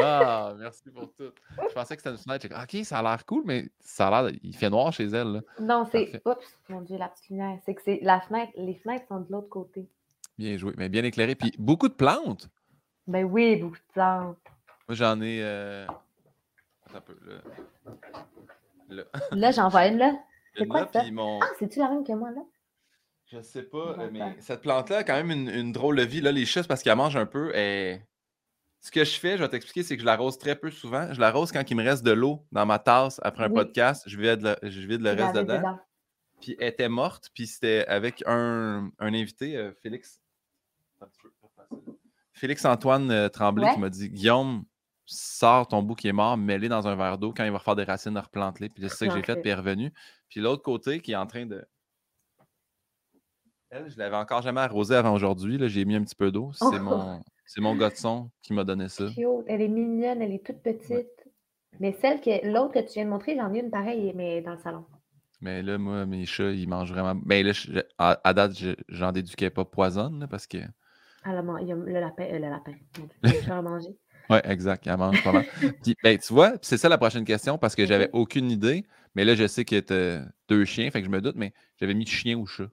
[0.00, 1.30] Ah, merci pour tout.
[1.68, 2.46] Je pensais que c'était une fenêtre.
[2.62, 4.32] OK, ça a l'air cool, mais ça a l'air.
[4.42, 5.32] Il fait noir chez elle.
[5.32, 5.40] Là.
[5.60, 6.20] Non, c'est.
[6.24, 7.58] Oups, mon Dieu, la petite lumière.
[7.64, 8.52] C'est que c'est la fenêtre.
[8.56, 9.86] Les fenêtres sont de l'autre côté.
[10.38, 11.34] Bien joué, mais bien éclairé.
[11.34, 12.48] Puis beaucoup de plantes?
[13.06, 14.36] Ben oui, beaucoup de plantes.
[14.88, 15.40] Moi, j'en ai.
[15.42, 15.86] euh,
[16.86, 17.16] Attends un peu.
[17.26, 17.92] Là.
[18.90, 19.02] Là.
[19.32, 20.12] Là, j'en vois une là.
[20.56, 21.02] C'est quoi là, ça?
[21.10, 21.40] mon.
[21.42, 22.40] Ah, c'est-tu la même que moi là?
[23.30, 26.20] Je sais pas, euh, mais cette plante-là a quand même une, une drôle de vie.
[26.22, 27.54] Là, les chats, parce qu'elle mange un peu.
[27.54, 28.00] et
[28.80, 31.12] Ce que je fais, je vais t'expliquer, c'est que je l'arrose très peu souvent.
[31.12, 33.54] Je l'arrose quand il me reste de l'eau dans ma tasse après un Oui.
[33.54, 34.04] podcast.
[34.06, 35.78] Je vide le, je vide le reste dedans.
[36.40, 40.22] Puis elle était morte, puis c'était avec un, un invité, euh, Félix.
[42.32, 43.74] Félix-Antoine euh, Tremblay Ouais.
[43.74, 44.64] qui m'a dit Guillaume,
[45.04, 47.32] sors ton bout qui est mort, mets-le dans un verre d'eau.
[47.36, 48.68] Quand il va refaire des racines, replante-les.
[48.68, 49.92] Puis c'est ça que j'ai fait, puis est revenu.
[50.28, 51.64] Puis l'autre côté qui est en train de.
[53.70, 55.58] Elle, je l'avais encore jamais arrosée avant aujourd'hui.
[55.58, 56.50] là, J'ai mis un petit peu d'eau.
[56.54, 56.80] C'est Oh.
[56.80, 59.04] mon, c'est mon son qui m'a donné ça.
[59.46, 61.08] Elle est mignonne, elle est toute petite.
[61.80, 64.52] Mais celle que l'autre que tu viens de montrer, j'en ai une pareille, mais dans
[64.52, 64.84] le salon.
[65.40, 67.20] Mais là, moi, mes chats, ils mangent vraiment.
[67.24, 70.26] Mais là, je- je- à, à date, je- j'en déduis qu'elle n'est pas poisonne, là,
[70.26, 70.58] parce que.
[71.24, 72.24] Ah, il y a le lapin.
[72.24, 72.72] euh, le lapin.
[73.48, 73.88] Mon a mangé.
[74.30, 74.86] Oui, exact.
[74.86, 75.44] Elle mange pas mal.
[75.82, 78.84] Puis, ben, tu vois, c'est ça la prochaine question, parce que j'avais aucune idée.
[79.14, 81.94] Mais là, je sais que tu deux chiens, fait que je me doute, mais j'avais
[81.94, 82.68] mis chien ou chat.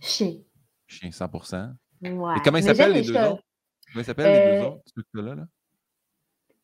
[0.00, 0.38] Chien.
[0.86, 1.74] Chien 100%.
[2.02, 2.36] Ouais.
[2.36, 3.42] Et comment ils s'appellent les les deux autres?
[3.92, 4.82] Comment ils s'appellent les deux Euh, autres,
[5.14, 5.46] ceux là, là?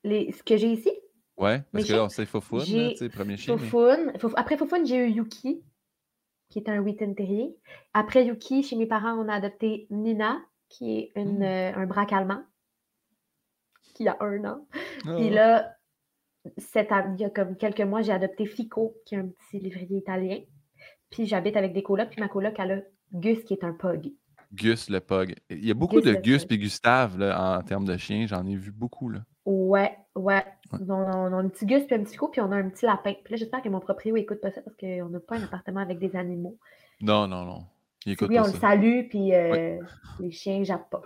[0.05, 0.33] Les...
[0.33, 0.91] Ce que j'ai ici,
[1.37, 3.57] Ouais, parce que là, c'est là, j'ai tu sais, premier chien.
[3.57, 3.67] mais-.
[4.19, 5.65] Fouf- Après Foufoune, j'ai eu Yuki,
[6.49, 7.57] qui est un Wheaton Terrier.
[7.93, 11.43] Après Yuki, chez mes parents, on a adopté Nina, qui est une, Mm.
[11.43, 12.45] euh, un braque allemand,
[13.95, 14.67] qui a un an.
[15.01, 15.31] Puis Ah.
[15.31, 15.77] là,
[16.59, 19.59] cette année- il y a comme quelques mois, j'ai adopté Fico, qui est un petit
[19.59, 20.41] livrier italien.
[21.11, 22.81] Puis j'habite avec des colocs, puis ma coloc, elle a
[23.15, 24.13] Gus, qui est un pug.
[24.53, 25.35] Gus le pug.
[25.51, 28.27] Il y a beaucoup de Gus et Gustave là, en termes de chiens.
[28.27, 29.09] J'en ai vu beaucoup.
[29.09, 29.21] Là.
[29.45, 30.45] Ouais, ouais.
[30.73, 33.15] On, a un petit Gus puis un petit coup, puis on a un petit lapin.
[33.25, 35.81] Puis là, j'espère que mon proprio écoute pas ça parce qu'on n'a pas un appartement
[35.81, 36.59] avec des animaux.
[37.01, 37.65] Non, non, non.
[38.07, 39.79] Il écoute oui, on le salue, puis euh,
[40.21, 41.03] les chiens jappent pas.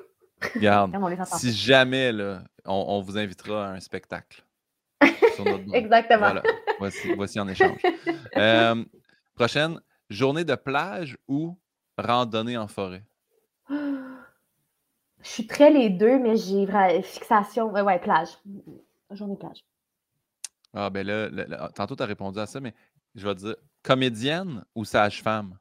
[0.55, 0.95] Regarde,
[1.37, 4.45] si jamais là, on, vous invitera à un spectacle.
[5.73, 6.19] Exactement.
[6.19, 6.43] Voilà.
[6.79, 7.81] Voici, voici en échange.
[8.37, 8.85] Euh,
[9.35, 9.81] prochaine,
[10.11, 11.59] journée de plage ou
[11.99, 13.05] randonnée en forêt?
[15.21, 16.67] Je suis très les deux, mais j'ai
[17.03, 17.73] fixation.
[17.73, 18.29] Ouais, ouais, plage.
[19.11, 19.65] Journée plage.
[20.73, 22.73] Ah, ben là, tantôt, tu as répondu à ça, mais
[23.15, 25.59] je vais te dire comédienne ou sage-femme?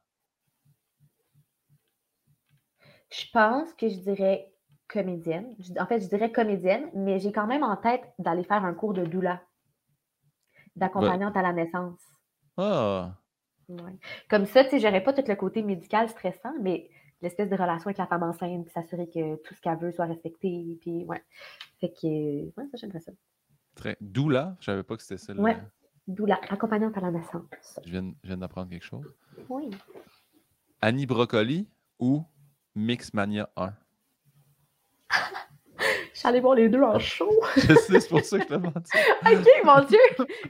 [3.10, 4.54] Je pense que je dirais
[4.88, 5.56] comédienne.
[5.80, 8.94] En fait, je dirais comédienne, mais j'ai quand même en tête d'aller faire un cours
[8.94, 9.42] de doula,
[10.76, 12.00] d'accompagnante à la naissance.
[12.58, 13.16] Ah!
[14.30, 16.90] Comme ça, tu sais, j'aurais pas tout le côté médical stressant, mais
[17.22, 20.06] l'espèce de relation avec la femme enceinte, puis s'assurer que tout ce qu'elle veut soit
[20.06, 21.24] respecté, puis ouais.
[21.80, 23.12] Fait que, ouais, ça, j'aimerais ça.
[23.76, 23.98] Très.
[24.02, 25.34] Doula, je savais pas que c'était ça.
[25.34, 25.58] Ouais,
[26.08, 27.80] doula, accompagnante à la naissance.
[27.86, 29.14] Je viens, je viens d'apprendre quelque chose.
[29.50, 29.70] Oui.
[30.82, 31.68] Annie Brocoli
[32.00, 32.24] ou
[32.76, 33.74] Mixmania 1?
[36.18, 37.30] Je suis allée voir les deux en show.
[37.58, 38.92] je sais, c'est pour ça que je t'ai menti.
[39.22, 40.00] ok, mon Dieu!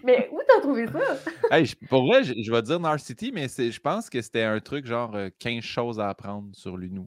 [0.01, 1.17] Mais où t'as trouvé ça?
[1.51, 4.85] hey, pour vrai, je, vais dire Nar City, mais je pense que c'était un truc
[4.85, 7.01] genre 15 euh, choses à apprendre sur l'UNU.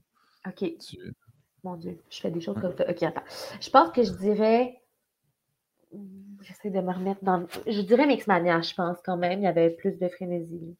[0.46, 0.72] Ok.
[1.64, 2.84] Mon Dieu, je fais des choses comme ça.
[2.86, 3.24] Ok, attends.
[3.62, 4.78] Je pense que je dirais.
[6.42, 7.46] J'essaie de me remettre dans.
[7.66, 9.40] Je dirais Mixmania, je pense quand même.
[9.40, 10.76] Il y avait plus de frénésie.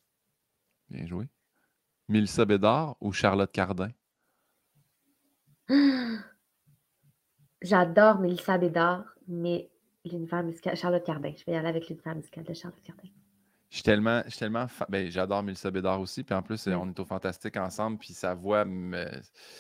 [0.91, 1.25] Bien joué.
[2.11, 3.89] Mélissa Bédard ou Charlotte Cardin?
[7.63, 9.71] J'adore Mélissa Bédard, mais
[10.05, 11.33] l'univers musical, Charlotte Cardin.
[11.37, 13.09] Je vais y aller avec l'univers musical de Charlotte Cardin.
[13.69, 16.25] Je suis tellement, je tellement ben, j'adore Mélissa Bédard aussi.
[16.25, 19.07] Puis en plus, on est au Fantastique ensemble, puis sa voix me,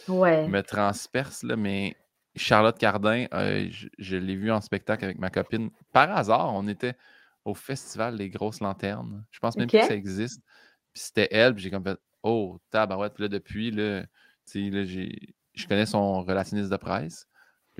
[0.08, 1.44] me transperce.
[1.44, 1.94] Là, mais
[2.34, 5.70] Charlotte Cardin, euh, je, l'ai vue en spectacle avec ma copine.
[5.92, 6.96] Par hasard, on était
[7.44, 9.24] au Festival des Grosses Lanternes.
[9.30, 10.42] Je pense même que ça existe.
[10.92, 13.14] Puis c'était elle, puis j'ai comme fait Oh, tabarouette.
[13.14, 14.84] Puis là, depuis, là, là
[15.54, 17.28] je connais son relationniste de presse.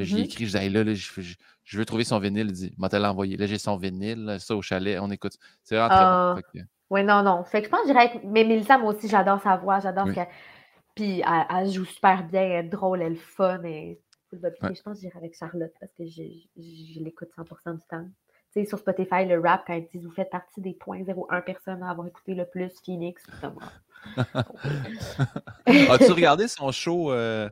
[0.04, 2.48] J'ai mmh écrit, je disais, là, je, veux trouver son vinyle.
[2.48, 3.36] Il dit, m'a envoyé?
[3.36, 5.36] Là, j'ai son vinyle, ça au chalet, on écoute.
[5.62, 6.60] C'est vraiment très bon.
[6.60, 6.66] Ah.
[6.90, 7.44] Oui, non, non.
[7.44, 10.12] Fait que je pense que j'irais Mais Mélissa, moi aussi, j'adore sa voix, j'adore ce
[10.12, 10.28] qu'elle.
[10.94, 13.62] Puis elle, joue super bien, elle est drôle, elle est fun.
[13.62, 14.00] Et...
[14.32, 14.38] Je
[14.82, 16.22] pense que j'irais avec Charlotte parce que je,
[17.00, 18.06] l'écoute 100% du temps.
[18.52, 21.82] Tu sais, sur Spotify, le rap, quand ils disent vous faites partie des 0.01 personnes
[21.84, 23.22] à avoir écouté le plus Phoenix,
[25.66, 27.48] As-tu regardé son show euh,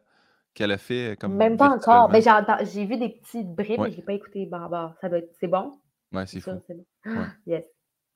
[0.59, 1.37] qu'elle a fait comme.
[1.37, 2.09] Même pas encore.
[2.09, 4.97] Ben, j'ai vu des petites bribes, mais je n'ai pas écouté Barbare.
[5.01, 5.33] Ça doit être...
[5.39, 5.73] C'est bon?
[6.13, 6.61] Oui, c'est fou.
[7.47, 7.65] Yes.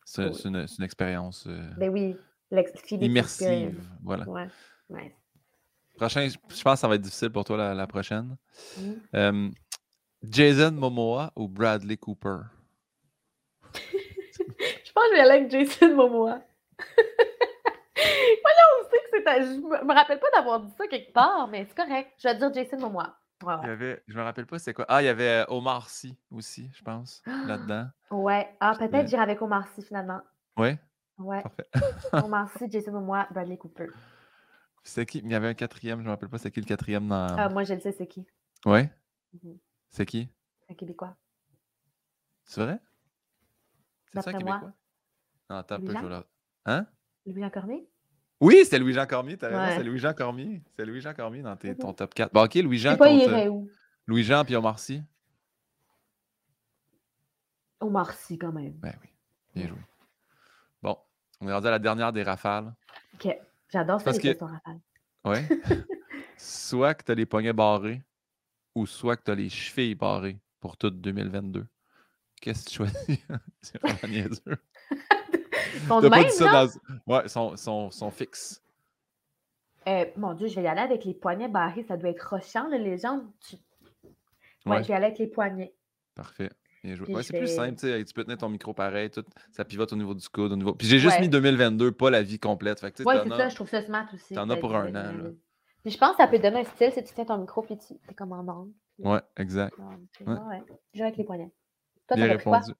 [0.04, 1.46] C'est une, une, expérience.
[1.46, 2.16] Euh, ben oui.
[2.90, 3.80] Immersive.
[4.02, 4.28] Voilà.
[4.88, 5.14] Ouais.
[5.96, 8.36] Prochain, je pense que ça va être difficile pour toi la, la prochaine.
[9.12, 9.50] Mmh.
[10.24, 12.38] Jason Momoa ou Bradley Cooper?
[13.74, 16.42] je pense que je vais aller avec Jason Momoa.
[19.40, 22.12] Je me rappelle pas d'avoir dit ça quelque part, mais c'est correct.
[22.18, 23.18] Je vais dire Jason Momoa.
[23.42, 24.84] Ouais, Il y avait, je me rappelle pas c'est quoi.
[24.88, 27.88] Ah, il y avait euh, Omar Sy aussi, je pense, là-dedans.
[28.10, 28.54] Ouais.
[28.60, 30.20] Ah, peut-être j'irai avec Omar Sy finalement.
[30.56, 30.78] Ouais.
[31.18, 31.66] Parfait.
[32.24, 33.88] Omar Sy, Jason Momoa, Bradley Cooper.
[34.84, 35.18] C'est qui?
[35.18, 37.36] Il y avait un quatrième, je me rappelle pas c'est qui le quatrième dans.
[37.36, 38.26] Ah, moi je le sais, c'est qui.
[38.64, 38.90] Ouais?
[39.32, 39.58] Mhm.
[39.90, 40.28] C'est qui?
[40.70, 41.16] Un Québécois.
[42.44, 42.78] C'est vrai?
[44.12, 44.72] C'est ça, un Québécois?
[45.50, 46.24] Non, attends un peu, je là.
[46.64, 46.86] Hein?
[47.26, 47.88] Louis-Jean Cormier?
[48.42, 50.60] Oui, c'est Louis-Jean Cormier, t'as raison, c'est Louis-Jean Cormier.
[50.76, 52.32] C'est Louis-Jean Cormier dans tes, ton top 4.
[52.32, 52.96] Bon, ok, Louis-Jean.
[52.96, 53.70] irait où?
[54.04, 55.00] Louis-Jean puis Omar Sy.
[57.78, 58.72] Omar Sy, quand même.
[58.72, 59.08] Ben oui,
[59.54, 59.78] bien joué.
[60.82, 60.98] Bon,
[61.40, 62.74] on est rendu à la dernière des rafales.
[63.14, 63.32] Ok,
[63.72, 64.22] j'adore ça, les que...
[64.22, 64.80] questions rafales.
[65.24, 65.38] Oui.
[66.36, 68.02] soit que tu as les poignets barrés,
[68.74, 71.64] ou soit que tu as les chevilles barrées pour tout 2022.
[72.40, 73.18] Qu'est-ce que tu choisis?
[73.60, 74.58] c'est vraiment niaiseux.
[75.88, 76.66] Sont de même, ça
[77.06, 78.62] Ouais, sont, sont, sont fixes.
[79.88, 81.82] Euh, mon Dieu, je vais y aller avec les poignets barrés.
[81.82, 83.26] Ça doit être rochant, les jambes.
[84.64, 85.74] Ouais, je vais aller avec les poignets.
[86.14, 86.50] Parfait.
[86.84, 89.96] Ouais, c'est plus simple, tu tu peux tenir ton micro pareil, tout, ça pivote au
[89.96, 90.74] niveau du coude, au niveau...
[90.74, 92.80] Puis j'ai juste mis 2022, pas la vie complète.
[92.80, 94.34] Fait ouais, c'est ça, je trouve ça smart aussi.
[94.34, 95.30] T'en as pour un an, là.
[95.82, 97.76] Puis je pense que ça peut donner un style si tu tiens ton micro puis
[97.76, 98.72] tu es comme en angle.
[98.98, 99.76] Ouais, exact.
[99.78, 100.32] Ouais.
[100.32, 100.62] ouais.
[100.92, 101.50] Je vais avec les poignets.
[102.06, 102.72] Toi, t'as répondu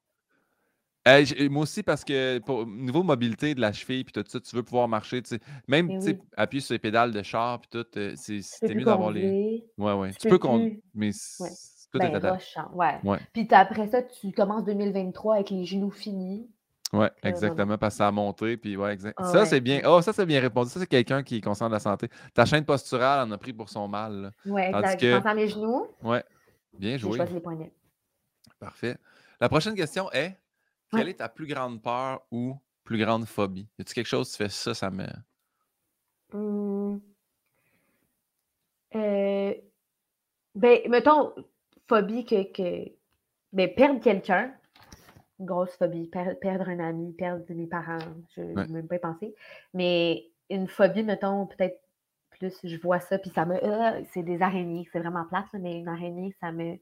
[1.51, 4.63] moi aussi, parce que pour niveau mobilité de la cheville, puis tout ça, tu veux
[4.63, 5.91] pouvoir marcher, tu sais, même
[6.37, 9.65] appuyer sur les pédales de char, puis tout, euh, c'est mieux d'avoir les.
[9.79, 10.13] Ouais, ouais.
[10.21, 11.49] Tu, peux, conduire, mais ouais.
[11.93, 13.01] tout ben, est ouais.
[13.05, 13.19] ouais.
[13.33, 16.49] Puis après ça, tu commences 2023 avec les genoux finis.
[16.93, 18.59] Oui, exactement, parce que ça a monté.
[18.59, 19.15] Puis ouais, exact.
[19.17, 19.81] Ah ça, c'est bien.
[19.87, 20.69] Oh, ça, c'est bien répondu.
[20.69, 22.09] Ça, c'est quelqu'un qui est conscient de la santé.
[22.35, 24.33] Ta chaîne posturale en a pris pour son mal.
[24.45, 25.01] Oui, exact.
[25.01, 25.27] Que...
[25.27, 25.87] À mes genoux.
[26.03, 26.19] Oui,
[26.79, 27.19] bien joué.
[27.27, 27.73] Je les poignets.
[28.61, 28.97] Parfait.
[29.41, 30.37] La prochaine question est
[30.93, 33.69] quelle est ta plus grande peur ou plus grande phobie?
[33.79, 35.07] Y a-t-il quelque chose, tu fais ça, ça me.
[36.33, 37.01] Mmh.
[38.95, 39.55] Euh...
[40.55, 41.35] Ben, mettons,
[41.89, 42.53] phobie que.
[42.53, 42.93] que...
[43.53, 44.55] Ben, perdre quelqu'un
[45.45, 46.09] grosse phobie.
[46.09, 47.99] perdre un ami, perdre mes parents,
[48.37, 49.35] je ne même pas pensé.
[49.75, 51.81] Mais une phobie, mettons, peut-être
[52.31, 53.55] plus, je vois ça, puis ça me.
[53.63, 56.79] Euh, c'est des araignées, c'est vraiment plate, mais une araignée, ça me.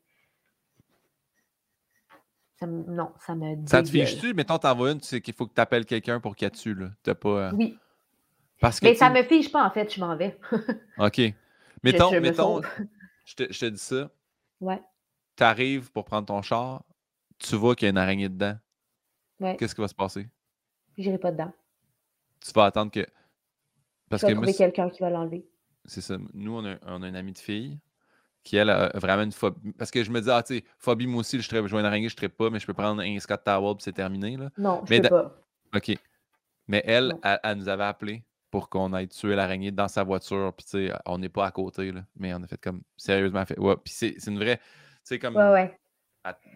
[2.61, 2.85] Ça me...
[2.93, 3.67] non, ça me.
[3.67, 4.35] Ça te fiche-tu?
[4.35, 6.91] Mettons, t'envoies une, tu sais qu'il faut que tu appelles quelqu'un pour qu'elle tue, là.
[7.03, 7.49] T'as pas.
[7.49, 7.79] Euh, oui.
[8.61, 10.39] Parce que mais ça me fiche pas, en fait, je m'en vais.
[10.99, 11.21] OK.
[11.83, 12.61] Mettons, je, mettons,
[13.25, 14.11] je te, je te dis ça.
[14.61, 14.81] Ouais.
[15.37, 16.85] Tu arrives pour prendre ton char,
[17.39, 18.59] tu vois qu'il y a une araignée dedans,
[19.59, 20.29] qu'est-ce qui va se passer?
[20.99, 21.53] J'irai pas dedans.
[22.45, 23.07] Tu vas attendre que.
[24.11, 25.49] Parce tu que trouver quelqu'un qui va l'enlever.
[25.87, 26.19] C'est ça.
[26.35, 27.79] Nous, on a, on a une amie de fille
[28.43, 29.73] qui, elle, a vraiment une phobie.
[29.73, 31.87] Parce que je me dis, ah, tu sais, phobie, moi aussi, je, je vois une
[31.87, 34.37] araignée, je ne pas, mais je peux prendre un Scott puis c'est terminé.
[34.37, 34.51] Là.
[34.57, 35.37] Non, je mais peux pas.
[35.75, 35.97] OK.
[36.69, 40.53] Mais elle, elle, nous avait appelé pour qu'on aille tuer l'araignée dans sa voiture.
[40.57, 42.03] Puis, tu sais, on n'est pas à côté, là.
[42.17, 43.59] Mais on a fait comme, sérieusement, fait.
[43.59, 44.57] Ouais, puis c'est une vraie.
[44.59, 44.63] Tu
[45.05, 45.37] sais, comme.
[45.37, 45.77] Ouais, ouais.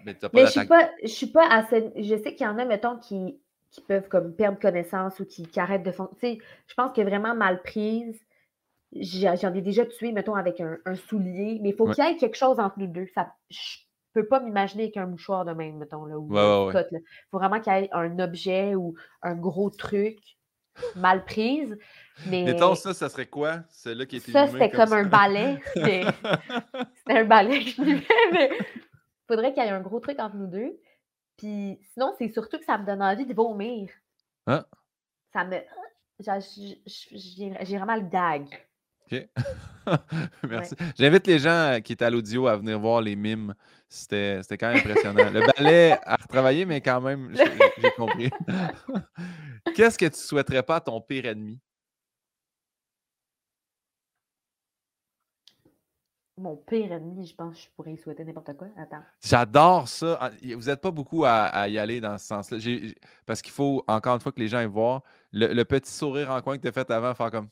[0.05, 0.15] Mais,
[0.45, 1.91] je suis pas, je suis pas assez.
[1.97, 3.39] Je sais qu'il y en a, mettons, qui,
[3.71, 6.39] qui peuvent comme perdre connaissance ou qui, arrêtent de fonctionner.
[6.67, 8.21] Je pense que vraiment mal prise.
[9.01, 12.37] J'en ai déjà tué, mettons, avec un, soulier, mais il faut qu'il y ait quelque
[12.37, 13.07] chose entre nous deux.
[13.15, 13.79] Ça, je
[14.13, 16.05] peux pas m'imaginer avec un mouchoir de même, mettons.
[16.05, 20.19] Là, ou Il faut vraiment qu'il y ait un objet ou un gros truc
[20.97, 21.77] mal prise.
[22.27, 22.45] Mais...
[22.45, 23.61] Mettons, ça, ça serait quoi?
[23.69, 25.61] C'est là qui était Ça, c'était comme, un balai.
[25.75, 27.83] C'était un balai que je
[28.33, 28.51] mais
[29.27, 30.79] faudrait qu'il y ait un gros truc entre nous deux.
[31.37, 33.91] Puis sinon, c'est surtout que ça me donne envie de vomir.
[34.47, 34.67] Ah.
[35.33, 35.59] Ça me.
[36.21, 38.47] J'ai vraiment le gag.
[39.11, 39.29] OK.
[40.49, 40.75] Merci.
[40.99, 43.55] J'invite les gens qui étaient à l'audio à venir voir les mimes.
[43.89, 45.31] C'était quand même impressionnant.
[45.31, 47.35] Le ballet a retravaillé, mais quand même,
[47.79, 48.31] j'ai compris.
[49.75, 51.61] Qu'est-ce que tu souhaiterais pas à ton pire ennemi?
[56.37, 58.67] Mon pire ennemi, je pense que je pourrais y souhaiter n'importe quoi.
[58.77, 59.03] Attends.
[59.23, 60.19] J'adore ça.
[60.21, 62.59] Ah, vous n'êtes pas beaucoup à, y aller dans ce sens-là.
[63.25, 66.43] Parce qu'il faut, encore une fois, que les gens aillent voir le, petit sourire en
[66.43, 67.49] coin que tu as fait avant, faire comme.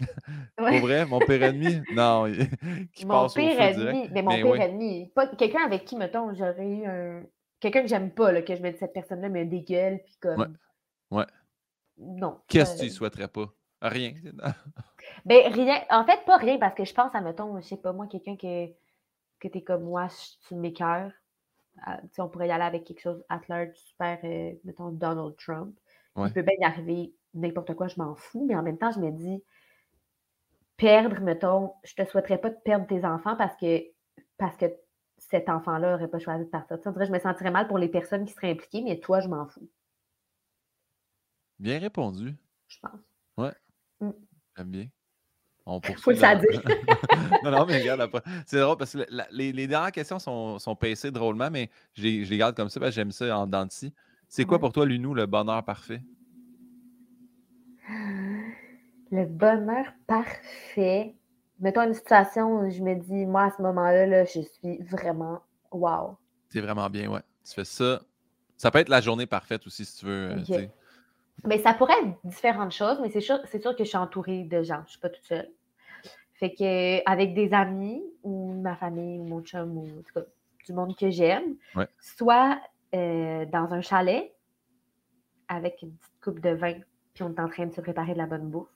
[0.56, 1.82] Pour vrai, mon pire ennemi?
[1.92, 2.26] Non,
[2.94, 5.12] qui mon passe pire ennemi, mais mon pire ennemi.
[5.38, 7.22] quelqu'un avec qui, mettons, j'aurais eu un.
[7.60, 10.56] Quelqu'un que j'aime pas, là, que je me dis cette personne-là me dégueule, puis comme.
[11.10, 11.18] Ouais.
[11.18, 11.26] ouais.
[11.98, 12.40] Non.
[12.48, 13.52] Qu'est-ce que tu ne souhaiterais pas?
[13.80, 14.14] Rien.
[15.24, 15.80] ben, rien.
[15.90, 18.36] En fait, pas rien, parce que je pense à, mettons, je sais pas moi, quelqu'un
[18.36, 18.66] que,
[19.40, 20.08] que tu es comme moi,
[20.48, 21.12] tu m'écœures.
[21.88, 25.76] Euh, on pourrait y aller avec quelque chose at large, super, euh, mettons, Donald Trump.
[26.16, 29.00] Il peut bien y arriver n'importe quoi, je m'en fous, mais en même temps, je
[29.00, 29.42] me dis,
[30.82, 33.84] perdre, mettons, je te souhaiterais pas de perdre tes enfants parce que,
[34.36, 34.66] parce que
[35.16, 36.76] cet enfant-là n'aurait pas choisi de partir.
[36.84, 39.70] Je me sentirais mal pour les personnes qui seraient impliquées, mais toi, je m'en fous.
[41.60, 42.34] Bien répondu.
[42.66, 43.00] Je pense.
[43.36, 43.52] Ouais.
[44.00, 44.10] Mmh.
[44.56, 44.86] J'aime bien.
[45.66, 46.40] On Faut le dire.
[47.44, 48.22] non, non, mais regarde après.
[48.44, 52.24] C'est drôle parce que les, les, dernières questions sont, sont pincées drôlement, mais je les,
[52.24, 53.94] je les garde comme ça parce que j'aime ça en denti.
[54.28, 56.02] C'est quoi pour toi, Lunou, le bonheur parfait?
[59.12, 61.14] Le bonheur parfait.
[61.60, 65.40] Mettons une situation où je me dis, moi, à ce moment-là, là, je suis vraiment
[65.70, 66.16] wow.
[66.48, 67.20] C'est vraiment bien, ouais.
[67.44, 68.00] Tu fais ça.
[68.56, 70.30] Ça peut être la journée parfaite aussi, si tu veux.
[70.30, 70.66] Euh,
[71.44, 74.44] mais ça pourrait être différentes choses, mais c'est sûr, c'est sûr que je suis entourée
[74.44, 74.76] de gens.
[74.76, 75.50] Je ne suis pas toute seule.
[76.34, 80.22] Fait que avec des amis ou ma famille ou mon chum ou en tout cas,
[80.64, 81.56] du monde que j'aime,
[82.00, 82.60] soit
[82.94, 84.32] euh, dans un chalet
[85.48, 86.74] avec une petite coupe de vin,
[87.14, 88.68] puis on est en train de se préparer de la bonne bouffe.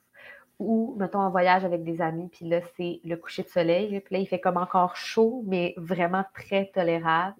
[0.59, 3.99] Ou, mettons, en voyage avec des amis, puis là, c'est le coucher de soleil.
[4.01, 7.37] Puis là, il fait comme encore chaud, mais vraiment très tolérable.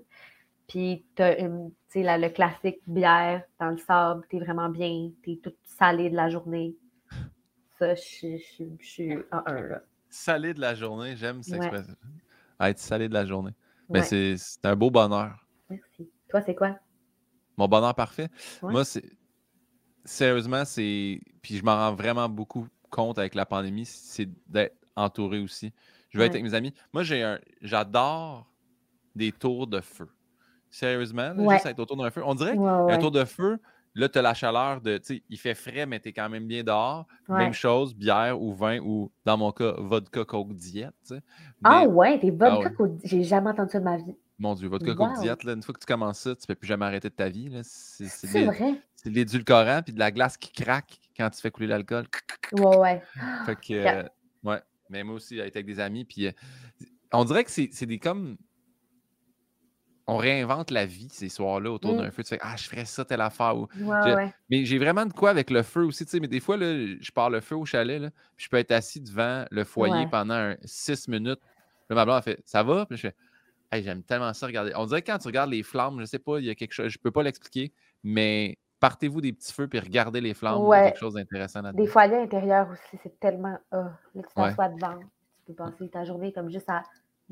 [0.68, 5.35] Puis tu as le classique bière dans le sable, tu es vraiment bien, tu es
[5.38, 6.76] toute salée de la journée.
[7.80, 8.38] Ça, je,
[8.81, 9.61] suis en un.
[9.61, 9.81] Là.
[10.10, 11.95] Salé de la journée, j'aime cette expression.
[12.60, 13.53] Être salé de la journée.
[13.89, 15.48] Mais c'est un beau bonheur.
[15.69, 16.10] Merci.
[16.30, 16.77] Toi, c'est quoi?
[17.57, 18.30] Mon bonheur parfait?
[18.61, 19.03] Moi, c'est.
[20.03, 21.22] Sérieusement, c'est.
[21.41, 25.73] Puis je m'en rends vraiment beaucoup compte avec la pandémie, c'est d'être entouré aussi.
[26.09, 26.73] Je veux être avec mes amis.
[26.93, 27.39] Moi, j'ai un.
[27.61, 28.49] J'adore
[29.15, 30.07] des tours de feu.
[30.69, 32.22] Sérieusement, juste être autour d'un feu.
[32.26, 33.59] On dirait un tour de feu,
[33.95, 34.97] là, tu as la chaleur de.
[34.97, 37.05] Tu sais, il fait frais, mais tu es quand même bien dehors.
[37.27, 41.14] Même chose, bière ou vin ou, dans mon cas, vodka coke diète.
[41.64, 44.15] ah ouais, des ah vodka coke J'ai jamais entendu ça de ma vie.
[44.39, 46.55] Mon Dieu, vodka coke diète, là, une fois que tu commences ça, tu ne peux
[46.55, 47.49] plus jamais arrêter de ta vie.
[47.64, 48.81] C'est vrai.
[48.95, 52.06] C'est l'édulcorant puis de la glace qui craque quand tu fais couler l'alcool.
[52.53, 53.02] Ouais, ouais.
[53.45, 54.03] Fait que, euh,
[54.44, 54.61] ouais.
[54.89, 56.06] Mais moi aussi, été avec des amis.
[56.06, 56.31] Puis euh,
[57.11, 58.38] on dirait que c'est des comme.
[60.10, 61.98] On réinvente la vie ces soirs-là autour Mm.
[61.98, 62.23] d'un feu.
[62.23, 63.57] Tu fais Ah, je ferais ça, telle affaire.
[63.57, 64.34] Ou, Ouais, je- ouais.
[64.49, 66.06] Mais j'ai vraiment de quoi avec le feu aussi.
[66.06, 68.02] tu sais, Mais des fois, là, je pars le feu au chalet.
[68.02, 70.10] Là, puis je peux être assis devant le foyer Ouais.
[70.10, 71.41] pendant un- six minutes.
[71.89, 72.85] Là, ma blonde, elle fait Ça va?
[72.85, 73.15] Puis je fais
[73.69, 74.72] Hey, j'aime tellement ça regarder.
[74.77, 76.72] On dirait que quand tu regardes les flammes, je sais pas, il y a quelque
[76.72, 80.61] chose, je peux pas l'expliquer, mais partez-vous des petits feux puis regardez les flammes.
[80.65, 81.83] Il y a quelque chose d'intéressant là-dedans.
[81.83, 83.57] Des foyers intérieurs aussi, c'est tellement.
[83.71, 84.49] ah, là, tu Ouais.
[84.49, 84.99] t'assois devant.
[85.45, 86.83] Tu peux passer ta journée comme juste à.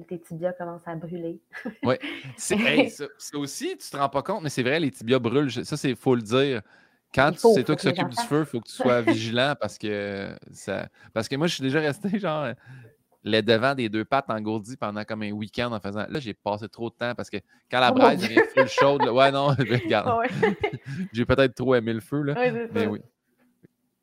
[0.09, 1.39] Tes tibias commencent à brûler.
[2.35, 5.19] C'est- hey, ça, ça aussi, tu te rends pas compte, mais c'est vrai, les tibias
[5.19, 5.49] brûlent.
[5.49, 6.61] Ça, c'est faut le dire.
[7.13, 10.35] Quand c'est toi qui s'occupe du feu, il faut que tu sois vigilant parce que
[10.51, 10.89] ça.
[11.13, 12.47] Parce que moi, je suis déjà resté genre
[13.25, 16.05] les devants des deux pattes engourdis pendant comme un week-end en faisant.
[16.07, 17.37] Là, j'ai passé trop de temps parce que
[17.69, 20.29] quand la Oh braise devient full chaude, là- ouais, non, regarde, ouais.
[21.11, 22.33] j'ai peut-être trop aimé le feu, là.
[22.35, 22.89] Ouais, Mais ça.
[22.89, 23.01] oui.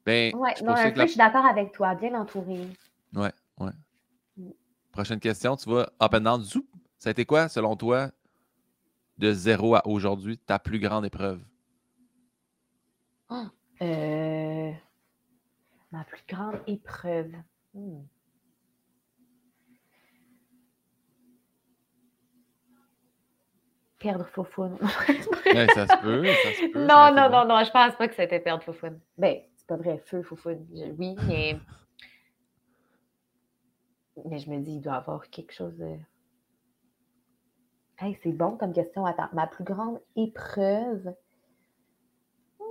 [0.04, 2.68] Ben, Ouais, c'est non, un la je suis d'accord avec toi, bien entouré.
[3.14, 3.30] Ouais,
[3.60, 3.70] ouais.
[4.36, 4.50] Mm.
[4.90, 6.42] Prochaine question, tu vas up and down.
[6.42, 6.66] Zoup.
[6.98, 8.10] Ça a été quoi, selon toi,
[9.18, 11.40] de zéro à aujourd'hui, ta plus grande épreuve?
[13.80, 14.72] Euh,
[15.90, 17.32] ma plus grande épreuve.
[17.74, 18.02] Hmm.
[24.02, 24.28] Perdre.
[25.54, 26.88] Ouais, ça se peut, ça se peut.
[26.88, 27.36] ça non, non, bon.
[27.48, 28.98] non, non, je pense pas que c'était perdre Foufoune.
[29.18, 30.66] Ben, c'est pas vrai, feu Foufoune.
[30.74, 31.56] je- Oui, mais.
[34.26, 35.96] Mais je me dis, il doit y avoir quelque chose de.
[37.98, 39.06] Hey, c'est bon comme question.
[39.06, 41.14] Attends, ma plus grande épreuve.
[42.58, 42.64] Hmm,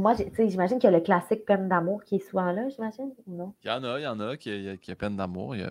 [0.00, 3.34] Moi, j'imagine qu'il y a le classique peine d'amour qui est souvent là, j'imagine, ou
[3.36, 3.54] non?
[3.64, 5.54] Il y en a, il y en a qui, a- qui a peine d'amour.
[5.54, 5.70] a-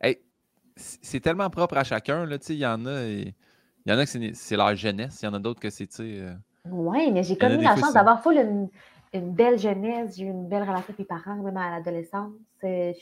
[0.00, 0.20] Hey,
[0.76, 3.34] c'est c'est tellement propre à chacun, là, tu sais, il y en a, et-
[3.86, 5.86] il y en a que c'est leur jeunesse, il y en a d'autres que c'est,
[5.86, 6.32] tu sais, euh,
[6.70, 8.68] Oui, mais j'ai en comme eu la chance d'avoir full une,
[9.12, 10.16] une belle jeunesse.
[10.16, 12.32] J'ai eu une belle relation avec mes parents, même à l'adolescence.
[12.64, 12.92] Euh,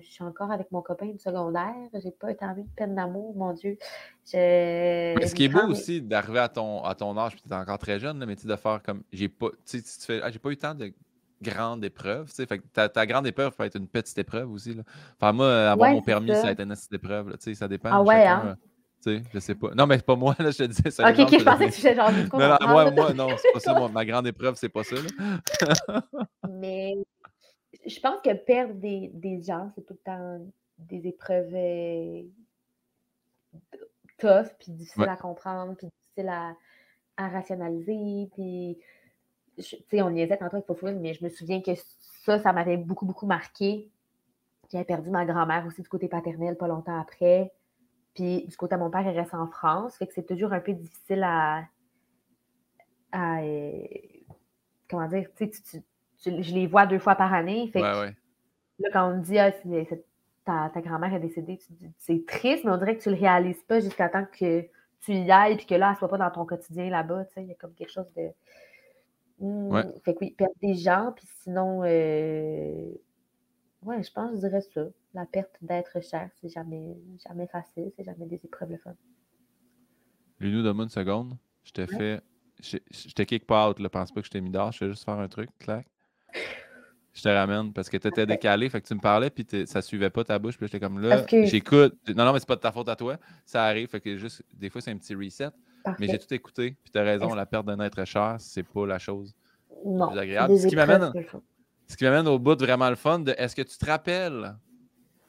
[0.00, 1.74] Je suis encore avec mon copain du secondaire.
[2.02, 3.78] J'ai pas tant eu de peine d'amour, mon Dieu.
[4.26, 5.16] Je...
[5.16, 7.48] Mais ce qui est beau grande- aussi d'arriver à ton, à ton âge, puis tu
[7.48, 9.02] es encore très jeune, là, mais tu de faire comme.
[9.12, 9.48] J'ai pas.
[9.64, 10.20] Tu fais.
[10.22, 10.92] Ah, j'ai pas eu tant de
[12.46, 14.74] Fait que ta, ta grande épreuve peut être une petite épreuve aussi.
[14.74, 14.82] Là.
[15.18, 16.42] Enfin, moi, avoir Ouais, mon permis, ça.
[16.42, 16.48] ça.
[16.48, 17.30] a été une petite épreuve.
[17.30, 17.88] là, Ça dépend.
[17.92, 18.56] Ah ouais, chacun, hein?
[19.02, 19.74] Tu sais, je sais pas.
[19.74, 20.88] Non, mais c'est pas moi, là, je te disais.
[21.02, 22.38] Ok, exemple je pensais que tu faisais genre du coup.
[22.38, 22.94] Non, non, on moi, parle.
[22.94, 23.74] moi, non, c'est pas ça.
[23.74, 24.96] moi, ma grande épreuve, c'est pas ça.
[26.48, 26.94] Mais
[27.86, 30.38] je pense que perdre des, des gens, c'est tout le temps
[30.78, 32.22] des épreuves euh,
[34.18, 35.08] tough, puis difficiles Ouais.
[35.08, 36.54] à comprendre, puis difficiles à,
[37.16, 38.28] à rationaliser.
[38.34, 38.78] Puis,
[39.56, 41.72] tu sais, on niaisait tantôt avec Fofouine, mais je me souviens que
[42.24, 43.90] ça, ça m'avait beaucoup, beaucoup marqué.
[44.72, 47.52] J'avais perdu ma grand-mère aussi du côté paternel pas longtemps après.
[48.20, 49.96] Puis du côté de mon père, il reste en France.
[49.96, 51.64] Fait que c'est toujours un peu difficile à.
[53.12, 53.82] à, euh,
[54.90, 55.28] comment dire?
[55.38, 55.50] Tu
[56.22, 57.70] je les vois deux fois par année.
[57.72, 58.14] Fait que Ouais.
[58.78, 59.50] Là, quand on me dit ah,
[60.44, 61.58] ta, ta grand-mère est décédée,
[61.98, 64.62] c'est triste, mais on dirait que tu le réalises pas jusqu'à temps que
[65.00, 67.24] tu y ailles et que là, elle soit pas dans ton quotidien là-bas.
[67.26, 68.28] tu sais, Il y a comme quelque chose de.
[69.38, 69.84] Hmm, Ouais.
[70.04, 72.92] Fait que oui, perdre des gens, puis sinon, euh,
[73.82, 74.82] ouais, je pense que je dirais ça.
[75.14, 76.96] La perte d'être cher, c'est jamais,
[77.26, 78.94] jamais facile, c'est jamais des épreuves le fun.
[80.38, 81.36] Lunou, donne-moi une seconde.
[81.64, 81.86] Je te Ouais.
[81.86, 82.20] fais.
[82.62, 83.88] Je te kick pas out, là.
[83.88, 84.70] Pense pas que je t'ai mis dehors.
[84.72, 85.50] Je vais juste faire un truc.
[85.58, 85.86] Clac.
[87.12, 88.70] Je te ramène parce que tu étais décalé.
[88.70, 90.56] Fait que tu me parlais, puis ça suivait pas ta bouche.
[90.56, 91.26] Puis j'étais comme là.
[91.42, 91.96] J'écoute.
[92.14, 93.16] Non, non, mais c'est pas de ta faute à toi.
[93.44, 93.88] Ça arrive.
[93.88, 95.48] Fait que juste, des fois, c'est un petit reset.
[95.98, 96.76] Mais j'ai tout écouté.
[96.84, 99.34] Puis t'as raison, la perte d'un être cher, c'est pas la chose.
[99.84, 100.08] Non.
[100.10, 100.56] plus agréable.
[100.56, 100.66] Ce
[101.96, 104.54] qui m'amène au bout de vraiment le fun de est-ce que tu te rappelles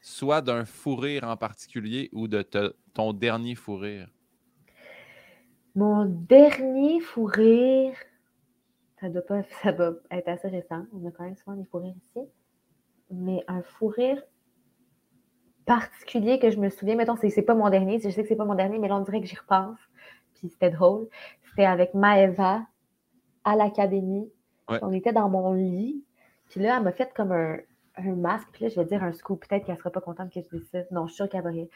[0.02, 4.10] soit d'un fou rire en particulier ou de te- ton dernier fou rire?
[5.76, 7.96] Mon dernier fou rire,
[9.00, 10.86] ça doit, pas, ça doit être assez récent.
[10.94, 12.28] On a quand même souvent des fous rires ici.
[13.12, 14.22] Mais un fou rire
[15.66, 18.36] particulier que je me souviens, mettons, c'est, c'est pas mon dernier, je sais que c'est
[18.36, 19.80] pas mon dernier, mais là, on dirait que j'y repense.
[20.36, 21.08] Puis c'était drôle.
[21.50, 22.66] C'était avec Maëva
[23.44, 24.30] à l'académie.
[24.70, 24.80] Ouais.
[24.82, 26.04] On était dans mon lit.
[26.50, 27.58] Puis là, elle m'a fait comme un,
[27.98, 28.48] un masque.
[28.54, 29.46] Puis là, je vais dire un scoop.
[29.48, 30.80] Peut-être qu'elle sera pas contente que je dise ça.
[30.92, 31.68] Non, je suis sûre qu'elle va rire.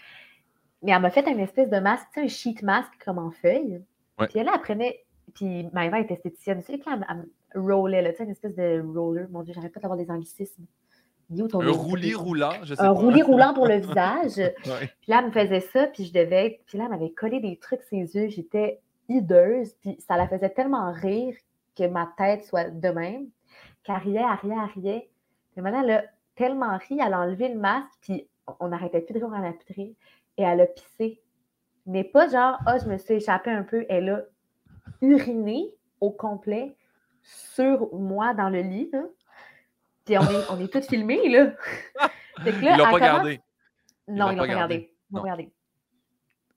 [0.84, 3.32] Mais elle m'a fait une espèce de masque, tu sais, un sheet mask comme en
[3.32, 3.82] feuille.
[4.20, 4.28] Ouais.
[4.28, 5.04] Puis là, elle prenait.
[5.34, 6.62] Puis Maëva est esthéticienne.
[6.62, 7.26] Puis là, elle,
[7.56, 9.28] elle là, tu sais, une espèce de roller.
[9.30, 10.66] Mon Dieu, j'arrête pas d'avoir des anglicismes.
[11.50, 13.00] Ton Un roulis roulant, je sais Un pas.
[13.00, 14.38] roulis roulant pour le visage.
[14.66, 14.92] Ouais.
[15.02, 16.60] Puis là, elle me faisait ça, puis je devais être.
[16.68, 18.28] Puis là, elle m'avait collé des trucs ses yeux.
[18.30, 18.80] J'étais
[19.10, 21.36] hideuse, puis ça la faisait tellement rire
[21.76, 23.28] que ma tête soit de même,
[23.84, 25.10] qu'elle riait, elle riait, elle riait.
[25.56, 26.04] Puis maintenant, elle a
[26.36, 28.28] tellement ri, elle a enlevé le masque, puis
[28.60, 29.96] on n'arrêtait plus de rire, on a plus de rire,
[30.38, 31.22] et elle a pissé.
[31.86, 33.86] Mais pas genre, ah, je me suis échappée un peu.
[33.90, 34.22] Elle a
[35.02, 36.76] uriné au complet
[37.22, 38.90] sur moi dans le lit.
[38.92, 39.04] Là.
[40.04, 41.46] Puis on est, on est tous filmés, là.
[42.44, 43.42] là ils l'ont pas gardé.
[44.08, 44.94] Non, ils l'ont pas gardé.
[45.12, 45.52] Ils l'ont gardé.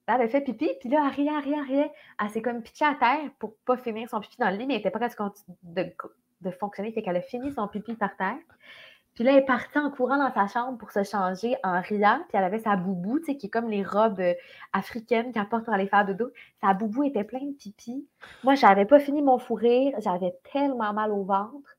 [0.09, 1.93] Elle avait fait pipi, puis là, elle riait, elle riait, elle riait.
[2.21, 4.75] Elle s'est comme pitchée à terre pour pas finir son pipi dans le lit, mais
[4.75, 5.95] elle était pas capable de,
[6.41, 6.91] de fonctionner.
[6.93, 8.39] Fait qu'elle a fini son pipi par terre.
[9.19, 12.21] Puis là, elle est partie en courant dans sa chambre pour se changer en riant.
[12.29, 14.35] Puis elle avait sa boubou, tu sais, qui est comme les robes euh,
[14.73, 16.31] africaines qu'elle porte pour aller faire dodo.
[16.61, 18.07] Sa boubou était pleine de pipi.
[18.45, 19.93] Moi, j'avais pas fini mon fou rire.
[19.99, 21.77] J'avais tellement mal au ventre.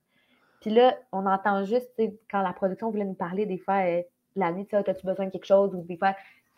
[0.59, 1.89] Puis là, on entend juste,
[2.29, 4.01] quand la production voulait nous parler, des fois, euh,
[4.35, 5.73] la nuit, tu sais, as-tu besoin de quelque chose?
[5.73, 6.15] Ou des fois,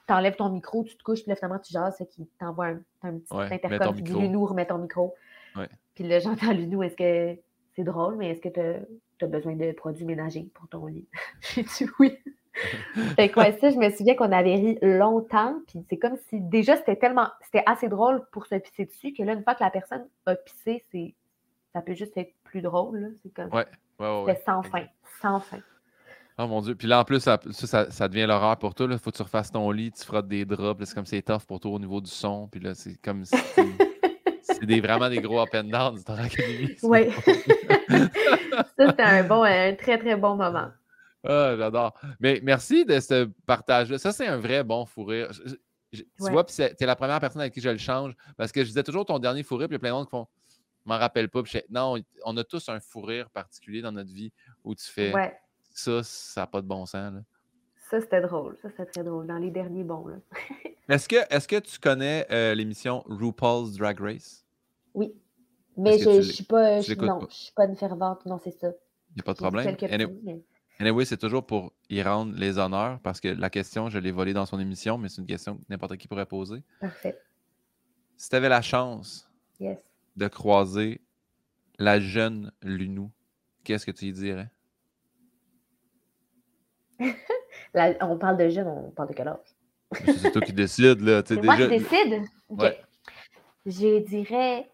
[0.08, 2.70] tu enlèves ton micro, tu te couches, puis là, finalement, tu jases, c'est qu'il t'envoie
[2.70, 5.14] un, un, petit ouais, intercom qui dit Lunou, remets ton micro.
[5.94, 7.40] Puis là, j'entends Lunou, est-ce que
[7.76, 8.80] c'est drôle, mais est-ce que
[9.22, 11.08] tu as, besoin de produits ménagers pour ton lit?
[11.42, 12.18] J'ai dit oui.
[13.16, 16.76] fait que ça, je me souviens qu'on avait ri longtemps, puis c'est comme si déjà
[16.76, 19.70] c'était tellement, c'était assez drôle pour se pisser dessus que là, une fois que la
[19.70, 21.14] personne a pissé, c'est,
[21.74, 23.16] ça peut juste être plus drôle.
[23.24, 23.66] C'est comme, ouais,
[24.00, 24.86] ouais, ouais, sans fin,
[25.22, 25.60] sans fin.
[26.38, 26.76] Oh mon Dieu.
[26.76, 27.40] Puis là, en plus, ça,
[27.92, 28.88] ça, devient l'horreur pour toi.
[28.90, 30.84] Il faut que tu refasses ton lit, tu frottes des draps.
[30.86, 32.48] C'est comme c'est tough pour toi au niveau du son.
[32.48, 33.36] Puis là, c'est comme si
[34.54, 36.76] c'est des, vraiment des gros up and down du Academy.
[36.84, 37.12] Oui.
[37.88, 40.70] ça, c'était un, bon, un très, très bon moment.
[41.24, 42.00] Ah, j'adore.
[42.20, 43.98] Mais merci de ce partage-là.
[43.98, 45.30] Ça, c'est un vrai bon fou rire.
[45.92, 48.14] tu vois, puis es la première personne avec qui je le change.
[48.38, 49.96] Parce que je disais toujours ton dernier fou rire, puis il y a plein de
[49.96, 50.28] monde qui font
[50.86, 51.44] Je m'en rappelle pas.
[51.44, 54.32] Puis non, on a tous un fou rire particulier dans notre vie
[54.64, 55.14] où tu fais
[55.74, 57.14] ça, ça n'a pas de bon sens.
[57.14, 57.22] Là.
[57.90, 58.58] Ça, c'était drôle.
[58.62, 59.28] Ça, c'était très drôle.
[59.28, 60.06] Dans les derniers bons.
[60.90, 64.41] est-ce, que, est-ce que tu connais euh, l'émission RuPaul's Drag Race?
[64.94, 65.14] Oui.
[65.78, 68.26] Mais je ne suis pas, non, je suis pas une fervente.
[68.26, 68.72] Non, c'est ça.
[69.12, 69.76] Il n'y a pas de problème.
[69.90, 70.44] Anyway,
[70.80, 74.34] anyway c'est toujours pour y rendre les honneurs parce que la question, je l'ai volée
[74.34, 76.64] dans son émission, mais c'est une question que n'importe qui pourrait poser.
[76.80, 77.18] Parfait.
[78.18, 81.02] Si tu avais la chance de croiser
[81.80, 83.12] la jeune Lunou,
[83.64, 84.50] qu'est-ce que tu y dirais?
[88.02, 89.56] on parle de jeune, on parle de quel âge?
[90.06, 91.22] c'est toi qui décides, là.
[91.26, 92.24] C'est moi qui décide?
[93.66, 94.71] Je dirais.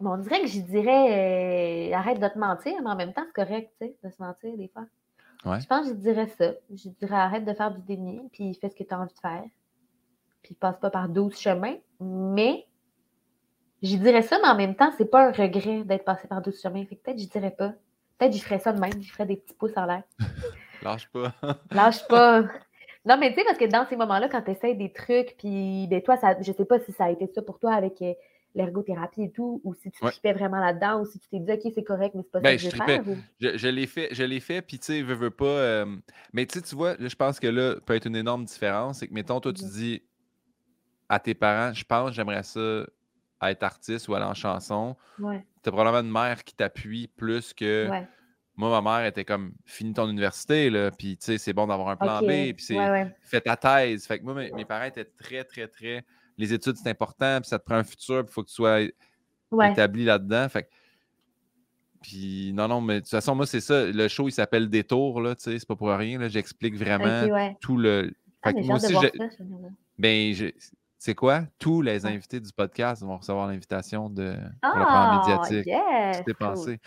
[0.00, 3.44] On dirait que je dirais euh, arrête de te mentir, mais en même temps, c'est
[3.44, 4.84] correct, tu sais, de se mentir des fois.
[5.44, 6.52] Je pense que je dirais ça.
[6.70, 9.20] Je dirais arrête de faire du déni, puis fais ce que tu as envie de
[9.20, 9.44] faire.
[10.42, 11.76] Puis passe pas par 12 chemins.
[12.00, 12.66] Mais
[13.82, 16.60] je dirais ça, mais en même temps, c'est pas un regret d'être passé par 12
[16.60, 16.84] chemins.
[16.86, 17.72] Fait que peut-être je dirais pas.
[18.18, 20.02] Peut-être que je ferais ça de même, je ferais des petits pouces en l'air.
[20.82, 21.32] Lâche pas.
[21.70, 22.42] Lâche pas.
[23.04, 25.86] Non, mais tu sais, parce que dans ces moments-là, quand tu essaies des trucs, puis
[25.88, 28.12] ben, toi, ça, je sais pas si ça a été ça pour toi avec euh,
[28.54, 30.32] l'ergothérapie et tout, ou si tu ouais.
[30.32, 32.56] vraiment là-dedans, ou si tu t'es dit, OK, c'est correct, mais c'est pas ça ben,
[32.56, 33.04] que je, vais faire.
[33.40, 35.44] Je, je l'ai fait, je l'ai fait, puis tu sais, veux, veux pas.
[35.44, 35.96] Euh,
[36.32, 38.98] mais tu sais, tu vois, je pense que là, peut être une énorme différence.
[38.98, 39.72] C'est que, mettons, toi, tu mm-hmm.
[39.72, 40.02] dis
[41.08, 42.84] à tes parents, je pense, j'aimerais ça
[43.42, 44.96] être artiste ou aller en chanson.
[45.18, 45.44] Ouais.
[45.62, 47.88] Tu as probablement une mère qui t'appuie plus que.
[48.56, 51.90] Moi, ma mère était comme finis ton université, là, puis tu sais, c'est bon d'avoir
[51.90, 54.04] un plan B, puis c'est fais ta thèse.
[54.04, 56.04] Fait que moi, mes, parents étaient très, très, très.
[56.38, 58.54] Les études, c'est important, puis ça te prend un futur, puis il faut que tu
[58.54, 58.80] sois
[59.70, 60.48] établi là-dedans.
[60.48, 60.68] Fait
[62.00, 63.86] Puis non, non, mais de toute façon, moi, c'est ça.
[63.86, 66.28] Le show, il s'appelle Détour, là, tu sais, c'est pas pour rien.
[66.28, 68.12] J'explique vraiment tout le.
[68.42, 68.94] Ah, fait moi aussi,
[69.98, 70.32] ben,
[70.96, 71.42] c'est quoi?
[71.58, 75.66] Tous les invités du podcast vont recevoir l'invitation de pour le plan ah, médiatique.
[75.66, 76.80] Yes, pensé.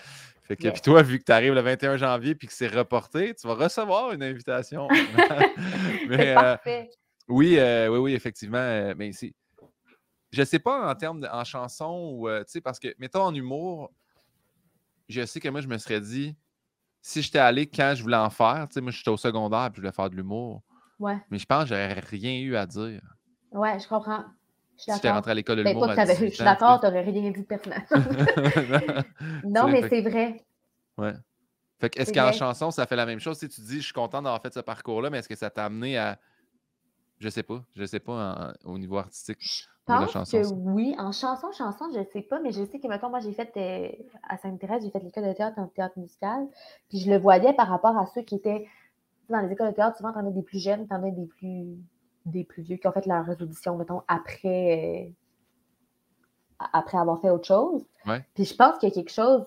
[0.44, 3.34] Fait que, puis toi, vu que tu arrives le 21 janvier puis que c'est reporté,
[3.36, 4.88] tu vas recevoir une invitation.
[6.10, 6.58] mais, euh,
[7.30, 8.58] oui, euh, oui, oui, effectivement.
[8.58, 9.34] Euh, mais c'est.
[10.32, 13.36] Je sais pas en termes de, en chanson ou tu sais, parce que, mettons en
[13.36, 13.92] humour,
[15.10, 16.36] je sais que moi, je me serais dit,
[17.02, 19.78] si j'étais allé quand je voulais en faire, tu sais, moi, j'étais au secondaire puis
[19.78, 20.62] je voulais faire de l'humour.
[21.00, 21.18] Ouais.
[21.30, 23.02] Mais je pense que j'aurais rien eu à dire.
[23.52, 24.24] Ouais, je comprends.
[24.78, 25.94] Si tu rentré à l'école de ben, l'humour.
[25.96, 27.84] je suis d'accord, tu n'aurais rien dit de personnel.
[29.44, 30.44] non, mais c'est vrai.
[30.98, 31.14] Ouais.
[31.80, 33.38] Fait que est-ce qu'en chanson, ça fait la même chose?
[33.38, 35.66] Si tu dis, je suis content d'avoir fait ce parcours-là, mais est-ce que ça t'a
[35.66, 36.20] amené à.
[37.22, 37.64] Je sais pas.
[37.76, 39.38] Je sais pas au niveau artistique.
[39.40, 40.96] Je pense que oui.
[40.98, 44.04] En chanson, chanson, je sais pas, mais je sais que, mettons, moi, j'ai fait euh,
[44.28, 46.48] à Sainte-Thérèse, j'ai fait l'école de théâtre en théâtre musical.
[46.90, 48.68] Puis je le voyais par rapport à ceux qui étaient
[49.30, 49.98] dans les écoles de théâtre.
[49.98, 51.78] Souvent, tu en as des plus jeunes, tu en as des plus
[52.26, 55.12] des plus vieux qui ont fait leur audition, mettons, après,
[56.60, 57.86] euh, après avoir fait autre chose.
[58.34, 59.46] Puis je pense qu'il y a quelque chose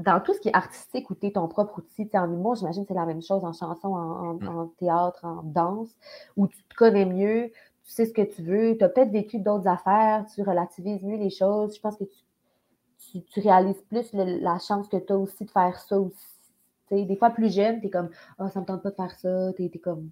[0.00, 2.84] dans tout ce qui est artistique où tu es ton propre outil, en humour, j'imagine
[2.84, 5.90] que c'est la même chose en chanson, en, théâtre, en danse,
[6.36, 7.50] où tu te connais mieux,
[7.84, 11.16] tu sais ce que tu veux, tu as peut-être vécu d'autres affaires, tu relativises mieux
[11.16, 11.76] les choses.
[11.76, 15.78] Je pense que tu, tu, réalises plus la chance que tu as aussi de faire
[15.78, 17.04] ça aussi.
[17.04, 19.18] des fois plus jeune, tu es comme Ah, oh, ça me tente pas de faire
[19.18, 20.10] ça, tu es, comme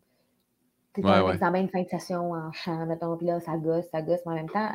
[0.95, 3.87] c'est ouais, un examen de fin de session en chant, mettons, puis là, ça gosse,
[3.91, 4.69] ça gosse, mais en même temps,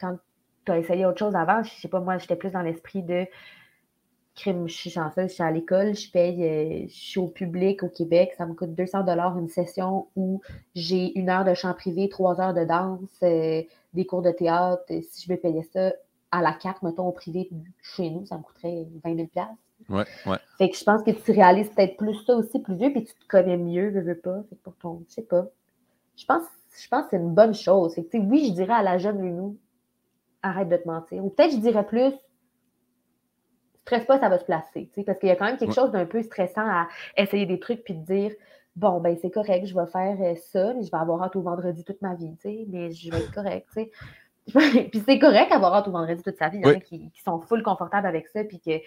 [0.00, 0.16] quand
[0.64, 1.62] tu as essayé autre chose avant.
[1.62, 3.26] Je sais pas, moi, j'étais plus dans l'esprit de
[4.34, 7.82] crime, je suis chanceuse, je suis à l'école, je paye, euh, je suis au public
[7.82, 10.40] au Québec, ça me coûte 200 dollars une session où
[10.74, 14.84] j'ai une heure de chant privé, trois heures de danse, euh, des cours de théâtre.
[14.88, 15.92] Si je vais payer ça
[16.30, 17.50] à la carte, mettons au privé
[17.82, 19.28] chez nous, ça me coûterait 20 000
[19.88, 20.36] Ouais, ouais.
[20.58, 23.14] Fait que je pense que tu réalises peut-être plus ça aussi plus vieux, puis tu
[23.14, 24.42] te connais mieux, veux, veux pas.
[24.48, 25.46] Fait que pour ton, je sais pas.
[26.16, 26.44] Je pense,
[26.80, 27.94] je pense que c'est une bonne chose.
[27.94, 29.56] Fait que, oui, je dirais à la jeune nous,
[30.42, 31.24] arrête de te mentir.
[31.24, 32.12] Ou peut-être je dirais plus,
[33.82, 34.90] stresse pas, ça va se placer.
[35.04, 37.84] Parce qu'il y a quand même quelque chose d'un peu stressant à essayer des trucs
[37.84, 38.32] puis de dire
[38.76, 41.42] bon, ben c'est correct, je vais faire euh, ça, mais je vais avoir hâte au
[41.42, 42.34] vendredi toute ma vie,
[42.68, 43.68] mais je vais être correct.
[44.90, 46.58] puis c'est correct d'avoir hâte au vendredi toute sa vie.
[46.58, 48.80] Il y en a qui, sont full confortables avec ça, puis que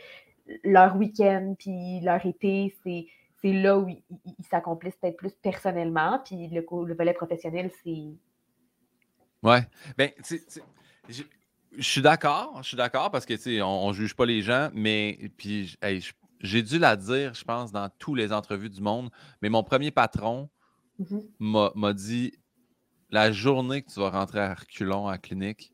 [0.63, 3.07] leur week-end, puis leur été, c'est
[3.41, 8.15] c'est là où ils, s'accomplissent peut-être plus personnellement, puis le, le volet professionnel, c'est.
[9.43, 9.59] Ouais.
[9.97, 10.09] Ben,
[11.77, 14.41] je suis d'accord, je suis d'accord parce que, tu sais, on, ne juge pas les
[14.41, 15.75] gens, mais puis,
[16.41, 19.09] j'ai dû la dire, je pense, dans toutes les entrevues du monde,
[19.41, 20.49] mais mon premier patron
[20.99, 21.71] mm-hmm.
[21.75, 22.33] m'a dit
[23.11, 25.71] la journée que tu vas rentrer à reculons à la clinique,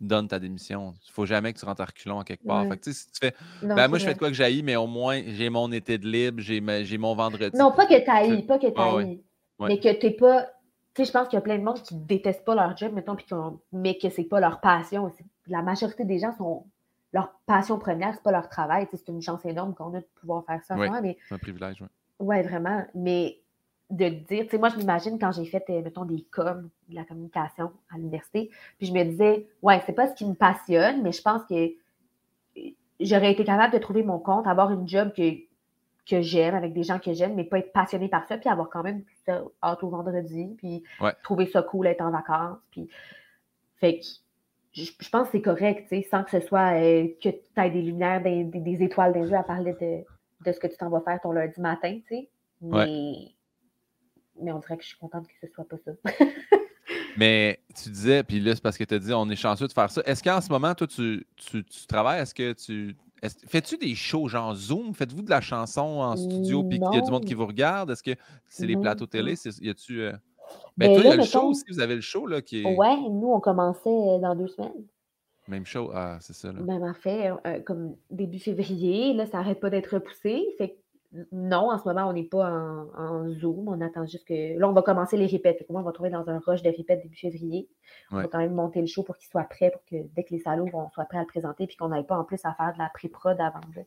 [0.00, 0.94] donne ta démission.
[1.04, 2.66] Il ne faut jamais que tu rentres à reculons à quelque part.
[2.66, 4.86] Fait que, si tu fais, ben, moi, je fais de quoi que j'aille, mais au
[4.86, 7.56] moins, j'ai mon été de libre, j'ai mon vendredi.
[7.56, 9.20] Non, pas que tu ailles, pas que tu ailles,
[9.60, 10.46] mais que tu n'es pas.
[10.94, 12.76] Tu sais, je pense qu'il y a plein de monde qui ne détestent pas leur
[12.76, 13.16] job, mettons,
[13.72, 15.12] mais que c'est pas leur passion.
[15.46, 16.66] La majorité des gens sont.
[17.12, 18.86] Leur passion première, c'est pas leur travail.
[18.92, 20.76] C'est une chance énorme qu'on a de pouvoir faire ça.
[20.76, 21.18] mais...
[21.28, 21.88] C'est un privilège, oui.
[22.20, 22.84] Oui, vraiment.
[22.94, 23.40] Mais
[23.90, 26.94] de dire, tu sais, moi, je m'imagine quand j'ai fait, euh, mettons, des coms, de
[26.94, 31.02] la communication à l'université, puis je me disais, ouais, c'est pas ce qui me passionne,
[31.02, 31.72] mais je pense que
[33.00, 35.22] j'aurais été capable de trouver mon compte, avoir une job que,
[36.10, 38.68] que j'aime, avec des gens que j'aime, mais pas être passionné par ça, puis avoir
[38.68, 39.04] quand même
[39.62, 40.82] hâte au vendredi, puis
[41.22, 42.88] trouver ça cool, être en vacances, puis...
[43.76, 44.04] Fait que
[44.72, 47.70] je, pense que c'est correct, tu sais, sans que ce soit euh, que tu aies
[47.70, 50.04] des lumières, des, des, étoiles des yeux à parler de,
[50.44, 52.28] de ce que tu t'en vas faire ton lundi matin, tu sais.
[52.60, 53.32] Mais
[54.42, 55.92] mais on dirait que je suis contente que ce soit pas ça.
[57.16, 59.72] mais tu disais, puis là, c'est parce que tu as dit on est chanceux de
[59.72, 60.02] faire ça.
[60.04, 62.20] Est-ce qu'en ce moment, toi, tu, tu, travailles?
[62.20, 62.96] Est-ce que tu.
[63.46, 64.94] Fais-tu des shows genre Zoom?
[64.94, 67.90] Faites-vous de la chanson en studio puis il y a du monde qui vous regarde?
[67.90, 68.12] Est-ce que
[68.48, 69.34] c'est les plateaux télé?
[69.60, 70.02] Y a-tu.
[70.02, 70.12] Euh...
[70.76, 72.62] Ben, ben, toi, il y a le show aussi, vous avez le show là qui
[72.62, 72.76] est.
[72.76, 74.84] Ouais, nous, on commençait euh, dans deux semaines.
[75.48, 76.52] Même show, ah, c'est ça.
[76.52, 76.60] Là.
[76.60, 80.46] Même en fait, euh, comme début février, là, ça n'arrête pas d'être repoussé.
[80.58, 80.76] Fait
[81.32, 83.68] non, en ce moment, on n'est pas en, Zoom.
[83.68, 84.56] On attend juste que.
[84.58, 85.64] Là, on va commencer les répètes.
[85.68, 87.68] on va trouver dans un rush de répètes début février.
[88.12, 90.32] On va quand même monter le show pour qu'il soit prêt, pour que dès que
[90.32, 92.54] les salons vont soit prêts à le présenter, puis qu'on n'aille pas en plus à
[92.54, 93.82] faire de la pré-prod avant de,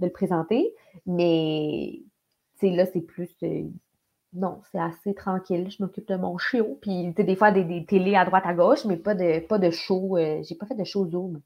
[0.00, 0.74] le présenter.
[1.06, 2.02] Mais
[2.62, 3.30] là, c'est plus.
[3.44, 3.68] Euh,
[4.32, 5.70] non, c'est assez tranquille.
[5.70, 6.76] Je m'occupe de mon show.
[6.82, 9.70] Puis des fois, des, des télés à droite, à gauche, mais pas de, pas de
[9.70, 10.16] show.
[10.16, 11.40] Euh, j'ai pas fait de show Zoom.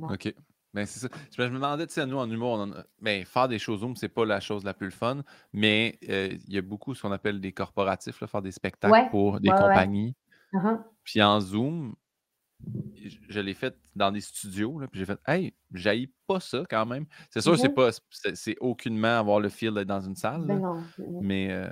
[0.00, 0.34] OK.
[0.74, 1.08] Ben, c'est ça.
[1.36, 4.08] Je me demandais, tu sais, nous, en humour, on ben, faire des choses Zoom, c'est
[4.08, 5.22] pas la chose la plus fun,
[5.52, 9.10] mais euh, il y a beaucoup ce qu'on appelle des corporatifs, là, faire des spectacles
[9.10, 10.14] pour des compagnies.
[10.54, 10.82] Uh-huh.
[11.04, 11.94] Puis en Zoom,
[13.28, 16.86] je, l'ai fait dans des studios, là, puis j'ai fait Hey, j'haïs pas ça quand
[16.86, 17.06] même.
[17.30, 17.74] C'est sûr, c'est mm-hmm.
[17.74, 20.46] pas c'est aucunement avoir le feel d'être dans une salle.
[20.46, 20.84] Ben
[21.20, 21.68] mais euh,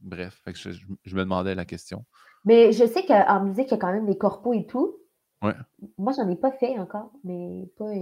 [0.00, 0.70] bref, je,
[1.04, 2.04] je, me demandais la question.
[2.44, 4.96] Mais je sais qu'en musique, il y a quand même des corpos et tout.
[5.42, 5.52] Ouais.
[5.98, 7.92] Moi, j'en ai pas fait encore, mais pas.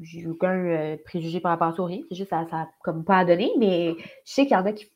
[0.00, 2.04] J'ai aucun euh, préjugé par rapport à souris.
[2.08, 4.72] C'est juste ça, ça comme pas à donner, mais je sais qu'il y en a
[4.72, 4.90] qui,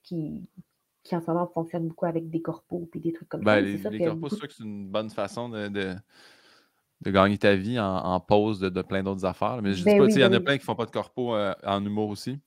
[1.03, 3.91] qui, en ce moment fonctionnent beaucoup avec des corpos et des trucs comme ben, ça.
[3.91, 7.79] Les, les corpos, c'est sûr que c'est une bonne façon de, de, gagner ta vie
[7.81, 9.61] en, pause de, plein d'autres affaires.
[9.61, 10.93] Mais je dis ben pas, il y en a ben plein qui font pas de
[10.93, 12.39] corpo euh, en humour aussi.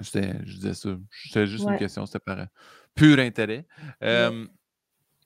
[0.00, 0.90] Je disais ça.
[1.10, 2.46] C'était juste une question, c'était par
[2.94, 3.66] pur intérêt.
[4.02, 4.46] Euh,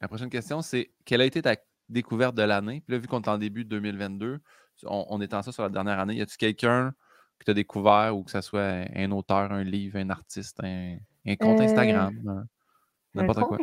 [0.01, 1.57] la prochaine question, c'est quelle a été ta
[1.91, 2.83] découverte de l'année.
[2.87, 4.41] Puis là, vu qu'on est en début de 2022,
[4.85, 6.15] on, on est en ça sur la dernière année.
[6.15, 6.93] Y a-tu quelqu'un
[7.39, 10.99] que tu as découvert ou que ce soit un auteur, un livre, un artiste, un,
[11.37, 12.43] compte Instagram, euh,
[13.15, 13.59] n'importe quoi?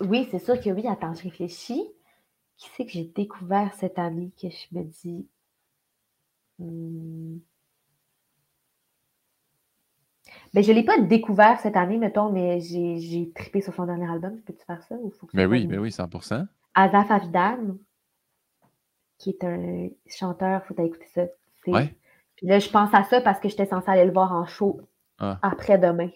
[0.00, 0.86] Oui, c'est sûr que oui.
[0.86, 1.84] Attends, je réfléchis.
[2.56, 5.28] Qui c'est que j'ai découvert cette année que je me dis.
[6.58, 7.36] Hmm.
[10.54, 14.10] Ben, je ne l'ai pas découvert cette année, mettons, mais j'ai trippé sur son dernier
[14.10, 14.40] album.
[14.40, 14.94] Peux-tu faire ça?
[14.94, 16.46] Ou faut mais oui, mais oui, 100%.
[16.76, 17.78] Azaf Avidan,
[19.18, 21.22] qui est un chanteur, il faut écouter ça.
[21.66, 21.96] Ouais.
[22.36, 24.80] Puis là, je pense à ça parce que j'étais censée aller le voir en show
[25.18, 25.38] ah.
[25.42, 26.10] après-demain.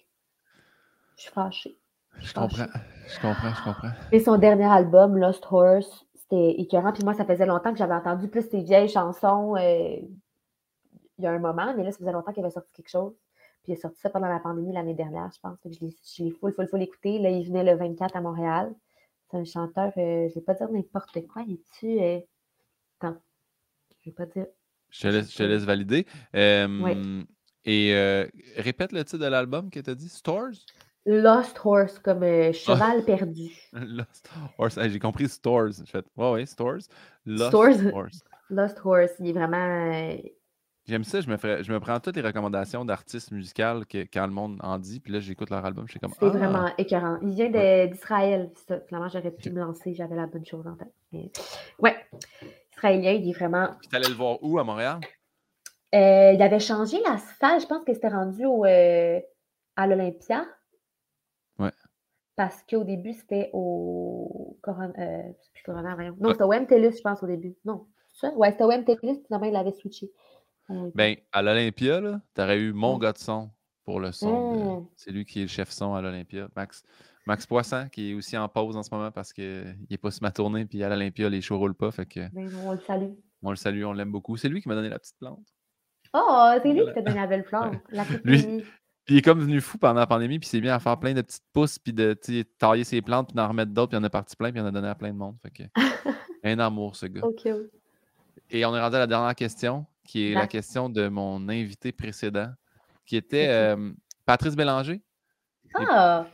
[1.17, 1.79] Je suis fâchée.
[2.19, 2.67] Je, comprends,
[3.09, 3.91] je comprends, je comprends.
[4.13, 6.93] Et son dernier album, Lost Horse, c'était écœurant.
[6.93, 9.57] Puis moi, ça faisait longtemps que j'avais entendu plus ces vieilles chansons.
[9.57, 9.97] Euh,
[11.19, 13.15] il y a un moment, mais là, ça faisait longtemps qu'il avait sorti quelque chose.
[13.63, 15.59] Puis il a sorti ça pendant la pandémie l'année dernière, je pense.
[15.61, 17.19] que je l'ai full, full, full écouté.
[17.19, 18.75] Là, il venait le 24 à Montréal.
[19.31, 21.43] C'est un chanteur, euh, je ne vais pas dire n'importe quoi.
[21.47, 22.01] Il est-tu.
[22.01, 22.19] Euh...
[23.01, 23.21] Attends.
[24.01, 24.47] Je vais pas dire.
[24.89, 26.07] Je te laisse, je te laisse valider.
[26.35, 27.23] Euh,
[27.65, 28.27] Et euh,
[28.57, 30.55] répète le titre de l'album que tu as dit Stores?
[31.07, 33.53] Lost Horse, comme euh, cheval perdu.
[33.73, 34.79] Lost Horse.
[34.89, 35.73] J'ai compris Stores.
[35.73, 36.89] Je fais, ouais, ouais, Stores.
[37.25, 37.95] Lost Stores.
[37.95, 38.25] Horse.
[38.49, 39.13] Lost Horse.
[39.21, 40.17] Il est vraiment.
[40.91, 44.27] J'aime ça, je me, ferais, je me prends toutes les recommandations d'artistes musicaux que, quand
[44.27, 46.13] le monde en dit, puis là, j'écoute leur album, je suis comme.
[46.19, 46.31] C'est ah!
[46.31, 47.17] vraiment écœurant.
[47.23, 48.81] Il vient d'Israël, ça.
[48.81, 50.93] Finalement, j'aurais pu me lancer, j'avais la bonne chose en tête.
[51.13, 51.31] Mais...
[51.79, 51.95] Ouais,
[52.73, 53.69] israélien, il est vraiment.
[53.79, 54.99] Puis t'allais le voir où à Montréal?
[55.95, 59.21] Euh, il avait changé la salle, je pense que c'était rendu au, euh,
[59.77, 60.45] à l'Olympia.
[61.61, 61.71] Ouais.
[62.35, 64.93] Parce qu'au début, c'était au Corona.
[64.99, 65.23] Euh,
[65.55, 67.55] plus Corona, Non, c'était au MTLUS, je pense, au début.
[67.65, 68.35] Non, ça?
[68.35, 70.11] Ouais, c'était au MTLUS, finalement, il l'avait switché.
[70.95, 72.01] Ben, à l'Olympia,
[72.35, 73.51] tu aurais eu mon gars de son
[73.85, 74.83] pour le son.
[74.83, 74.87] Mmh.
[74.97, 76.49] C'est lui qui est le chef son à l'Olympia.
[76.55, 76.85] Max,
[77.27, 80.23] Max Poisson, qui est aussi en pause en ce moment parce qu'il n'est pas sur
[80.23, 81.91] ma tournée, puis à l'Olympia, les shows ne roulent pas.
[81.91, 83.13] Fait que, ben, on le salue.
[83.43, 84.37] On le salue, on l'aime beaucoup.
[84.37, 85.47] C'est lui qui m'a donné la petite plante.
[86.13, 87.75] Oh, c'est lui qui t'a donné la belle plante.
[87.91, 88.65] La lui,
[89.05, 91.15] puis il est comme venu fou pendant la pandémie, puis c'est bien à faire plein
[91.15, 92.13] de petites pousses, puis de
[92.59, 94.63] tailler ses plantes, puis d'en remettre d'autres, puis il en a parti plein, puis il
[94.63, 95.37] en a donné à plein de monde.
[95.43, 95.63] Fait que,
[96.45, 97.23] un amour, ce gars.
[98.51, 101.93] Et on est rendu à la dernière question qui est la question de mon invité
[101.93, 102.53] précédent,
[103.07, 103.93] qui était euh,
[104.27, 105.01] Patrice Bélanger.
[105.77, 106.27] Ah!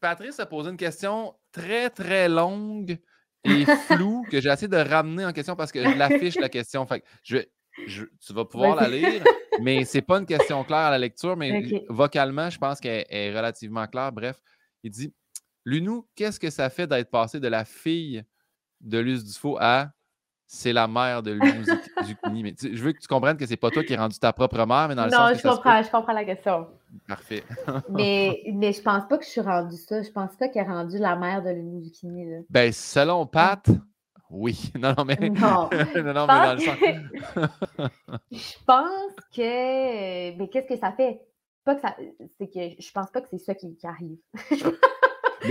[0.00, 2.98] Patrice a posé une question très, très longue
[3.42, 6.86] et floue que j'ai essayé de ramener en question parce que je l'affiche la question.
[6.86, 7.38] Fait je,
[7.86, 9.24] tu vas pouvoir la lire,
[9.62, 13.34] mais c'est pas une question claire à la lecture, mais vocalement, je pense qu'elle est
[13.34, 14.12] relativement claire.
[14.12, 14.38] Bref,
[14.82, 15.14] il dit
[15.64, 18.22] Lunou, qu'est-ce que ça fait d'être passé de la fille
[18.82, 19.90] de Luce Dufault à
[20.46, 21.64] c'est la mère de Louis
[22.04, 22.42] Zucchini.
[22.42, 24.64] Mais je veux que tu comprennes que c'est pas toi qui es rendu ta propre
[24.64, 26.68] mère, mais dans le non, sens que je comprends, je comprends la question.
[27.08, 27.42] Parfait.
[27.90, 30.02] mais, mais je pense pas que je suis rendu ça.
[30.02, 32.30] Je pense pas qu'elle est rendue la mère de Louis Zucchini.
[32.30, 32.38] Là.
[32.48, 33.66] Ben, selon Pat,
[34.30, 34.70] oui.
[34.78, 35.16] Non, non, mais.
[35.20, 36.76] Non, non, non mais dans le sens.
[38.30, 40.36] je pense que.
[40.38, 41.20] Mais qu'est-ce que ça fait?
[41.64, 41.96] Pas que ça.
[42.38, 44.18] C'est que je pense pas que c'est ça qui, arrive.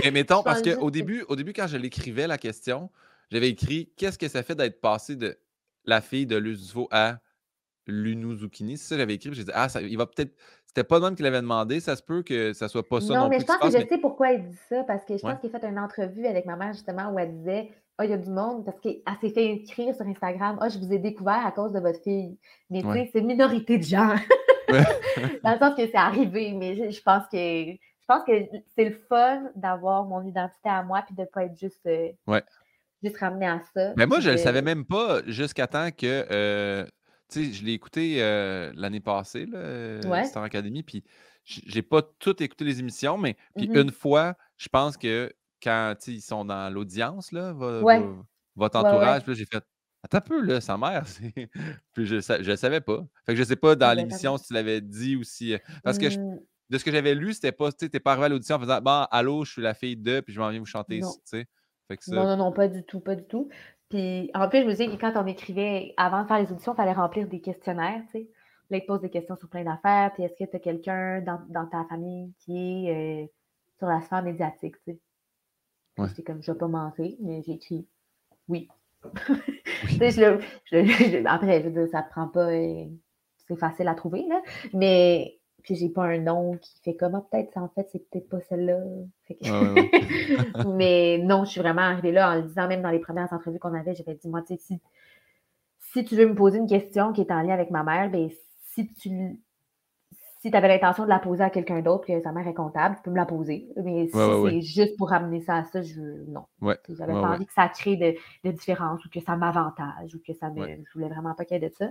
[0.02, 2.90] mais mettons, parce qu'au début, au début, quand je l'écrivais, la question,
[3.30, 5.38] j'avais écrit Qu'est-ce que ça fait d'être passé de
[5.84, 7.18] la fille de Luzufo à
[7.86, 8.76] Lunou Zucchini?
[8.76, 9.32] C'est ça que j'avais écrit.
[9.32, 10.34] J'ai dit Ah, ça, il va peut-être.
[10.66, 11.80] C'était pas le même qui l'avait demandé.
[11.80, 13.14] Ça se peut que ça soit pas ça.
[13.14, 14.84] Non, non mais je pense que je sais pourquoi il dit ça.
[14.84, 17.32] Parce que je pense qu'il a fait une entrevue avec ma mère, justement, où elle
[17.32, 18.64] disait Ah, il y a du monde.
[18.64, 21.80] Parce qu'elle s'est fait écrire sur Instagram Ah, je vous ai découvert à cause de
[21.80, 22.38] votre fille.
[22.70, 24.14] Mais tu sais, c'est une minorité de gens.
[25.42, 26.52] Dans le sens que c'est arrivé.
[26.52, 27.36] Mais je, pense que.
[27.38, 28.32] Je pense que
[28.76, 32.12] c'est le fun d'avoir mon identité à moi puis de ne pas être juste euh,
[32.28, 32.42] ouais
[33.02, 33.92] juste ramener à ça.
[33.96, 36.26] Mais moi, je ne le savais même pas jusqu'à temps que.
[36.30, 36.84] Euh,
[37.28, 41.02] tu sais, je l'ai écouté euh, l'année passée, là, euh, Star Academy, puis
[41.44, 45.32] j'ai pas tout écouté les émissions, mais puis mmh une fois, je pense que
[45.62, 47.52] quand ils sont dans l'audience, là,
[48.54, 49.64] votre entourage, j'ai fait
[50.06, 51.04] Attends un peu, là, sa mère,
[51.92, 52.16] puis je
[52.48, 53.04] ne savais pas.
[53.24, 55.56] Fait que je sais pas dans l'émission si tu l'avais dit ou si.
[55.82, 56.38] Parce que mmh.
[56.70, 58.80] de ce que j'avais lu, c'était pas, tu n'es pas arrivé à l'audition en faisant
[58.80, 61.38] Bon, allô, je suis la fille de, puis je m'en viens vous chanter ici, tu
[61.38, 61.46] sais.
[62.08, 63.48] Non, non, non, pas du tout, pas du tout.
[63.88, 66.72] Puis en plus, je me disais que quand on écrivait, avant de faire les auditions,
[66.72, 68.30] il fallait remplir des questionnaires, tu sais.
[68.68, 71.20] Là, ils te posent des questions sur plein d'affaires, puis est-ce que tu as quelqu'un
[71.20, 73.26] dans, ta famille qui est euh,
[73.78, 74.98] sur la sphère médiatique, tu sais?
[75.98, 76.08] Ouais.
[76.08, 77.86] J'étais comme, je vais pas mentir, mais j'ai écrit
[78.48, 78.68] oui.
[81.26, 82.84] après, je veux dire, ça prend pas, euh,
[83.46, 84.42] c'est facile à trouver, là.
[84.72, 85.35] Mais
[85.66, 88.40] puis j'ai pas un nom qui fait comment ah, peut-être en fait c'est peut-être pas
[88.40, 88.78] celle-là.
[90.76, 93.58] mais non, je suis vraiment arrivée là en le disant même dans les premières entrevues
[93.58, 94.80] qu'on avait, j'avais dit moi tu sais si,
[95.92, 98.30] si tu veux me poser une question qui est en lien avec ma mère, ben
[98.62, 99.40] si tu
[100.40, 103.02] si avais l'intention de la poser à quelqu'un d'autre que sa mère est comptable, tu
[103.02, 103.68] peux me la poser.
[103.82, 106.44] Mais si c'est juste pour ramener ça à ça, je non.
[106.90, 108.14] J'avais pas envie que ça crée de,
[108.48, 110.64] de différence ou que ça m'avantage ou que ça me.
[110.64, 111.88] Je voulais vraiment pas qu'il y ait de ça.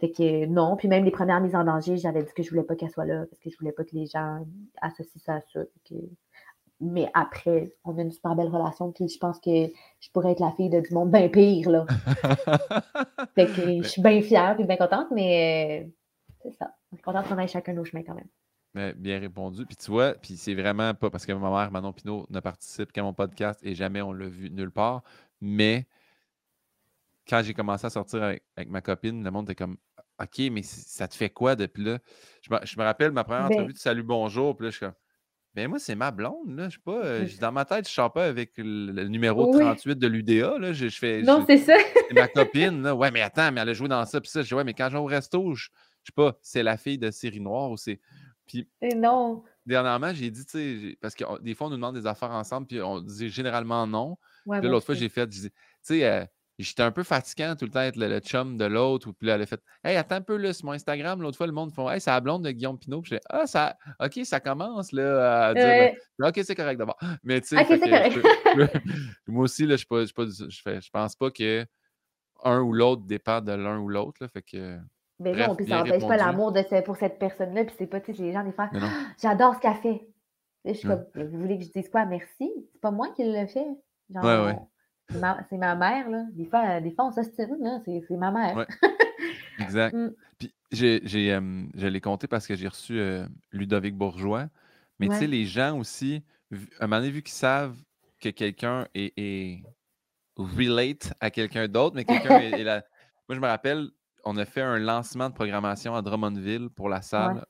[0.00, 0.76] Fait que non.
[0.76, 3.04] Puis même les premières mises en danger, j'avais dit que je voulais pas qu'elle soit
[3.04, 4.44] là parce que je voulais pas que les gens
[4.80, 5.60] associent ça à ça.
[6.80, 8.90] Mais après, on a une super belle relation.
[8.92, 9.66] Puis je pense que
[10.00, 11.68] je pourrais être la fille de du monde bien pire.
[11.68, 11.86] Là.
[13.34, 15.90] fait que je suis bien fière et bien contente, mais euh,
[16.42, 16.74] c'est ça.
[16.90, 18.94] Je suis contente qu'on aille chacun nos chemins quand même.
[18.94, 19.66] bien répondu.
[19.66, 22.90] Puis tu vois, puis c'est vraiment pas parce que ma mère, Manon Pinot, ne participe
[22.90, 25.02] qu'à mon podcast et jamais on l'a vu nulle part.
[25.42, 25.86] Mais
[27.30, 29.76] quand j'ai commencé à sortir avec, ma copine, le monde était comme
[30.20, 31.98] OK, mais ça te fait quoi depuis là?
[32.42, 34.94] Je me, rappelle ma première ben entrevue de Salut Bonjour, puis là, je suis comme
[35.54, 36.68] Ben moi, c'est ma blonde, là.
[36.68, 37.02] Je sais pas.
[37.04, 40.58] Euh, dans ma tête, je ne sors pas avec le, numéro 38 de l'UDA.
[40.58, 40.72] Là.
[40.74, 41.22] Je, fais.
[41.22, 41.74] Non, c'est ça.
[42.08, 42.94] c'est ma copine, là.
[42.94, 44.42] Ouais, mais attends, mais elle a joué dans ça, puis ça.
[44.42, 45.68] Je dis, ouais, mais quand je vais au resto, je,
[46.02, 47.98] je sais pas, c'est la fille de série noire ou c'est.
[48.46, 48.68] Puis.
[48.82, 49.42] Et non.
[49.64, 52.66] Dernièrement, j'ai dit, tu sais, parce que des fois, on nous demande des affaires ensemble,
[52.66, 54.18] puis on dit généralement non.
[54.50, 56.24] puis l'autre fois, j'ai fait, tu sais, euh,
[56.62, 59.12] j'étais un peu fatigant tout le temps être le, chum de l'autre.
[59.12, 61.46] Puis là, elle a fait Hey, attends un peu, là, sur mon Instagram, l'autre fois,
[61.46, 63.02] le monde font Hey, c'est la blonde de Guillaume Pinot.
[63.02, 66.98] Puis je Ah, ça, OK, ça commence là, à dire ben, OK, c'est correct d'abord.
[67.22, 67.56] Mais tu sais,
[69.26, 71.66] moi aussi, là, je ne pense pas que
[72.44, 74.26] un ou l'autre dépend de l'un ou l'autre.
[74.28, 74.78] Fait que.
[75.18, 76.54] Mais ben non, puis ça n'empêche pas l'amour
[76.84, 77.64] pour cette personne-là.
[77.64, 78.70] Puis c'est pas, tu sais, les gens, des fois,
[79.20, 80.06] j'adore ce qu'elle fait.
[80.64, 82.04] Je suis comme, vous voulez que je dise quoi?
[82.04, 82.52] Merci.
[82.72, 83.66] C'est pas moi qui le fait.
[84.10, 84.58] Genre, ouais, ouais.
[85.10, 86.24] C'est ma, mère, là.
[86.32, 87.80] Des fois, des fois on s'estime, là.
[87.84, 88.66] C'est ma mère.
[89.58, 89.94] exact.
[89.94, 90.12] Mm.
[90.38, 94.46] Puis j'ai, je l'ai compté parce que j'ai reçu euh, Ludovic Bourgeois.
[94.98, 96.22] Mais tu sais, les gens aussi,
[96.52, 97.76] à un moment donné, vu qu'ils savent
[98.20, 99.62] que quelqu'un est,
[100.36, 102.64] relate à quelqu'un d'autre, mais quelqu'un est.
[103.28, 103.88] Moi, je me rappelle,
[104.24, 107.46] on a fait un lancement de programmation à Drummondville pour la salle.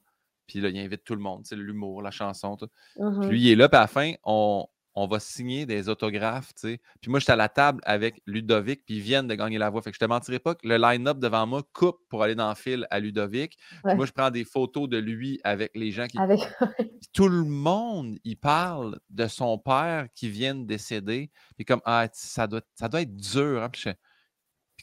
[0.46, 2.68] Puis là, il invite tout le monde, l'humour, la chanson, tout.
[2.94, 6.52] Puis lui, il est là, puis à la fin, on, on va signer des autographes,
[6.54, 6.80] tu sais.
[7.00, 9.82] Puis moi, j'étais à la table avec Ludovic, puis ils viennent de gagner la voix.
[9.82, 12.48] Fait que je te mentirais pas que le line-up devant moi coupe pour aller dans
[12.48, 13.56] le fil à Ludovic.
[13.84, 16.18] Moi, je prends des photos de lui avec les gens qui.
[16.18, 16.40] Avec...
[17.12, 21.30] tout le monde, il parle de son père qui vient de décéder.
[21.56, 23.62] Puis comme, ah, ça doit, ça doit être dur.
[23.62, 23.70] Hein?
[23.70, 23.94] Puis,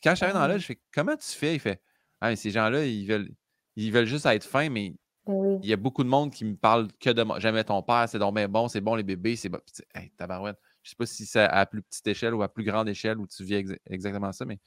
[0.03, 1.55] quand je suis arrivé dans là, je fais, comment tu fais?
[1.55, 1.81] Il fait,
[2.21, 3.29] ah, ces gens-là, ils veulent,
[3.75, 4.93] ils veulent juste être fins, mais
[5.27, 7.39] il y a beaucoup de monde qui me parle que de moi.
[7.39, 9.59] Jamais ton père, c'est donc bien bon, c'est bon les bébés, c'est bon.
[9.93, 10.57] Hey, tabarouette.
[10.83, 13.27] Je sais pas si c'est à plus petite échelle ou à plus grande échelle où
[13.27, 14.59] tu vis exactement ça, mais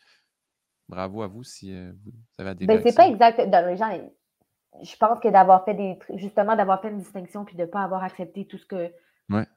[0.88, 2.66] bravo à vous si euh, vous avez des.
[2.66, 3.48] Ben, c'est pas exact.
[3.48, 3.90] Dans les gens,
[4.82, 5.98] je pense que d'avoir fait des.
[6.14, 8.92] Justement, d'avoir fait une distinction puis de ne pas avoir accepté tout ce que.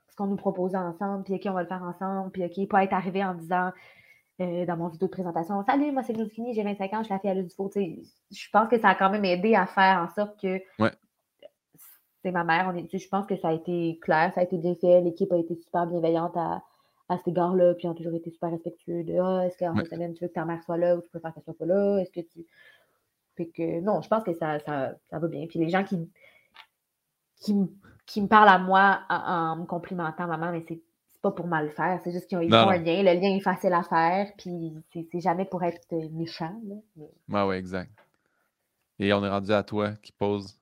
[0.09, 2.84] Ce qu'on nous proposait ensemble, puis OK, on va le faire ensemble, puis OK, pas
[2.84, 3.71] être arrivé en disant
[4.44, 7.14] euh, dans mon vidéo de présentation Salut, moi c'est Fini, j'ai 25 ans, je suis
[7.14, 7.70] la fille à Ludifo.
[7.76, 10.60] Je pense que ça a quand même aidé à faire en sorte que
[12.24, 12.72] c'est ma mère.
[12.74, 15.02] On est, je pense que ça a été clair, ça a été bien fait.
[15.02, 16.64] L'équipe a été super bienveillante à,
[17.10, 19.86] à cet égard-là, puis ils ont toujours été super respectueux de ah, est-ce qu'en ouais.
[19.86, 21.98] semaine, tu veux que ta mère soit là ou tu préfères qu'elle soit pas là?
[21.99, 22.45] Est-ce que tu.
[23.36, 25.48] Fait que non, je pense que ça, ça, ça va bien.
[25.48, 26.10] Puis les gens qui,
[27.38, 27.56] qui,
[28.06, 30.82] qui me parlent à moi en, en me complimentant, maman, mais c'est
[31.23, 33.01] pas pour mal faire, c'est juste qu'ils ont, un lien.
[33.01, 36.53] Le lien est facile à faire, puis c'est jamais pour être méchant.
[36.67, 36.75] Là.
[36.97, 37.43] Mais...
[37.43, 37.91] Ouais, exact.
[38.99, 40.59] Et on est rendu à toi qui pose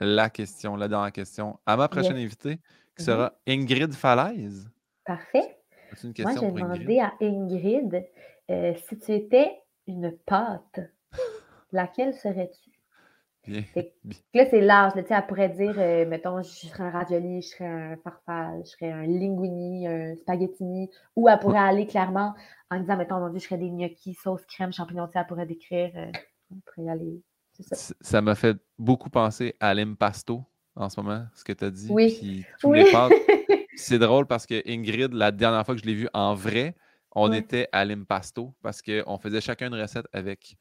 [0.00, 2.58] la question, la dernière question, à ma prochaine invitée,
[2.96, 3.06] qui mm-hmm.
[3.06, 4.70] sera Ingrid Falaise.
[5.06, 5.56] Parfait.
[6.02, 8.04] Moi, j'ai demandé à Ingrid
[8.50, 9.50] euh, si tu étais
[9.86, 10.80] une pâte,
[11.72, 12.73] laquelle serais-tu?
[13.46, 13.62] Là,
[14.50, 14.94] c'est large.
[14.94, 18.70] Là, elle pourrait dire, euh, mettons, je serais un ravioli, je serais un farfalle, je
[18.70, 20.90] serais un linguini, un spaghettini.
[21.16, 22.34] Ou elle pourrait aller clairement
[22.70, 25.08] en disant, mettons, mon Dieu, je serais des gnocchis, sauce crème, champignons.
[25.14, 25.90] Elle pourrait décrire.
[25.96, 26.10] Euh,
[26.50, 27.22] on pourrait aller.
[28.00, 30.44] Ça m'a fait beaucoup penser à l'impasto
[30.74, 31.86] en ce moment, ce que tu as dit.
[31.90, 32.44] Oui.
[33.76, 36.74] c'est drôle parce que Ingrid, la dernière fois que je l'ai vue en vrai,
[37.14, 40.56] on était à l'impasto parce qu'on faisait chacun une recette avec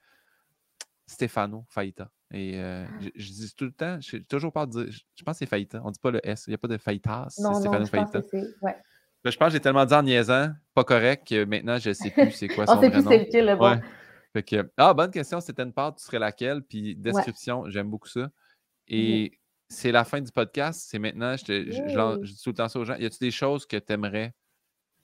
[1.06, 2.10] Stefano Faita.
[2.34, 3.04] Et euh, ah.
[3.16, 5.82] je, dis tout le temps, je toujours pas dire, je pense que c'est Faïta.
[5.84, 6.46] On ne dit pas le S.
[6.48, 7.36] Il n'y a pas de Faïtas.
[7.40, 8.76] Non, c'est Pense que ouais.
[9.24, 12.10] je pense que j'ai tellement dit en niaisant, pas correct, que maintenant je ne sais
[12.10, 13.80] plus c'est quoi son On ne sait plus c'est lequel, le bon.
[14.34, 15.40] Fait que, ah, bonne question.
[15.40, 16.64] C'était une part, tu serais laquelle?
[16.64, 18.32] Puis description, j'aime beaucoup ça.
[18.88, 19.40] Et
[19.70, 20.88] c'est la fin du podcast.
[20.90, 22.96] C'est maintenant, je, te, je, dis tout le temps ça aux gens.
[22.96, 24.34] Y a-t-il des choses que tu aimerais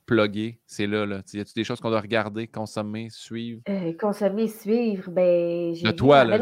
[0.09, 1.17] plugger, c'est là, là.
[1.33, 3.61] Y a-t-il des choses qu'on doit regarder, consommer, suivre?
[3.69, 5.95] Euh, consommer, suivre, ben j'ai.
[5.95, 6.37] toi, là.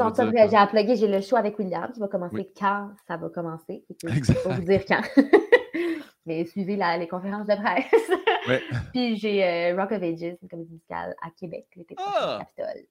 [0.49, 3.83] J'ai à plugger, j'ai le show avec William qui va commencer quand ça va commencer.
[4.07, 4.41] Exact.
[4.41, 5.01] Pour vous dire quand.
[6.25, 8.61] Mais suivez les conférences de presse.
[8.93, 12.39] Puis j'ai euh, Rock of Ages, une comédie musicale à Québec l'été prochain ah!
[12.39, 12.83] Capitole.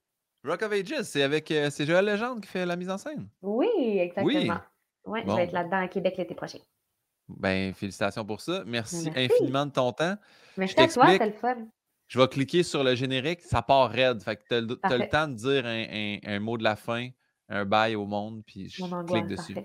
[0.44, 3.28] Rock of Ages, c'est avec euh, c'est Joël Legendre qui fait la mise en scène?
[3.40, 4.58] Oui, exactement.
[5.06, 6.58] Oui, je vais être là-dedans à Québec l'été prochain.
[7.28, 8.62] Ben, félicitations pour ça.
[8.66, 10.16] Merci, infiniment de ton temps.
[10.56, 11.56] Merci à toi, c'est le fun.
[12.08, 14.22] Je vais cliquer sur le générique, ça part raide.
[14.22, 14.60] Fait que tu as,
[14.96, 17.08] le temps de dire un, mot de la fin,
[17.48, 19.56] un bail au monde, puis je clique dessus.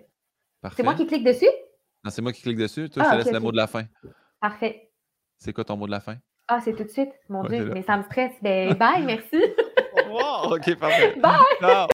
[0.76, 1.50] C'est moi qui clique dessus?
[2.04, 2.90] Non, c'est moi qui clique dessus.
[2.90, 3.84] Toi, je ah, te laisse le mot de la fin.
[4.40, 4.92] Parfait.
[5.38, 6.18] C'est quoi ton mot de la fin?
[6.48, 7.12] Ah, c'est tout de suite?
[7.30, 8.34] Mon Dieu, mais ça me stresse.
[8.42, 9.42] Ben, bye, merci.
[10.10, 11.16] wow, OK, parfait.
[11.20, 11.40] Bye!
[11.60, 11.88] Ciao.